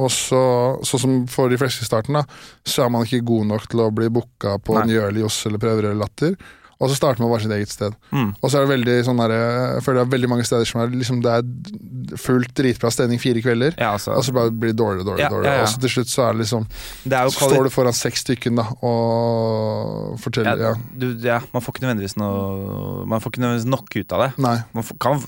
[0.00, 0.40] Og så,
[0.86, 2.22] sånn som for de fleste i starten, da,
[2.64, 4.76] så er man ikke god nok til å bli booka på.
[4.88, 6.36] Njøli, Joss eller Prøver eller Latter.
[6.80, 7.92] Og så starter man bare sitt eget sted.
[8.10, 8.30] Mm.
[8.40, 10.80] Og så er det veldig sånn der, jeg føler det er veldig mange steder som
[10.80, 13.74] er liksom, det er fullt dritbra stemning fire kvelder.
[13.76, 14.14] Ja, altså.
[14.16, 15.30] Og så blir det dårligere og dårligere.
[15.34, 15.66] Dårligere.
[15.66, 16.64] Og så til slutt så er det liksom
[17.04, 20.72] det er Så står du foran seks stykken da og forteller ja.
[20.72, 24.24] ja, du, ja, Man får ikke nødvendigvis noe Man får ikke nødvendigvis nok ut av
[24.24, 24.30] det.
[24.46, 24.56] Nei.
[24.76, 25.22] Man får, kan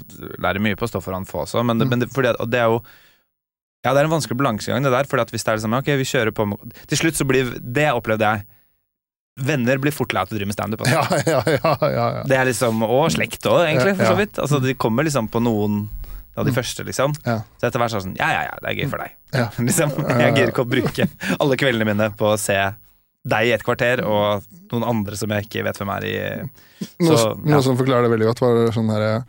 [0.49, 1.91] lære mye på å stå foran få også, men det, Mm.
[1.97, 2.81] men det, fordi, og det er jo
[3.85, 5.09] Ja, det er en vanskelig balansegang, det der.
[5.11, 7.25] Fordi at hvis det er det samme, ok, vi kjører på med- Til slutt så
[7.27, 8.47] blir Det opplevde jeg.
[9.47, 10.85] Venner blir fort lei av å drive med standup.
[10.87, 11.19] Altså.
[11.27, 12.23] Ja, ja, ja, ja, ja.
[12.29, 14.39] Det er liksom, Og slekt òg, egentlig, for så vidt.
[14.43, 15.89] Altså, de kommer liksom på noen
[16.37, 16.57] av de Mm.
[16.57, 17.13] første, liksom.
[17.23, 19.11] Så etter hvert er sånn Ja, ja, ja, det er gøy for deg.
[19.37, 19.49] Ja.
[19.69, 21.09] liksom, jeg gidder ikke å bruke
[21.39, 22.57] alle kveldene mine på å se
[23.29, 24.43] deg i et kvarter, og
[24.73, 27.61] noen andre som jeg ikke vet hvem er i Noe, Så, noe ja.
[27.63, 29.23] som forklarer det veldig godt, var sånn her eh,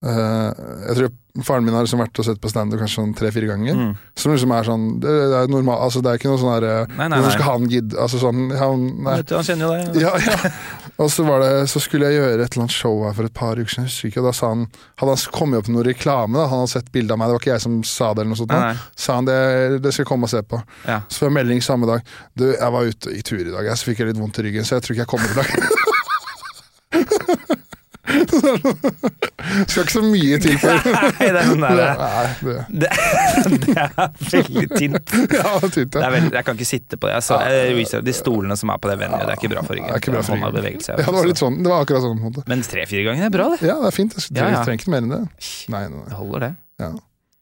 [0.00, 1.10] Jeg tror
[1.44, 3.76] faren min har liksom vært og sett på standup kanskje sånn tre-fire ganger.
[3.76, 3.90] mm.
[4.18, 6.64] Som liksom er sånn Det, det er normal, altså det er ikke noe sånn her
[6.66, 8.86] eh, Hvorfor skal han gidde Altså sånn han,
[9.28, 10.00] du, Han kjenner jo det.
[10.02, 10.50] Ja, ja.
[10.98, 13.36] Og så var det Så skulle jeg gjøre et eller annet show her for et
[13.36, 14.64] par uker siden, jeg ikke, og da sa han
[15.04, 17.36] Hadde han kommet opp med noe reklame, da, han hadde sett bilde av meg, det
[17.36, 18.90] var ikke jeg som sa det, eller noe sånt, Nei, nei.
[19.06, 19.38] sa han det,
[19.86, 20.58] det skal jeg komme og se på.
[20.88, 20.98] Ja.
[21.06, 22.00] Så får jeg melding samme dag.
[22.34, 24.44] Du, jeg var ute i tur i dag, jeg, så fikk jeg litt vondt i
[24.48, 25.48] ryggen, så jeg tror ikke jeg kommer i dag.
[29.70, 32.90] Skal ikke så mye til for Nei, det er sånn Nei, det, det,
[33.64, 33.90] det er
[34.30, 35.14] veldig tynt.
[35.38, 36.06] ja, det tynt, Det ja.
[36.06, 37.20] er veldig, jeg kan ikke sitte på det.
[37.26, 39.90] Sa, jeg de stolene som er på det venuet, det er ikke bra for ryggen.
[39.90, 40.56] Det er ikke bra for ryggen.
[40.58, 41.02] beveger seg.
[41.02, 42.46] ja, det var litt sånn, det var akkurat sånn måte.
[42.50, 43.62] Men tre-fire ganger er bra, det.
[43.68, 44.64] Ja, det er fint, jeg Ja, ja.
[44.66, 45.22] trenger ikke mer enn det.
[45.72, 46.08] Nei, nei, nei.
[46.10, 46.52] Det holder, det.
[46.80, 46.90] Ja.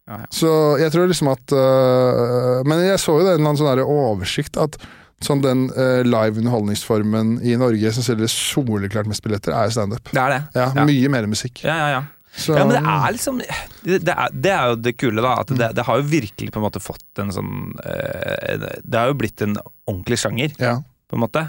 [0.09, 0.28] Ja, ja.
[0.32, 3.82] Så jeg tror liksom at øh, Men jeg så jo det, en eller annen sånn
[3.85, 4.78] oversikt at
[5.24, 10.12] sånn den uh, live underholdningsformen i Norge som selger soleklart mest billetter, er standup.
[10.12, 10.40] Det er det.
[10.55, 10.85] Ja, Ja.
[10.86, 11.65] mye mer musikk.
[11.66, 12.05] Ja, ja, ja.
[12.39, 15.32] Så, Ja, men det er liksom Det, det, er, det er jo det kule, da.
[15.40, 19.09] At det, det har jo virkelig på en måte fått en sånn eh, Det har
[19.11, 19.57] jo blitt en
[19.89, 20.77] ordentlig sjanger, ja.
[21.09, 21.43] på en måte.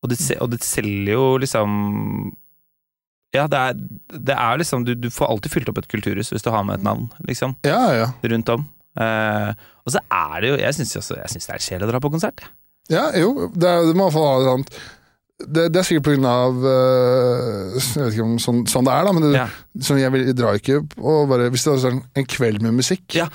[0.00, 1.74] Og det, og det selger jo liksom
[3.36, 3.74] Ja, det er,
[4.16, 6.80] det er liksom du, du får alltid fylt opp et kulturhus hvis du har med
[6.80, 7.58] et navn, liksom.
[7.66, 8.08] ja, ja.
[8.32, 8.64] Rundt om.
[8.96, 9.50] Eh,
[9.84, 12.46] og så er det jo Jeg syns det er kjedelig å dra på konsert.
[12.90, 14.80] Ja, jo, det, det må i hvert fall ha et annet
[15.46, 19.12] det, det er sikkert av øh, Jeg vet ikke om sånn, sånn det er, da,
[19.16, 19.46] men det, Ja.
[19.86, 22.76] sånn, jeg, vil, jeg drar ikke og bare Hvis det er sånn en kveld med
[22.80, 23.28] musikk Ja.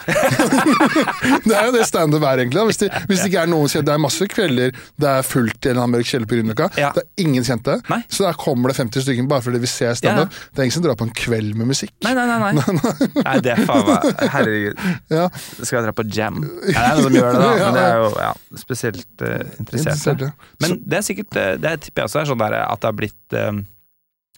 [1.45, 2.60] Det er jo det standup er, egentlig.
[2.60, 2.65] Da.
[2.69, 5.68] Hvis, det, hvis det ikke er noen kjente Det er masse kvelder det er fullt
[5.68, 6.68] i en mørk kjeller på Grünerløkka.
[6.80, 6.91] Ja.
[6.95, 7.76] Det er ingen kjente.
[7.91, 7.99] Nei.
[8.11, 10.34] Så der kommer det 50 stykker bare fordi vi ser standup.
[10.53, 11.94] Det er ingen som drar på en kveld med musikk.
[12.06, 12.52] Nei, nei, nei.
[12.57, 13.10] nei.
[13.19, 14.82] nei det er faen meg Herregud.
[15.14, 15.27] Ja,
[15.60, 16.41] Skal jeg dra på jam?
[16.69, 17.52] Ja, det er noen som gjør det, da.
[17.60, 19.27] Men det er jo ja, spesielt uh,
[19.60, 19.76] interesserte.
[19.84, 20.52] interessert, ja.
[20.65, 23.34] Men det er sikkert eh, Det jeg også er sånn der at det har blitt
[23.38, 23.61] eh,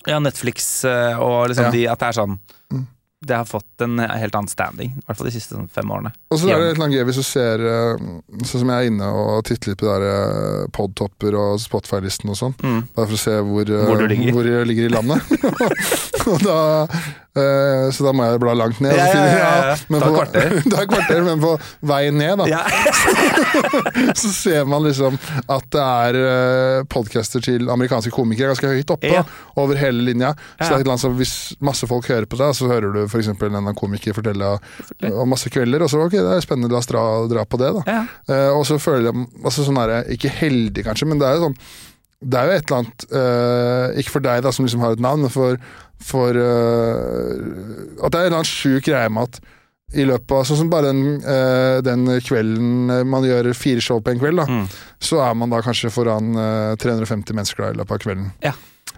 [0.07, 1.71] Ja, Netflix eh, og liksom Ja.
[1.73, 2.85] de At det er sånn Mm.
[3.25, 4.91] Det har fått en helt annen standing.
[4.93, 6.11] I hvert fall de siste sånn, fem årene.
[6.29, 8.03] Og så er det et langt gøy hvis du ser eh,
[8.45, 12.53] Sånn som jeg er inne og titter litt på eh, podtopper og Spotify-listen og sånn.
[12.61, 12.83] Mm.
[12.93, 14.03] Bare for å se hvor, eh, Hvor
[14.37, 15.33] hvor jeg ligger i landet.
[16.29, 16.59] og da,
[17.37, 18.93] eh, så da må jeg bla langt ned.
[18.97, 19.75] Ja, ja, finner jeg- ja, ja.
[19.93, 20.57] men Ta kvarter.
[20.81, 21.53] er kvarter, men på
[21.91, 22.47] vei ned, da.
[22.51, 22.63] Ja.
[24.21, 29.11] så ser man liksom at det er uh, podcaster til amerikanske komikere ganske høyt oppe.
[29.11, 29.23] Ja.
[29.59, 30.33] Over hele linja.
[30.59, 30.69] Så Ja.
[30.69, 33.27] det er et annet som Hvis masse folk hører på deg, så hører du f.eks.
[33.31, 34.53] en eller annen komiker fortelle
[35.13, 35.81] om masse kvelder.
[35.85, 37.83] Og så ok, det er spennende, la oss dra, dra på det, da.
[37.87, 38.01] Ja.
[38.29, 41.47] Eh, og så føler jeg altså sånn her, Ikke heldig, kanskje, men det er jo
[41.47, 41.57] sånn
[42.21, 45.03] Det er jo et eller annet eh, Ikke for deg, da, som liksom har et
[45.03, 45.57] navn, men for,
[46.03, 49.39] for uh, At det er en eller annen sjuk greie med at
[49.95, 54.11] i løpet av Sånn som bare den, uh, den kvelden man gjør fire show på
[54.11, 54.65] en kveld, da, Mm.
[54.99, 58.25] så er man da kanskje foran uh, 350 mennesker da, i løpet av kvelden.
[58.43, 58.51] Ja.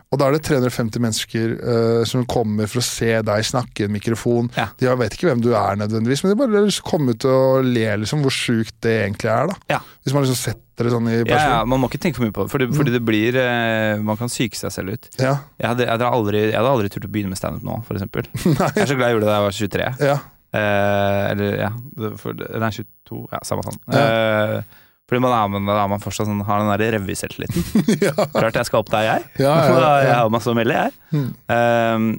[0.10, 3.86] Og da er det 350 mennesker uh, som kommer for å se deg snakke i
[3.86, 4.48] en mikrofon.
[4.58, 4.64] Ja.
[4.80, 7.84] De vet ikke hvem du er nødvendigvis, men de bare å komme ut og le
[8.02, 9.52] liksom hvor sjukt det egentlig er.
[9.52, 9.58] da.
[9.76, 9.80] Ja.
[10.02, 11.54] Hvis man liksom setter det sånn i Ja, person.
[11.54, 14.18] ja, Man må ikke tenke for mye på det, fordi, fordi det blir uh, Man
[14.18, 15.10] kan psyke seg selv ut.
[15.22, 15.36] Ja.
[15.62, 18.26] Jeg hadde, jeg hadde, aldri, jeg hadde aldri turt å begynne med standup nå, eksempel.
[18.50, 19.90] Jeg er så glad jeg gjorde det da jeg var 23.
[20.10, 20.18] Ja.
[20.50, 21.70] Uh, eller, ja
[22.02, 23.22] det- for, Nei, 22.
[23.30, 23.62] Ja, samme
[23.94, 24.62] Ja, Eh,
[25.10, 27.66] fordi man er, man, er man fortsatt sånn, har den der revyselvtilliten.
[28.08, 28.14] ja.
[28.38, 29.28] Klart jeg skal opp der, jeg.
[29.42, 29.92] Ja, ja, ja.
[30.06, 30.98] Jeg har masse å melde, jeg.
[31.18, 31.30] Mm.
[31.50, 32.10] Um,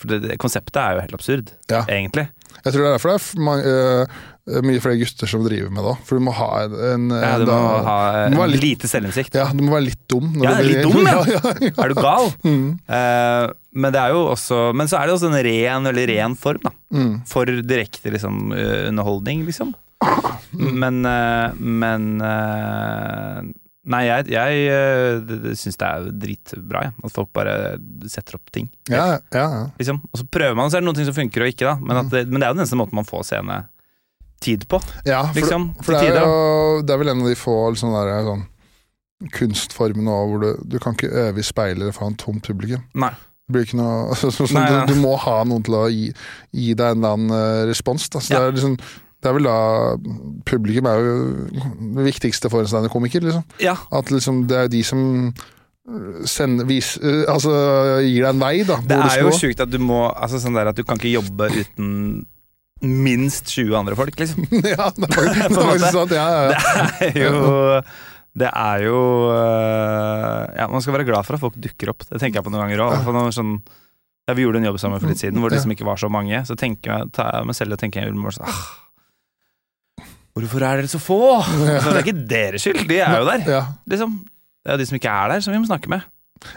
[0.00, 1.84] for det, det, konseptet er jo helt absurd, Ja.
[1.92, 2.30] egentlig.
[2.64, 4.16] Jeg tror det er derfor det er f- ma- øh,
[4.66, 5.92] mye flere gutter som driver med det.
[6.08, 7.96] For du må ha en, Ja, du må da- ha
[8.32, 9.36] du må eh, litt- lite selvinnsikt.
[9.38, 10.32] ja, du må være litt dum.
[10.42, 11.20] Ja, litt dum, ja.
[11.30, 11.70] ja, ja, ja.
[11.84, 12.28] Er du gal?
[12.44, 16.06] Mm, Uh, men det er jo også Men så er det også en ren, veldig
[16.10, 16.72] ren form, da.
[16.96, 17.12] mm.
[17.30, 19.70] For direkte liksom, eh, underholdning, liksom.
[20.82, 23.50] Men eh, Men eh,
[23.90, 26.90] Nei, jeg, jeg uh, syns det er dritbra, ja.
[27.00, 27.54] At folk bare
[28.12, 28.68] setter opp ting.
[28.92, 29.62] ja, ja, ja.
[29.80, 30.02] Liksom.
[30.12, 31.78] Og så prøver man, så er det noen ting som funker og ikke, da.
[31.80, 34.82] Men, at det, men det er jo den eneste måten man får scenetid på.
[35.08, 37.96] ja for, Liksom, for det, er jo, det er vel en av de få liksom,
[37.96, 38.44] der, sånn,
[39.40, 42.84] kunstformene òg hvor du, du kan ikke øve i speilet foran tom publikum.
[43.00, 43.12] Nei.
[43.50, 44.86] Det blir ikke noe så, så, Nei, nei.
[44.86, 46.10] Du, du må ha noen til å gi,
[46.54, 48.06] gi deg en eller annen eh, respons.
[48.12, 48.22] Da.
[48.22, 48.76] Så det, er liksom,
[49.20, 49.56] det er vel da
[50.48, 51.14] Publikum er jo
[51.98, 53.22] det viktigste for en standup-komiker.
[53.26, 53.44] Liksom.
[53.62, 53.76] Ja.
[53.92, 57.52] At liksom, det er de som øh, sender, vis, øh, altså,
[58.06, 58.80] gir deg en vei, da.
[58.88, 61.50] Det er jo sjukt at du må Altså sånn der at du kan ikke jobbe
[61.60, 61.90] uten
[62.80, 64.46] minst 20 andre folk, liksom.
[64.72, 66.16] ja, det er faktisk, sant.
[66.16, 66.88] Ja, ja, ja.
[66.96, 67.82] Det er jo
[68.40, 68.98] Det er jo
[69.34, 72.08] øh, Ja, man skal være glad for at folk dukker opp.
[72.08, 73.34] Det tenker jeg på noen ganger òg.
[73.36, 73.58] Sånn,
[74.24, 76.08] ja, vi gjorde en jobb sammen for litt siden hvor det liksom ikke var så
[76.12, 76.40] mange.
[76.48, 78.16] Så tenker jeg, tar jeg meg selv og tenker jeg
[78.46, 78.62] ah,
[80.36, 81.20] Hvorfor er dere så få?
[81.74, 83.44] Altså, det er ikke deres skyld, de er jo der.
[83.50, 84.20] Ja, Liksom.
[84.60, 86.02] Det er jo de som ikke er der, som vi må snakke med.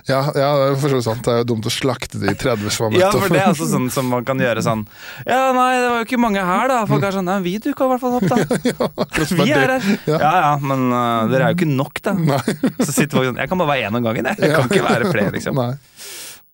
[0.07, 1.23] ja, ja, det er for så vidt sant.
[1.25, 3.49] Det er jo dumt å slakte de 30 som har møtt Ja, for det er
[3.49, 4.83] altså sånn som man kan gjøre sånn
[5.27, 6.77] Ja, nei, det var jo ikke mange her, da.
[6.87, 8.37] Folk er sånn Nei, vi dukka i hvert fall opp, da.
[9.43, 9.89] Vi er her.
[10.07, 10.19] Ja.
[10.19, 12.13] Ja ja, men uh, dere er jo ikke nok, da.
[12.19, 12.39] Nei.
[12.83, 14.39] Så sitter folk sånn Jeg kan bare være én om gangen, jeg.
[14.43, 15.59] Jeg kan ikke være flere, liksom.
[15.59, 15.73] Nei.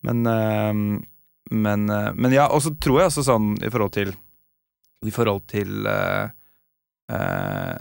[0.09, 0.73] Men, uh,
[1.67, 4.13] men, uh, men ja, og så tror jeg også sånn i forhold til
[5.05, 6.29] I forhold til øh,
[7.09, 7.75] øh,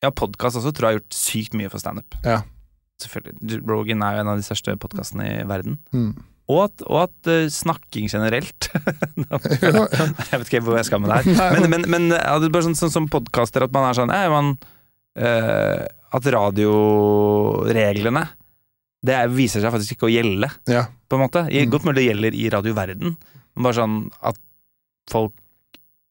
[0.00, 2.14] Ja, podkast også tror jeg har gjort sykt mye for standup.
[2.24, 2.40] Ja.
[3.02, 3.60] Selvfølgelig.
[3.68, 5.78] Rogan er jo en av de største podkastene i verden.
[5.92, 6.14] Mm.
[6.50, 8.70] Og at, og at uh, snakking generelt.
[10.30, 11.54] Jeg vet ikke hvor jeg skal med det her.
[11.54, 14.12] Men, men, men ja, det er bare sånn, sånn som podkaster, at man er sånn
[14.14, 14.46] eh, man,
[15.20, 15.84] uh,
[16.16, 18.24] At radioreglene
[19.06, 20.82] Det er, viser seg faktisk ikke å gjelde, ja.
[21.08, 21.40] på en måte.
[21.46, 21.70] Mm.
[21.72, 24.38] Godt mulig det gjelder i radioverden, men bare sånn at
[25.10, 25.32] folk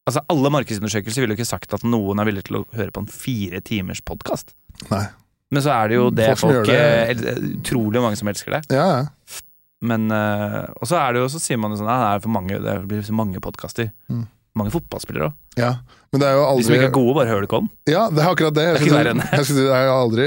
[0.10, 3.04] Altså Alle markedsundersøkelser ville jo ikke sagt at noen er villig til å høre på
[3.06, 4.56] en fire timers podkast.
[4.90, 6.82] Men så er det jo det Folk folk, det.
[7.30, 8.64] eh, Utrolig mange som elsker det.
[8.74, 9.40] Ja, ja.
[9.82, 12.24] Men eh, Og så er det jo, så sier man jo sånn Nei, det er
[12.26, 13.92] for mange Det blir så mange podkaster.
[14.12, 14.26] Mm.
[14.60, 15.38] Mange fotballspillere òg.
[15.62, 15.72] ja.
[16.12, 17.68] Men det jo De som ikke er gode, bare hører det ikke om.
[17.86, 18.64] Ja, det er akkurat det.
[18.66, 20.26] Jeg Det er ikke verre enn jeg synes, det er aldri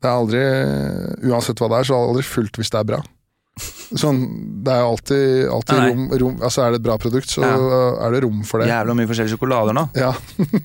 [0.00, 0.44] Det er aldri
[1.28, 3.00] Uansett hva det er, så er det aldri fullt hvis det er bra.
[3.98, 4.20] Sånn,
[4.64, 5.90] Det er jo alltid, alltid Nei, nei.
[5.90, 7.56] rom, rom Altså Er det et bra produkt, så Ja.
[8.06, 8.68] er det rom for det.
[8.70, 9.84] Jævla mye forskjellige sjokolader nå.
[9.98, 10.12] Ja.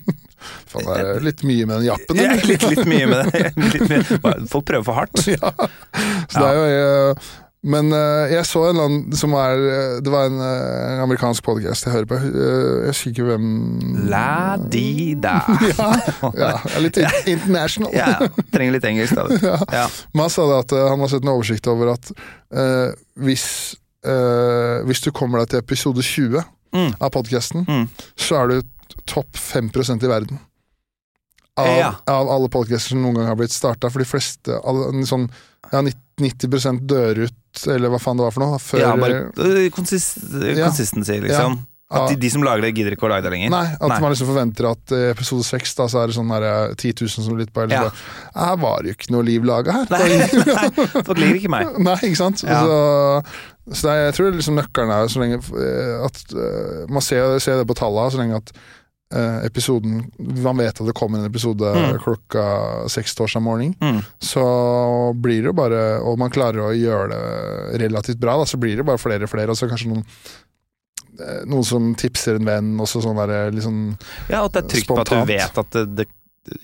[0.70, 2.20] Faen, det er litt mye med den jappen.
[2.22, 3.50] Ja, litt, litt mye med det.
[3.74, 4.04] Litt mye.
[4.52, 5.26] Folk prøver for hardt.
[5.34, 5.50] ja.
[6.30, 6.66] Så det er jo
[7.10, 7.26] eh,
[7.66, 11.86] Men uh, jeg så en annen som er eh, Det var en uh, amerikansk podcast
[11.88, 12.18] jeg hører på.
[12.22, 13.48] Uh, jeg husker ikke hvem
[14.12, 15.32] La-di-da.
[15.80, 15.88] Ja,
[16.38, 17.00] ja, er litt
[17.34, 17.90] international.
[17.96, 18.12] Ja,
[18.54, 19.26] trenger litt engelsk, da.
[19.50, 19.56] Ja.
[19.80, 19.86] Ja.
[20.14, 22.12] Men han sa det at han har sett en oversikt over at
[23.18, 23.46] hvis,
[24.86, 26.44] hvis du kommer deg til episode 20
[26.76, 26.90] Mm.
[27.00, 27.84] av podkasten, Mm.
[28.20, 30.38] så er du topp 5% i verden.
[31.56, 31.90] Av, Ja.
[32.12, 33.88] av alle podkaster som noen gang har blitt starta.
[33.88, 35.28] For de fleste alle, sånn,
[35.72, 38.58] ja, 90 dør ut, eller hva faen det var for noe.
[38.58, 40.66] Før, Ja, bare konsist consist, Ja.
[40.68, 41.66] consistency, liksom.
[41.88, 43.50] At de, de som lager det, gidder ikke å lage det lenger.
[43.50, 44.00] Nei, at Nei.
[44.02, 46.96] man liksom forventer at i episode 6 da, så er det sånn her, eh, 10
[47.06, 47.62] 000 som lytter på.
[47.62, 47.90] Eller Ja.
[47.90, 47.94] så,
[48.34, 49.86] Her var det jo ikke noe liv laga her.
[49.94, 51.78] Nei, nei, folk liker ikke meg.
[51.78, 52.42] Nei, ikke sant?
[52.42, 52.58] Ja.
[52.66, 53.22] Så,
[53.70, 57.62] så det jeg tror liksom nøkkelen er så lenge eh, at eh, Man ser, ser
[57.62, 58.58] det på tallene, så lenge at eh,
[59.46, 61.98] episoden Man vet at det kommer en episode Mm.
[62.02, 63.74] klokka seks torsdag morgen.
[63.80, 64.00] Mm.
[64.18, 64.42] Så
[65.14, 68.76] blir det jo bare Og man klarer å gjøre det relativt bra, da, så blir
[68.76, 69.50] det bare flere og flere.
[69.50, 70.04] Og så kanskje noen
[71.20, 73.96] eh, noen som tipser en venn, også sånn der, liksom
[74.28, 76.08] Ja, at det er trygt på at du vet at det, det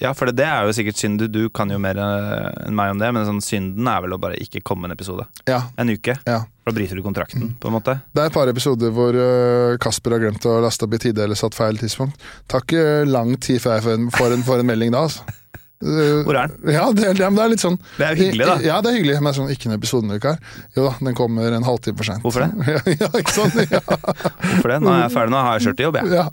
[0.00, 1.20] Ja, for det, det er jo sikkert synd.
[1.22, 4.16] Du, du kan jo mer eh, enn meg om det, men sånn synden er vel
[4.16, 5.26] å bare ikke komme en episode.
[5.50, 5.62] Ja.
[5.80, 6.16] En uke.
[6.28, 6.42] Ja.
[6.62, 7.96] Da bryter du kontrakten, på en måte.
[8.14, 11.24] Det er et par episoder hvor eh, Kasper har glemt å laste opp i tide
[11.26, 12.22] eller satt feil tidspunkt.
[12.50, 15.38] Tar ikke lang tid før jeg får en, får en, får en melding da, altså.
[15.82, 16.70] Eh, Hvor er den?
[16.76, 18.54] Ja, det, er- det er litt sånn Det er jo hyggelig, da.
[18.62, 20.38] Ja, det er hyggelig, men sånn, ikke en episode her.
[20.76, 22.22] Jo da, den kommer en halvtime for sent.
[22.22, 22.78] Hvorfor det?
[23.02, 23.58] ja, ikke sant?
[23.66, 24.78] Ja, Hvorfor det?
[24.86, 26.14] Nå er jeg ferdig, nå har jeg kjørt i jobb, jeg.
[26.14, 26.26] ja.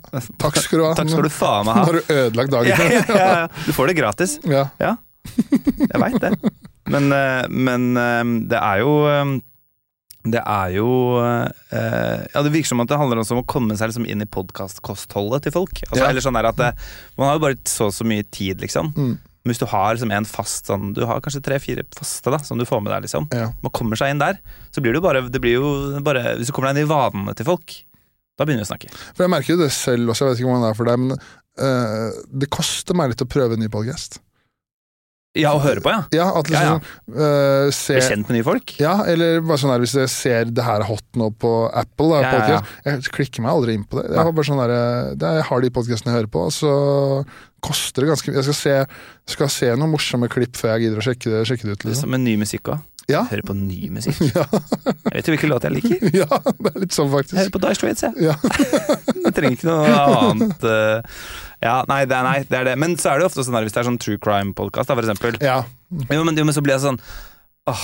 [0.45, 0.93] Takk skal du ha.
[1.01, 1.85] Takk skal du faen meg Nå ha.
[1.89, 2.69] har du ødelagt dagen.
[2.79, 3.45] Ja, ja, ja.
[3.65, 4.37] Du får det gratis.
[4.59, 4.67] Ja.
[4.79, 4.95] Ja,
[5.79, 6.31] jeg veit det.
[6.89, 8.93] Men, eh, men eh, det er jo
[10.29, 10.87] Det er jo
[11.21, 14.23] eh, Ja, det virker som at det handler også om å komme seg liksom inn
[14.25, 15.83] i podkastkostholdet til folk.
[15.89, 16.09] Altså, Ja.
[16.09, 16.71] Eller sånn at det,
[17.17, 18.93] Man har jo bare så og så mye tid, liksom.
[18.97, 19.17] Mm.
[19.49, 22.61] Men hvis du har liksom en fast sånn Du har kanskje tre-fire faste da som
[22.61, 23.25] du får med deg, liksom.
[23.33, 23.49] Ja.
[23.65, 24.37] Man kommer seg inn der,
[24.69, 25.73] så blir det bare, det blir jo
[26.05, 27.79] bare Hvis du kommer deg inn i vanene til folk,
[28.37, 28.93] da begynner vi å snakke.
[29.11, 31.01] For jeg merker jo det selv også, jeg vet ikke hvordan det er for deg,
[31.03, 34.21] men uh, det koster meg litt å prøve en ny podcast.
[35.37, 36.05] Ja, å høre på, ja.
[36.15, 36.77] Ja, at Ja, ja.
[37.05, 38.73] Uh, eh, se, Bli kjent med nye folk.
[38.81, 42.07] Ja, eller bare sånn der, hvis jeg ser det her er hot nå på Apple,
[42.15, 44.07] da, Ja, ja, jeg klikker meg aldri inn på det.
[44.15, 44.73] Jeg bare sånn der,
[45.19, 46.73] det er, jeg har de podcastene jeg hører på, så
[47.65, 48.39] koster det ganske mye.
[48.41, 48.75] Jeg skal se,
[49.35, 51.85] skal se noen morsomme klipp før jeg gidder å sjekke det, sjekke det ut.
[51.89, 52.05] Liksom.
[52.05, 52.85] Som med ny musikk òg.
[53.09, 53.23] Ja.
[53.25, 54.19] Hører på ny musikk.
[54.35, 54.43] Ja.
[55.09, 56.09] Jeg vet jo hvilken låt jeg liker.
[56.21, 56.27] ja,
[56.59, 58.27] det er litt sånn Jeg hører på Dire Straits, jeg.
[58.29, 58.35] Ja.
[59.29, 59.95] Jeg trenger ikke noe
[60.29, 60.63] annet.
[60.69, 61.17] eh.
[61.65, 62.75] Ja, nei det, er, nei, det er det.
[62.79, 65.35] Men så er det ofte sånn der, hvis det er sånn true crime-podkast, for eksempel.
[65.43, 65.57] Ja.
[66.13, 67.01] Jo, men, jo, men så blir jeg sånn
[67.69, 67.81] Åh,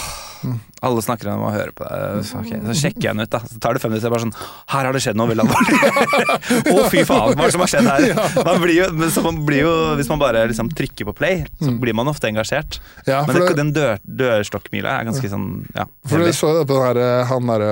[0.85, 2.23] alle snakker om å høre på det.
[2.29, 2.59] Så, okay.
[2.67, 3.39] så sjekker jeg den ut, da.
[3.49, 4.11] Så tar det fem minutter.
[4.13, 4.35] Bare sånn
[4.69, 5.79] Her har det skjedd noe veldig alvorlig.
[6.75, 8.07] Å, fy faen, hva er det som har skjedd her?
[8.49, 11.43] Man blir jo, men så man blir jo, hvis man bare liksom trykker på play,
[11.61, 12.79] så blir man ofte engasjert.
[13.07, 15.87] ja Men det, det, den dør, dørstokkmila er ganske sånn Ja.
[16.07, 17.71] for du så det på den her, han derre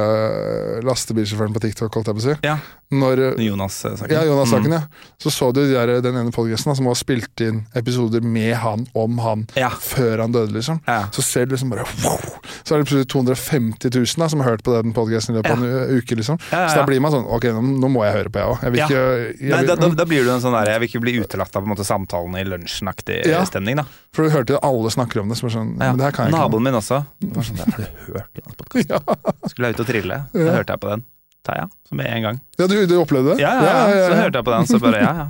[0.88, 2.36] lastebilsjåføren på TikTok, holdt jeg på å si.
[2.46, 2.58] Ja.
[2.94, 4.12] Når Jonas-saken.
[4.14, 4.74] Ja, Jonas-saken, Mm.
[4.78, 5.14] ja.
[5.22, 8.86] Så så du de der, den ene podcasten som var spilt inn episoder med han
[8.94, 9.70] om han Ja.
[9.70, 10.80] før han døde, liksom.
[11.14, 12.20] Så ser du liksom bare wow,
[12.64, 15.52] Så er det plutselig 250 000 da, som har hørt på den podcasten i løpet
[15.52, 16.40] av en uke, liksom.
[16.50, 18.64] Så da blir man sånn Ok, nå, må jeg høre på, jeg òg.
[18.64, 18.88] Jeg vil Ja.
[18.88, 19.02] ikke
[19.44, 21.56] jeg Nei, da, da, da blir du en sånn der Jeg vil ikke bli utelatt
[21.56, 23.20] av på en måte samtalene i lunsjen-aktig
[23.50, 23.76] stemning.
[23.82, 23.86] da
[24.16, 25.38] For du hørte jo alle snakker om det.
[25.42, 26.36] Som er sånn, men det her kan jeg.
[26.38, 27.04] Naboen min også.
[27.20, 29.18] Var sånn, Har du hørt den podkasten?
[29.52, 31.04] Skulle jeg ut og trille, da hørte jeg på den.
[31.44, 32.38] Ta ja, så med en gang.
[32.58, 33.42] Ja, du, du opplevde det?
[33.44, 35.26] Ja, ja, ja, Så hørte jeg på den, så bare ja, ja.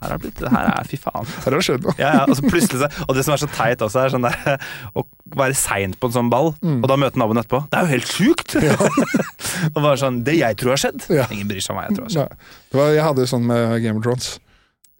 [0.00, 1.26] Her er det blitt her er Fy faen.
[1.28, 1.94] Her har det skjedd noe.
[2.00, 4.58] Ja, ja, og så plutselig Og det som er så teit også, er sånn der
[4.96, 5.04] å
[5.36, 6.80] være seint på en sånn ball, Mm.
[6.82, 7.62] og da møte naboen etterpå.
[7.70, 8.56] Det er jo helt sjukt!
[9.74, 11.04] og bare sånn Det jeg tror har skjedd.
[11.12, 11.26] Ja.
[11.30, 12.46] Ingen bryr seg om hva jeg tror har skjedd.
[12.72, 14.30] Det var, jeg hadde jo sånn med Game of Thrones.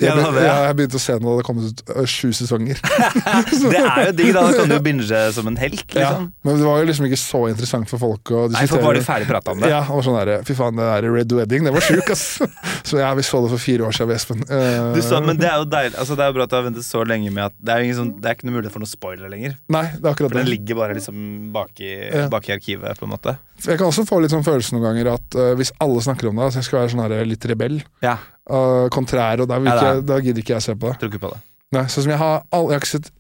[0.01, 0.48] Ja, Jeg, det, ja.
[0.48, 2.78] ja, jeg begynte å se når det hadde kommet ut sju sesonger.
[3.70, 4.43] Det er jo digg, da.
[4.47, 6.01] Da kan du binge som en helt, Ja.
[6.10, 6.28] liksom.
[6.47, 9.02] Men det var jo liksom ikke så interessant for folk å Nei, for var de
[9.05, 9.70] ferdig prata om det?
[9.72, 12.24] Ja, og sånn der, Fy faen, det der Red Wedding, det var sjuk, ass!
[12.89, 14.44] så ja, vi så det for fire år siden, Espen.
[14.48, 16.56] Uh, Du sa, men det er jo deilig Altså det er jo bra at du
[16.59, 18.85] har ventet så lenge med at det er, sånn, det er ikke noe mulighet for
[18.85, 19.56] noen spoiler lenger.
[19.72, 21.22] Nei, det er akkurat For den ligger bare liksom
[21.55, 22.27] bak i, Ja.
[22.32, 23.36] bak i arkivet, på en måte.
[23.60, 26.39] Jeg kan også få litt sånn følelse noen ganger at uh, hvis alle snakker om
[26.40, 27.81] det, så jeg skal være sånn her litt rebell.
[28.05, 28.16] Ja,
[28.50, 30.98] Uh, kontrær, og da, vil ikke, da gidder ikke jeg se på det.
[31.02, 31.40] tror ikke på det.
[31.76, 33.10] Nei, sånn som Jeg har all, Jeg har ikke sett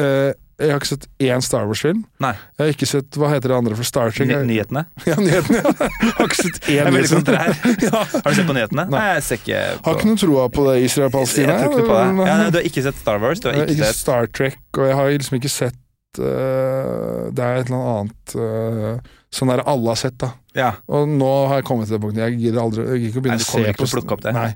[0.00, 2.00] uh, Jeg har ikke sett én Star Wars-film.
[2.24, 2.32] Nei.
[2.58, 4.26] Jeg har ikke sett Hva heter det andre for Star Trek?
[4.32, 4.82] Ny, nyhetene?
[5.10, 5.60] Ja, nyhetene.
[5.60, 5.90] ja.
[6.00, 7.54] Jeg har ikke sett én kontrær.
[7.86, 8.02] ja.
[8.16, 8.86] Har du sett på nyhetene?
[8.90, 9.04] Nei.
[9.12, 11.60] Jeg ser ikke på Har ikke noe troa på det Israel-Palestina.
[11.60, 13.44] Ja, du har ikke sett Star Wars?
[13.44, 15.78] Du har ikke ikke sett Star Trek, og jeg har liksom ikke sett
[16.18, 20.32] øh, Det er et eller annet uh, Sånn der alle har sett, da.
[20.58, 20.72] Ja.
[20.90, 22.24] Og nå har jeg kommet til det punktet.
[22.24, 24.32] Jeg gidder aldri Jeg gidder ikke å begynne å se på plukke opp det.
[24.34, 24.48] Nei.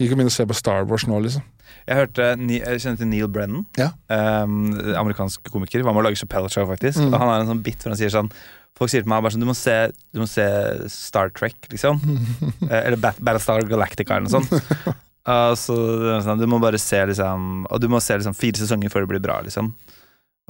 [0.00, 1.44] Jeg å begynne å se på Star Wars nå, liksom.
[1.84, 3.66] Jeg hørte Jeg kjenner til Neil Brennan.
[3.78, 3.90] Ja.
[4.08, 5.84] Um, amerikansk komiker.
[5.84, 7.02] Var med å lage Chappelle Show, faktisk.
[7.02, 7.12] Mm.
[7.12, 8.32] Og han har en sånn bit hvor han sier sånn
[8.78, 9.76] Folk sier til meg bare sånn Du må se,
[10.16, 10.46] du må se
[10.92, 12.00] Star Trek, liksom.
[12.70, 14.98] Eh, Eller Bat Battlestar Galactica eller noe sånt.
[15.22, 15.70] Uh, så
[16.16, 19.04] er sånn, Du må bare se liksom Og du må se liksom fire sesonger før
[19.04, 19.68] det blir bra, liksom.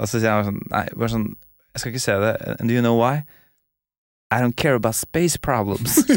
[0.01, 1.29] Og så sier han sånn Nei, bare sånn
[1.73, 2.35] Jeg skal ikke se det.
[2.57, 3.23] And do you know why?
[4.33, 5.99] I don't care about space problems.
[6.09, 6.15] ja,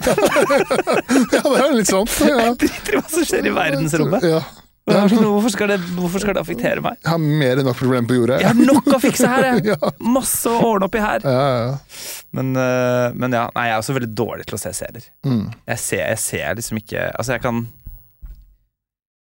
[1.45, 2.09] det er litt sånn.
[2.25, 2.39] Ja.
[2.47, 4.25] Jeg driter i hva som skjer i verdensrommet.
[4.25, 4.41] Ja.
[4.87, 7.01] Hvorfor skal, det, hvorfor skal det affektere meg?
[7.03, 8.37] Jeg har mer enn nok problemer på jorda.
[8.39, 9.65] Jeg har nok å fikse her, jeg!
[9.73, 9.91] ja.
[9.99, 11.27] Masse å ordne opp i her.
[11.27, 11.73] Ja, ja.
[12.39, 15.09] Men, øh, men ja, nei, jeg er også veldig dårlig til å se serier.
[15.27, 15.43] Mm.
[15.73, 17.65] Jeg ser, jeg ser liksom ikke Altså, jeg kan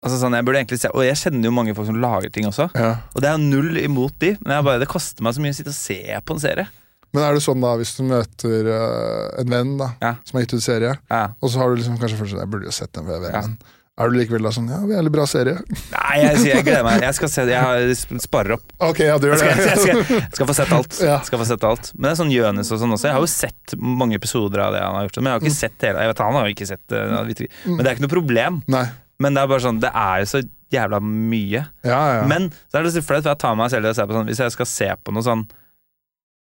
[0.05, 2.45] Altså sånn, jeg burde egentlig se Og jeg kjenner jo mange folk som lager ting
[2.51, 2.69] også.
[2.77, 2.91] ja.
[3.15, 5.57] Og det er jo null imot de, men bare, det koster meg så mye å
[5.57, 6.67] sitte og se på en serie.
[7.15, 10.17] Men er det sånn da, hvis du møter uh, en venn da, Ja.
[10.27, 11.25] som har gitt ut serie, Ja.
[11.41, 13.57] og så har du liksom kanskje følt sånn Jeg burde jo sett den ved vennen.
[13.95, 15.55] Er du likevel da sånn Ja, jævlig bra serie.
[15.93, 17.05] Nei, jeg, jeg gleder meg.
[17.07, 17.55] Jeg skal se det.
[17.55, 18.65] Jeg sparer opp.
[18.83, 19.77] Ok, ja, du gjør skal, jeg det.
[19.85, 20.97] skal, jeg skal få sett alt.
[21.29, 21.93] Skal få sett alt.
[21.95, 23.07] Men det er sånn Jonis og sånn også.
[23.07, 25.21] Jeg har jo sett mange episoder av det han har gjort.
[25.23, 26.03] Men jeg har ikke sett hele.
[26.03, 27.05] Jeg vet Han har jo ikke sett det.
[27.31, 27.55] vet ikke.
[27.71, 28.59] Men det er ikke noe problem.
[28.75, 28.85] Nei.
[29.23, 30.41] Men det er bare sånn Det er jo så
[30.75, 31.61] jævla mye.
[31.87, 32.23] Ja, ja.
[32.27, 34.17] Men så er det så flaut, for jeg tar meg selv i å se på
[34.17, 35.45] sånn Hvis jeg skal se på noe sånn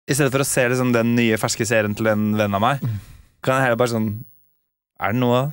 [0.09, 2.81] I stedet for å se liksom den nye ferske serien til en venn av meg,
[2.81, 2.97] Mm.
[3.45, 4.09] kan jeg heller bare sånn
[5.01, 5.43] Er det noe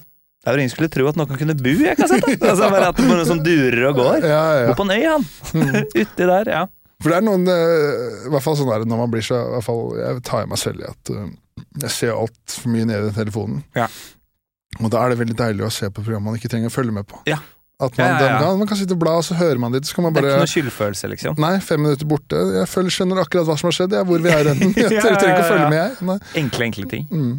[0.43, 2.25] Det er jo ingen skulle tro at noen kunne bo i en kassett.
[2.43, 4.25] Altså, bare at det er noe som durer og går.
[4.27, 4.67] Ja, ja.
[4.73, 5.27] Bor på en øy, han.
[6.03, 6.63] Uti der, ja.
[7.03, 9.39] For det er noen eh, I hvert fall sånn er det når man blir så
[9.39, 11.29] i hvert fall, Jeg tar meg selv i at eh,
[11.85, 13.63] jeg ser altfor mye ned i telefonen.
[13.79, 13.87] Ja.
[14.81, 16.95] Og da er det veldig deilig å se på program man ikke trenger å følge
[16.97, 17.21] med på.
[17.29, 17.39] Ja.
[17.83, 18.27] At man, Ja, ja, ja.
[18.39, 20.15] den Kan, man kan sitte og bla, og så hører man litt, så kan man
[20.15, 21.39] Det er ikke noe skyldfølelse, liksom.
[21.43, 22.43] Nei, fem minutter borte.
[22.57, 23.97] Jeg føler, skjønner akkurat hva som har skjedd.
[23.99, 24.61] Jeg, hvor vi er hen.
[24.85, 26.07] Jeg trenger ikke å følge med, jeg.
[26.09, 26.19] Nei.
[26.45, 27.09] Enkle, enkle ting.
[27.11, 27.33] Mm.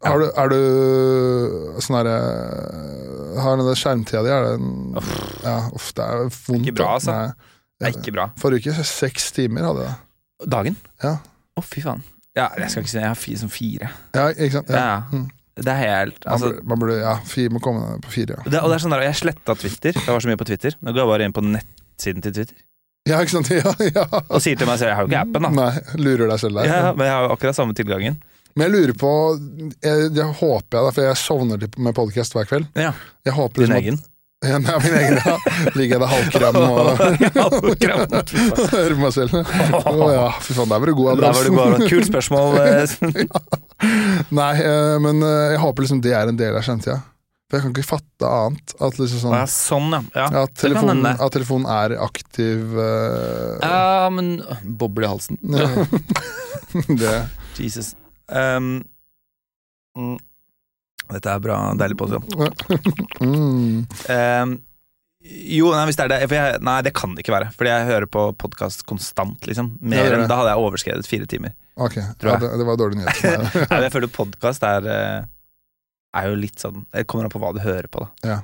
[0.00, 2.14] Er, du, er du sånn herre
[3.44, 4.70] Har den der skjermtida di, er det en
[5.44, 6.64] Ja, uff, det er vondt.
[6.64, 7.12] Ikke bra, altså.
[7.18, 7.50] Nei.
[7.80, 8.24] Det er ikke bra.
[8.40, 9.98] Forrige uke seks timer hadde jeg.
[10.56, 10.80] Dagen?
[11.04, 11.18] Ja.
[11.20, 12.00] Å, fy faen.
[12.38, 13.92] Ja, jeg skal ikke si Jeg har fire som fire.
[14.16, 14.72] Ja, ikke sant?
[14.72, 14.80] Ja.
[14.80, 14.98] Ja.
[15.12, 15.28] Mm.
[15.60, 18.38] Det er helt Man, altså, burde, man burde Ja, fire må komme på fire.
[18.44, 19.92] Ja, det, Og det er sånn der, Jeg sletta Twitter.
[20.00, 20.76] Jeg var så mye på Twitter.
[20.80, 22.56] Nå går jeg bare inn på nettsiden til Twitter
[23.08, 23.48] ja ikke sant?
[23.56, 24.02] Ja, ja.
[24.28, 25.50] og sier til meg selv Jeg har jo ikke appen, da.
[25.56, 26.68] Nei, lurer deg selv der.
[26.68, 28.18] Ja, men jeg har jo akkurat samme tilgangen.
[28.58, 29.10] Men jeg lurer på
[29.80, 32.68] jeg, Det håper jeg, da, for jeg sovner med podkast hver kveld.
[32.76, 32.92] Ja,
[33.24, 33.98] Jeg håper Din liksom egen.
[34.04, 34.06] At,
[34.50, 35.34] ja, nei, min egen, ja.
[35.76, 36.76] Ligger jeg der halvkram og
[38.72, 39.34] hører på meg selv.
[39.40, 41.56] Å ja, fy faen, der var du god, Der var det Abrahamsen.
[41.56, 42.60] bare Kult spørsmål.
[42.60, 43.69] eh,
[44.40, 47.00] Nei, eh, men eh, jeg håper liksom det er en del av skjermtida.
[47.50, 48.74] For jeg kan ikke fatte annet.
[48.78, 50.02] At liksom sånn Ja, sånn, ja.
[50.14, 50.44] ja.
[50.44, 55.40] at telefonen, at telefonen er aktiv uh, Ja, men Boble i halsen.
[57.02, 57.16] det,
[57.58, 57.96] Jesus.
[58.30, 58.84] Um,
[59.98, 60.16] mm,
[61.10, 61.58] dette er bra.
[61.80, 62.22] Deilig påske.
[63.18, 63.86] mm.
[64.06, 64.58] Um,
[65.20, 67.50] jo, nei, hvis det er det for jeg, Nei, det kan det ikke være.
[67.56, 69.74] Fordi jeg hører på podkast konstant, liksom.
[69.82, 70.30] Ja, Mer det er enn det.
[70.30, 71.52] Da hadde jeg overskredet fire timer.
[71.80, 73.16] Ok, ja, det, det var dårlig nyhet.
[73.16, 73.68] for meg.
[73.70, 75.18] Nei, jeg føler podkast er eh,
[76.20, 78.32] Er jo litt sånn Det kommer an på hva du hører på, da.
[78.34, 78.38] Ja.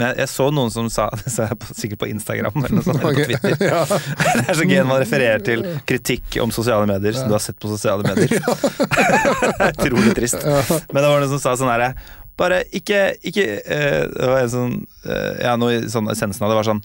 [0.00, 2.86] Men jeg, jeg så noen som sa Det sa jeg på, sikkert på Instagram eller
[2.86, 3.36] sånt, eller okay.
[3.36, 3.66] på Twitter.
[3.72, 3.82] ja.
[4.40, 7.60] Det er så gøy man refererer til kritikk om sosiale medier som du har sett
[7.60, 8.32] på sosiale medier.
[8.32, 10.42] Det er Utrolig trist.
[10.46, 11.92] Men det var noen som sa sånn herre
[12.40, 16.52] Bare ikke, ikke uh, Det var en sånn uh, Ja, noe i sånn essensen av
[16.52, 16.80] det var sånn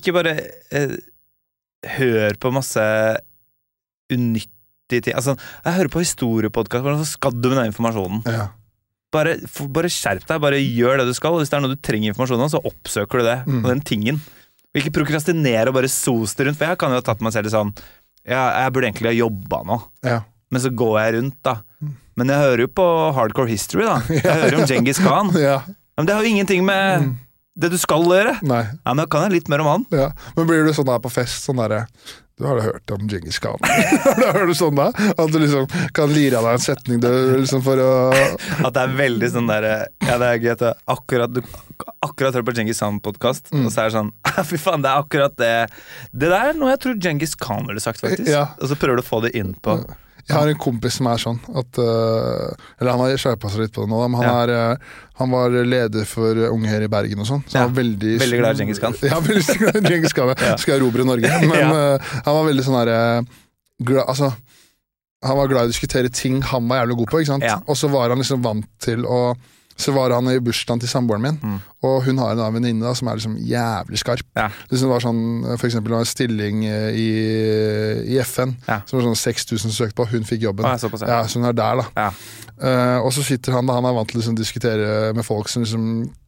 [0.00, 0.32] Ikke bare
[0.74, 0.96] uh,
[1.94, 2.86] hør på masse
[4.90, 5.14] unyttige ting.
[5.16, 8.22] Altså, jeg hører på historiepodkast, hvordan skal du med den informasjonen?
[8.26, 8.48] Ja.
[9.12, 9.36] Bare,
[9.74, 11.34] bare skjerp deg, bare gjør det du skal.
[11.40, 13.38] Hvis det er noe du trenger informasjon om, så oppsøker du det.
[13.46, 13.62] Mm.
[13.64, 14.20] Og den tingen.
[14.70, 16.58] Og ikke prokrastinere og bare sos det rundt.
[16.60, 17.72] For jeg kan jo ha tatt meg selv i sånn
[18.28, 19.80] Ja, jeg burde egentlig ha jobba nå.
[20.06, 20.20] Ja.
[20.50, 21.56] Men så går jeg rundt, da.
[22.18, 22.86] Men jeg hører jo på
[23.16, 23.98] Hardcore History, da.
[24.12, 25.30] Jeg hører om Genghis Khan.
[25.40, 25.60] ja.
[25.96, 27.10] Men det har jo ingenting med Mm.
[27.60, 28.38] Det du skal gjøre.
[28.46, 28.62] Nei.
[28.72, 29.86] Ja, men da kan jeg litt mer om han.
[29.94, 30.10] Ja.
[30.36, 31.84] Men blir du sånn der på fest, sånn der,
[32.40, 33.60] Du har da hørt om Djengis Khan?
[34.20, 34.86] Hører du sånn da?
[35.12, 37.08] At du liksom kan lire av deg en setning du
[37.42, 37.90] liksom for å
[38.66, 39.66] At det er veldig sånn der
[40.06, 41.42] Ja, det er gøy at akkurat, du
[42.00, 43.66] akkurat hører på Genghis Khan-podkast, Mm.
[43.68, 44.12] og så er det sånn
[44.48, 45.52] Fy faen, det er akkurat det
[46.14, 48.30] Det der er noe jeg tror Genghis Khan ville sagt, faktisk.
[48.32, 48.46] Ja.
[48.56, 49.76] Og så prøver du å få det inn på
[50.28, 53.72] Jeg har en kompis som er sånn at øh, Eller han har skjerpa seg litt
[53.74, 54.42] på det nå, men han, Ja.
[54.42, 54.76] er, øh,
[55.20, 57.42] han var leder for Unge Her i Bergen og sånn.
[57.46, 57.64] Så Ja.
[57.64, 58.94] han var veldig Veldig glad i Djengis Khan.
[59.02, 60.34] Ja, veldig glad i Djengis Khan.
[60.36, 60.56] Ja.
[60.56, 61.30] Skal erobre Norge.
[61.52, 63.24] Men øh, han var veldig sånn herre
[64.06, 64.32] Altså
[65.22, 67.44] han var glad i å diskutere ting han var jævlig god på, ikke sant?
[67.68, 69.34] Og så var han liksom vant til å
[69.80, 71.60] så var han i bursdagen til samboeren min, Mm.
[71.82, 74.26] Og hun har en annen venninne som er liksom jævlig skarp.
[74.36, 74.48] Ja.
[74.68, 75.22] Liksom det var sånn,
[75.56, 77.08] For eksempel det var en stilling eh, i,
[78.14, 78.80] i FN Ja.
[78.86, 80.64] som var sånn 6000 søkte på, hun fikk jobben.
[80.66, 81.00] På.
[81.06, 81.88] Ja, så hun er der, da.
[81.96, 82.10] Ja.
[82.60, 85.48] Eh, og så sitter han da, han er vant til å liksom, diskutere med folk
[85.48, 85.84] som liksom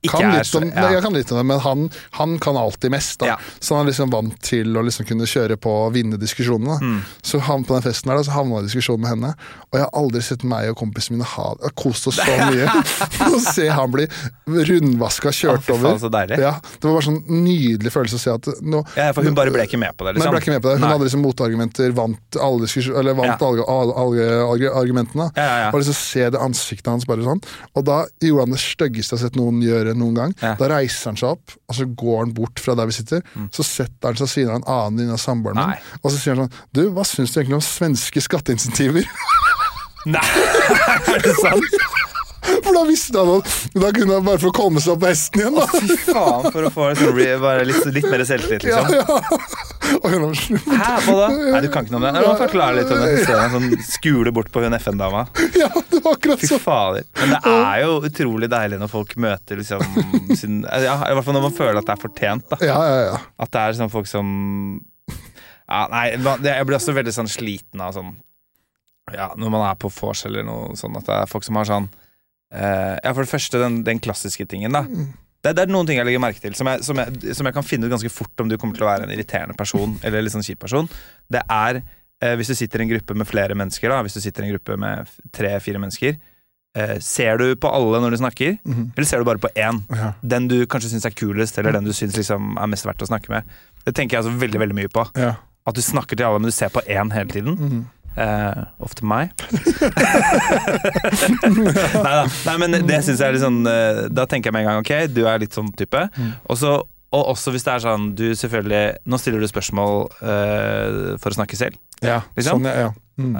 [0.09, 0.87] kan litt, så- om, ja.
[0.89, 1.83] nei, kan litt om det, men han,
[2.16, 3.19] han kan alltid mest.
[3.20, 3.37] da.
[3.61, 6.79] Så han er liksom vant til å liksom kunne kjøre på og vinne diskusjonene.
[6.81, 6.97] Mm.
[7.23, 9.35] Så han på den festen her da, så havna jeg i diskusjon med henne,
[9.69, 12.66] og jeg har aldri sett meg og kompisene mine ha kost oss så mye.
[13.29, 14.09] Å se han bli
[14.49, 15.98] rundvaska, kjørt faen, over.
[16.02, 16.39] så deilig.
[16.43, 19.51] Ja, Det var bare sånn nydelig følelse å se at nå Ja, for hun bare
[19.55, 20.31] ble ikke med på det, liksom.
[20.31, 20.77] Nei, ble ikke med på det.
[20.78, 20.93] Hun Nei.
[20.94, 22.70] hadde liksom motargumenter, vant alle,
[23.02, 23.36] eller vant Ja.
[23.48, 25.28] alle, alle, alle alle, argumentene.
[25.36, 25.70] Ja, ja, ja.
[25.73, 27.43] Og liksom se det ansiktet hans bare sånn.
[27.77, 30.35] Og da gjorde han det styggeste jeg har sett noen gjøre noen gang.
[30.40, 33.23] Da reiser han seg opp, og så går han bort fra der vi sitter.
[33.52, 35.98] Så setter han seg siden av en annen venninne av samboeren min, Mm.
[36.05, 39.05] Og så sier han sånn Du, hva syns du egentlig om svenske skatteinsentiver?
[40.06, 40.20] Nei,
[41.14, 41.62] er det sant?
[42.64, 45.40] For da visste han at Da kunne han bare få komme seg opp på hesten
[45.43, 45.66] igjen, da.
[45.70, 49.12] Fy faen, for å få liksom, re- bare litt, litt mer selvtillit, Ja, liksom.
[49.23, 49.98] ja.
[50.02, 51.28] Og hun har sånn Hæ, hva da?
[51.52, 52.12] Nei, du kan ikke noe om det.
[52.16, 53.10] Nei, forklare litt om det.
[53.20, 55.24] Så ser han sånn skule bort på hun FN-dama.
[55.59, 56.62] Ja, det var akkurat Fy sånn.
[56.64, 57.06] fader.
[57.20, 59.85] Men det er jo utrolig deilig når folk møter liksom
[60.39, 62.47] sin ja, I hvert fall når man føler at det er fortjent.
[62.55, 63.20] da Ja, ja, ja.
[63.47, 64.28] At det er sånn folk som
[65.12, 68.14] Ja, nei, det- jeg blir også veldig sånn sliten av sånn
[69.14, 71.69] Ja, når man er på vors eller noe sånn, at det er folk som har
[71.69, 71.89] sånn
[72.53, 74.85] eh, Ja, for det første, den, den klassiske tingen, da.
[75.43, 77.55] Det, det er noen ting jeg legger merke til, som jeg, som, jeg, som jeg
[77.57, 80.23] kan finne ut ganske fort om du kommer til å være en irriterende person eller
[80.23, 80.87] litt sånn kjip person.
[81.33, 84.20] Det er uh, hvis du sitter i en gruppe med flere mennesker, da, hvis du
[84.23, 86.20] sitter i en gruppe med tre-fire mennesker,
[86.73, 88.85] Uh, Ser du på alle når du snakker, Mhm.
[88.97, 89.83] eller ser du bare på én?
[89.93, 90.07] Ja.
[90.24, 93.09] Den du kanskje syns er kulest, eller den du syns liksom er mest verdt å
[93.11, 93.45] snakke med.
[93.85, 95.05] Det tenker jeg altså veldig veldig mye på.
[95.20, 95.35] ja.
[95.69, 97.59] At du snakker til alle, men du ser på én hele tiden.
[97.61, 97.83] Mhm.
[98.17, 99.31] Eh, ofte meg.
[102.03, 102.25] Neida.
[102.47, 104.81] Nei men det syns jeg er litt sånn uh, Da tenker jeg med en gang
[104.83, 106.03] ok, du er litt sånn type.
[106.17, 106.33] Mm.
[106.53, 106.75] Også,
[107.13, 111.39] og også hvis det er sånn du selvfølgelig Nå stiller du spørsmål uh, for å
[111.41, 111.79] snakke selv.
[112.05, 112.21] ja.
[112.37, 112.61] Liksom?
[112.61, 112.89] Sånn, ja.
[112.89, 112.93] ja.
[113.23, 113.35] Mm.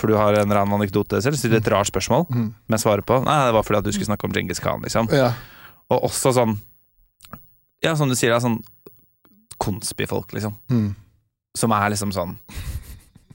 [0.00, 1.36] For du har en eller annen anekdote selv.
[1.36, 2.46] Stiller et rart spørsmål, Mm.
[2.72, 5.10] men svarer på Nei, det var fordi at du skulle snakke om Djengis Khan, liksom.
[5.12, 5.34] ja.
[5.92, 6.54] Og også sånn
[7.84, 8.60] Ja, som du sier, da, sånn
[9.62, 10.56] konspifolk, liksom.
[10.72, 10.94] Mm.
[11.58, 12.32] Som er liksom sånn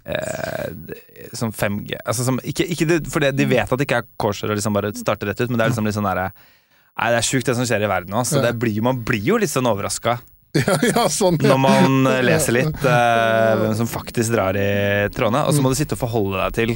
[0.07, 4.07] eh, Som 5G altså som, ikke, ikke det, For de vet at det ikke er
[4.19, 6.31] kosher og liksom bare starter rett ut, men det er liksom litt sånn derre
[6.97, 9.21] Nei, det er sjukt det som skjer i verden nå, så det blir, man blir
[9.21, 10.17] jo litt sånn overraska
[10.57, 11.37] ja, ja, sånn.
[11.43, 11.53] Ja.
[11.53, 14.69] når man eh, leser litt eh, hvem som faktisk drar i
[15.13, 16.73] trådene, og så må du sitte og forholde deg til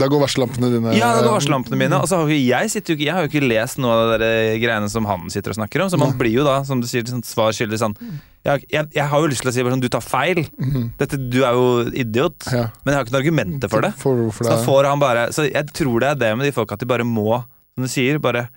[0.00, 1.98] Da går varsellampene dine Ja, da går varsellampene mine.
[2.00, 4.12] Og så har ikke jeg, sitter jo ikke, jeg har jo ikke lest noe av
[4.22, 4.30] de
[4.62, 7.04] greiene som han sitter og snakker om, så man blir jo da, som du sier,
[7.04, 7.96] sånn svar skyldig sånn
[8.42, 10.40] jeg, jeg, jeg har jo lyst til å si sånn, du tar feil.
[10.58, 10.86] Mhm.
[10.98, 12.48] Dette, du er jo idiot.
[12.48, 12.64] Ja.
[12.82, 13.92] Men jeg har ikke noen argumenter for det.
[14.00, 16.48] For for Så det da får han bare Så jeg tror det er det med
[16.48, 17.28] de folka at de bare må,
[17.76, 18.48] som du sier, bare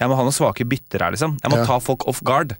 [0.00, 1.36] Jeg må ha noen svake bytter her, liksom.
[1.42, 1.66] Jeg må Ja.
[1.66, 2.54] ta folk off guard.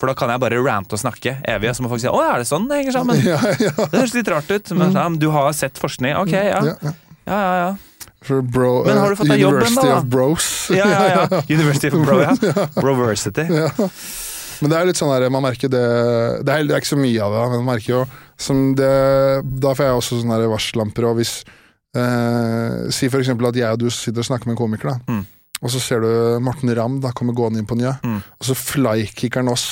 [0.00, 2.20] For da kan jeg bare rante og snakke evig, og så må folk si 'Å,
[2.24, 3.70] er det sånn det henger sammen?' Ja, ja.
[3.76, 4.70] Det høres litt rart ut.
[4.72, 6.16] Men, ja, du har sett forskning?
[6.16, 6.92] Ok, ja.
[7.26, 7.70] Ja, ja.
[8.28, 9.96] Ja, bro, Men har du eh, fått deg jobben, University da?
[9.98, 10.48] of Bros.
[10.76, 11.42] Ja, ja, ja.
[11.56, 12.34] University of Bro, ja.
[12.76, 13.46] Broversity.
[13.48, 13.70] Ja.
[14.60, 15.80] Men det er litt sånn der, man merker det
[16.44, 18.00] Det er, det er ikke så mye av det, men man merker jo
[18.40, 18.90] som det,
[19.64, 21.32] Da får jeg også sånne varsellamper, og hvis
[21.96, 24.98] eh, Si for eksempel at jeg og du sitter og snakker med en komiker, da.
[25.16, 25.24] Mm.
[25.60, 26.10] Og så ser du
[26.44, 28.20] Morten Ramm da kommer gående inn på Njø, Mm.
[28.40, 29.66] og så flykicker han oss.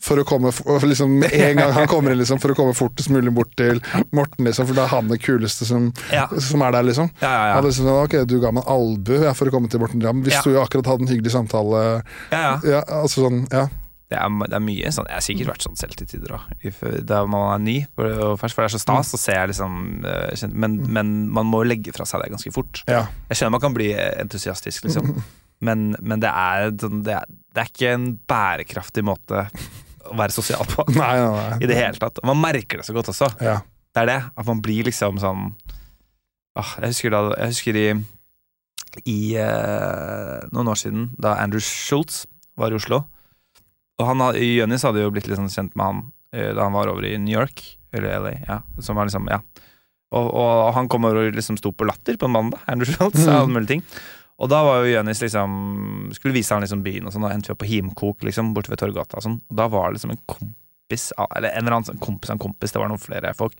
[0.00, 0.52] For å komme
[0.86, 3.80] liksom, Med en gang han kommer inn, liksom, for å komme fortest mulig bort til
[4.14, 7.10] Morten, liksom, for da er han det kuleste som, Ja, som er der, liksom.
[7.20, 7.48] ja, ja.
[7.56, 7.60] Ja.
[7.66, 10.22] liksom, ok, Du ga meg en albue ja, for å komme til Morten Ramm.
[10.22, 10.40] Vi Ja.
[10.40, 11.82] sto jo akkurat og hadde en hyggelig samtale.
[12.30, 12.54] ja, ja.
[12.76, 13.66] Ja, altså sånn, ja.
[14.08, 17.02] Det, er, det er mye sånn Jeg har sikkert vært sånn selv til tider òg.
[17.04, 18.54] Da man er ny, og fersk.
[18.54, 21.92] for det er så stas, så ser jeg liksom eh, men, men man må legge
[21.92, 22.84] fra seg det ganske fort.
[22.88, 23.02] ja.
[23.28, 25.10] Jeg skjønner man kan bli entusiastisk, liksom.
[25.60, 29.48] Men, men det, er, sånn- det, er, det er ikke en bærekraftig måte
[30.08, 30.84] å være sosial på.
[30.96, 31.58] Nei, nei, nei.
[31.64, 32.18] I det hele tatt.
[32.22, 33.28] Og man merker det så godt også.
[33.44, 33.58] Ja.
[33.94, 34.18] Det er det.
[34.36, 35.46] At man blir liksom sånn
[36.58, 37.86] ah, Jeg husker da Jeg husker i
[39.08, 42.24] I eh, noen år siden, da Andrew Schultz
[42.58, 43.02] var i Oslo.
[43.98, 46.00] Og han, Jonis hadde jo blitt litt sånn kjent med han
[46.34, 47.62] eh, da han var over i New York,
[47.94, 48.60] eller LA, ja.
[48.84, 49.40] Som var liksom, ja.
[50.14, 53.20] Og, og han kom over og liksom sto på latter på en mandag, Andrew Schultz,
[53.24, 53.28] Mm.
[53.28, 53.82] og alle mulige ting.
[54.38, 55.54] Og da var jo Jonis liksom
[56.14, 58.70] Skulle vise han liksom byen og sånn, og endte vi opp på Himkok, liksom, borte
[58.72, 59.40] ved Torgata og sånn.
[59.50, 62.44] Og da var det liksom en kompis, eller en eller annen sånn kompis av en
[62.46, 63.58] kompis, det var noen flere folk,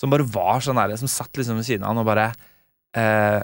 [0.00, 2.26] som bare var sånn der, som satt liksom ved siden av han og bare
[2.96, 3.42] eh,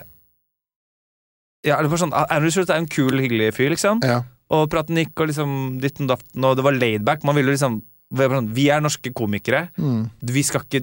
[1.62, 4.02] Ja, eller bare sånn Andrew Schultz er en kul, hyggelig fyr, liksom.
[4.04, 4.22] ja.
[4.52, 7.22] Og praten gikk, og liksom ditten datten, og det var laidback.
[7.24, 7.78] Man ville liksom
[8.12, 9.66] vi er norske komikere.
[9.78, 10.10] Mm.
[10.20, 10.82] Vi skal ikke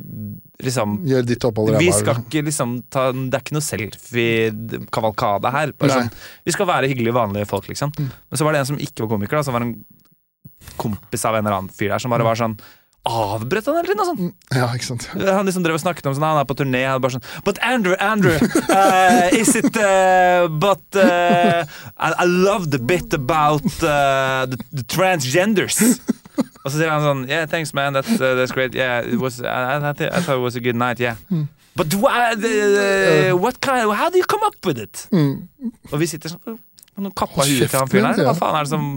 [0.65, 5.73] liksom Gjør ditt opphold vi skal ikke liksom ta Det er ikke noe selfie-kavalkade her.
[5.80, 6.11] Sånn,
[6.45, 7.93] vi skal være hyggelige, vanlige folk, liksom.
[7.97, 8.10] Mm.
[8.10, 9.77] Men så var det en som ikke var komiker, da, som var en
[10.80, 12.57] kompis av en eller annen fyr der, som bare var sånn
[13.07, 15.06] Avbrøt han hele tiden, sånt Ja, ikke sant.
[15.38, 17.61] Han liksom drev og snakket om sånn, han er på turné, han bare sånn But
[17.64, 18.35] Andrew, Andrew,
[18.68, 21.64] uh, is it uh, But uh,
[21.95, 25.80] I, I love the bit about uh, the, the transgenders.
[26.65, 28.76] Og så sier han sånn Yeah, thanks man, that's, uh, that's great.
[28.76, 31.15] Yeah, it was, I, I, I thought it was a good night, yeah.
[31.76, 35.07] But wha- uh, what kind, how do you come up with it?
[35.11, 35.48] Mm.
[35.91, 36.60] Og vi sitter sånn
[36.99, 38.26] Nå kappa huet til han fyren her.
[38.27, 38.88] Hva faen er det som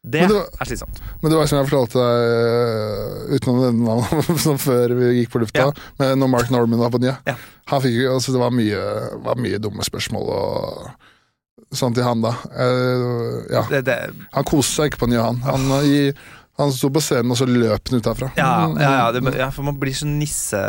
[0.00, 1.00] Det Men det var- er slitsomt.
[1.20, 5.32] Men det var som jeg fortalte deg eh, utenom denne navnet som før vi gikk
[5.34, 5.88] på lufta, Ja.
[5.98, 7.16] med når Mark Norman var på Nye.
[7.26, 7.34] Ja.
[7.74, 8.78] Han fikk, altså, det var mye,
[9.26, 12.32] var mye dumme spørsmål og sånn til han, da.
[12.54, 13.64] Uh, ja.
[13.68, 13.98] Det, det,
[14.38, 15.42] Han koste seg ikke på Nye, han.
[15.44, 16.06] Han, i,
[16.60, 18.30] han sto på scenen, og så løp han ut herfra.
[18.38, 20.60] Ja, ja, ja, det, ja, for man blir så nisse,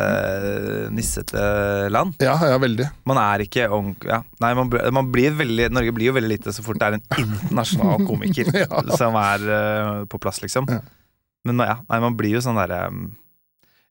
[0.96, 1.44] nissete
[1.94, 2.16] land.
[2.24, 2.88] Ja, ja, veldig.
[3.10, 3.68] Man er ikke
[4.08, 4.22] ja.
[4.44, 7.04] Nei, man, man blir veldig, Norge blir jo veldig lite så fort det er en
[7.26, 8.50] internasjonal komiker
[9.00, 10.70] som er uh, på plass, liksom.
[11.48, 12.88] Men ja, nei, man blir jo sånn derre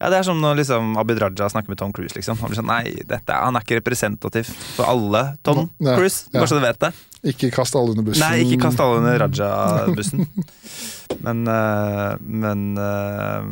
[0.01, 2.15] ja, Det er som når liksom Abid Raja snakker med Tom Cruise.
[2.17, 2.39] Liksom.
[2.41, 4.49] Han blir sånn, nei, dette, han er ikke representativ
[4.79, 6.25] for alle Tom nei, Cruise.
[6.33, 6.39] ja.
[6.41, 6.93] Bare så du vet det.
[7.35, 8.25] Ikke kast alle under bussen.
[8.25, 10.25] Nei, ikke kast alle under Raja-bussen.
[11.21, 13.49] Men øh, Men øh,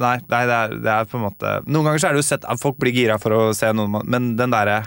[0.00, 2.26] Nei, nei det, er, det er på en måte Noen ganger så er det jo
[2.28, 4.84] sett at folk blir gira for å se noen Men den derre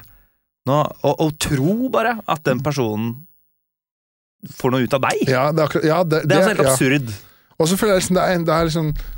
[0.63, 3.17] å, tro bare at den personen
[4.55, 6.71] får noe ut av deg, Ja, det er akkurat ja, det, det er altså helt
[6.71, 7.11] absurd.
[7.59, 9.11] Og så føler jeg liksom det er, det er liksom eh,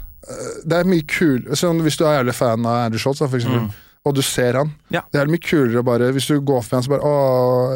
[0.65, 3.67] Det er mye kul sånn, Hvis du er jævlig fan av Andrew Schultz, for eksempel.
[3.67, 3.81] Mm.
[4.05, 4.71] og du ser han.
[4.93, 5.01] Ja.
[5.11, 7.13] Det er mye kulere bare Hvis du går opp med han, så bare Å,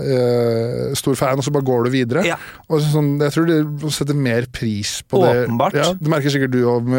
[0.06, 2.24] eh, stor fan, og så bare går du videre.
[2.26, 2.36] Ja.
[2.70, 5.48] Og sånn, jeg tror de setter mer pris på det.
[5.48, 5.74] Åpenbart.
[5.78, 6.90] Ja, det merker sikkert du òg,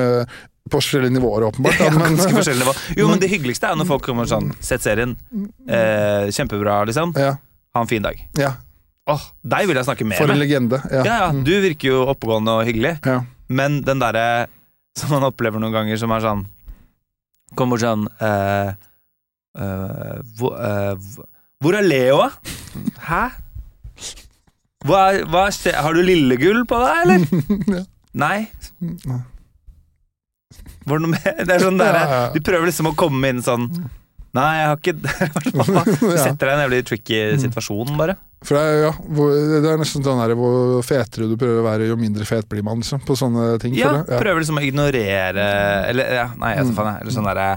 [0.70, 1.78] på forskjellige nivåer, åpenbart.
[1.78, 2.74] da, men- forskjellige nivå.
[2.98, 5.16] Jo, men det hyggeligste er når folk kommer sånn Sett serien.
[5.68, 7.14] Eh, kjempebra, liksom.
[7.16, 7.36] ja,
[7.74, 8.18] Ha en fin dag.
[8.38, 8.52] ja.
[9.10, 10.46] Oh, deg vil jeg snakke mer For en med.
[10.46, 10.78] legende.
[10.92, 11.02] Ja.
[11.02, 12.92] Ja, ja, du virker jo oppegående og hyggelig.
[13.04, 13.22] Ja.
[13.48, 14.46] Men den derre
[14.98, 16.46] som man opplever noen ganger, som er sånn
[17.58, 18.70] Kommer bort sånn uh,
[19.58, 20.94] uh, hvor, uh,
[21.60, 22.30] hvor- er Leo, da?
[23.08, 23.22] Hæ?
[24.86, 25.42] Hva, hva?
[25.82, 27.26] Har du lillegull på deg, eller?
[27.74, 27.82] Ja.
[28.20, 28.38] Nei.
[30.86, 31.42] Var det noe mer?
[31.46, 32.22] Det er sånn der, Ja, ja.
[32.34, 33.68] De prøver liksom å komme inn sånn
[34.36, 36.18] Nei, jeg har ikke Du Mm.
[36.18, 38.14] setter deg i en jævlig tricky situasjon, bare.
[38.46, 38.90] For det er, ja,
[39.60, 42.62] det er nesten sånn her hvor fetere du prøver å være, jo mindre fet blir
[42.64, 43.02] man, liksom.
[43.04, 43.74] På sånne ting.
[43.76, 44.20] Ja, ja.
[44.22, 45.44] prøver liksom å ignorere
[45.90, 46.94] Eller ja, nei, jeg vet da.
[47.02, 47.48] Eller sånn derre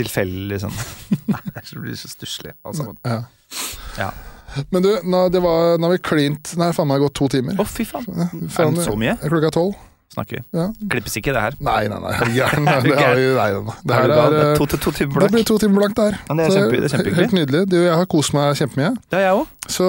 [0.00, 0.76] tilfeldig sånn
[1.32, 2.52] Nei, det blir så stusslig.
[2.66, 2.90] Altså.
[3.06, 3.22] Ja.
[3.98, 4.10] Ja.
[4.74, 7.54] Men du, nå, det var, nå har vi klint Nei, faen meg gått to timer.
[7.60, 8.06] Å, fy faen.
[8.10, 9.14] Ja, Er faen, det så mye?
[9.22, 9.78] Klokka tolv.
[10.10, 10.42] Snakker vi.
[10.58, 10.64] Ja.
[10.90, 11.54] Klippes ikke, det her.
[11.62, 12.64] Nei, nei, nei, gæren?
[12.66, 15.28] Det, er, nei, nei, det Er her er Det er eh, to to timer Det
[15.36, 16.16] blir to timer blankt der.
[16.26, 17.20] Ja, det er kjempe- det er kjempehyggelig.
[17.20, 17.60] Helt nydelig.
[17.70, 18.90] Du, jeg har kost meg kjempemye.
[19.14, 19.52] Det jeg òg.
[19.70, 19.86] Så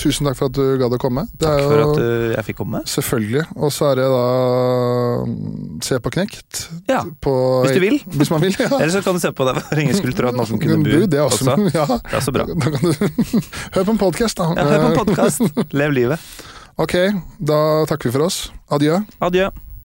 [0.00, 1.26] tusen takk for at du gadd å komme.
[1.36, 2.80] Det Takk for at uh, jeg fikk komme.
[2.88, 3.44] Selvfølgelig.
[3.60, 4.24] Og så er det da
[5.28, 6.64] mm, Se på Knekt.
[6.88, 7.36] Ja, På,
[7.66, 8.00] Hvis du vil.
[8.16, 8.72] Hvis man vil, ja.
[8.80, 11.04] Eller så kan du se på det på Ringeskulptur at noen kunne bu.
[11.04, 11.70] det er også, også.
[11.76, 12.48] Ja, Det er så bra.
[12.48, 12.92] da kan du
[13.76, 14.48] Hør på en podkast, da.
[14.56, 15.66] Ja, hør på en podkast.
[15.76, 16.30] Lev livet.
[16.76, 16.92] Ok,
[17.40, 17.58] da
[17.88, 18.50] takker vi for oss.
[18.68, 18.98] Adjø.
[19.24, 19.48] Adjø.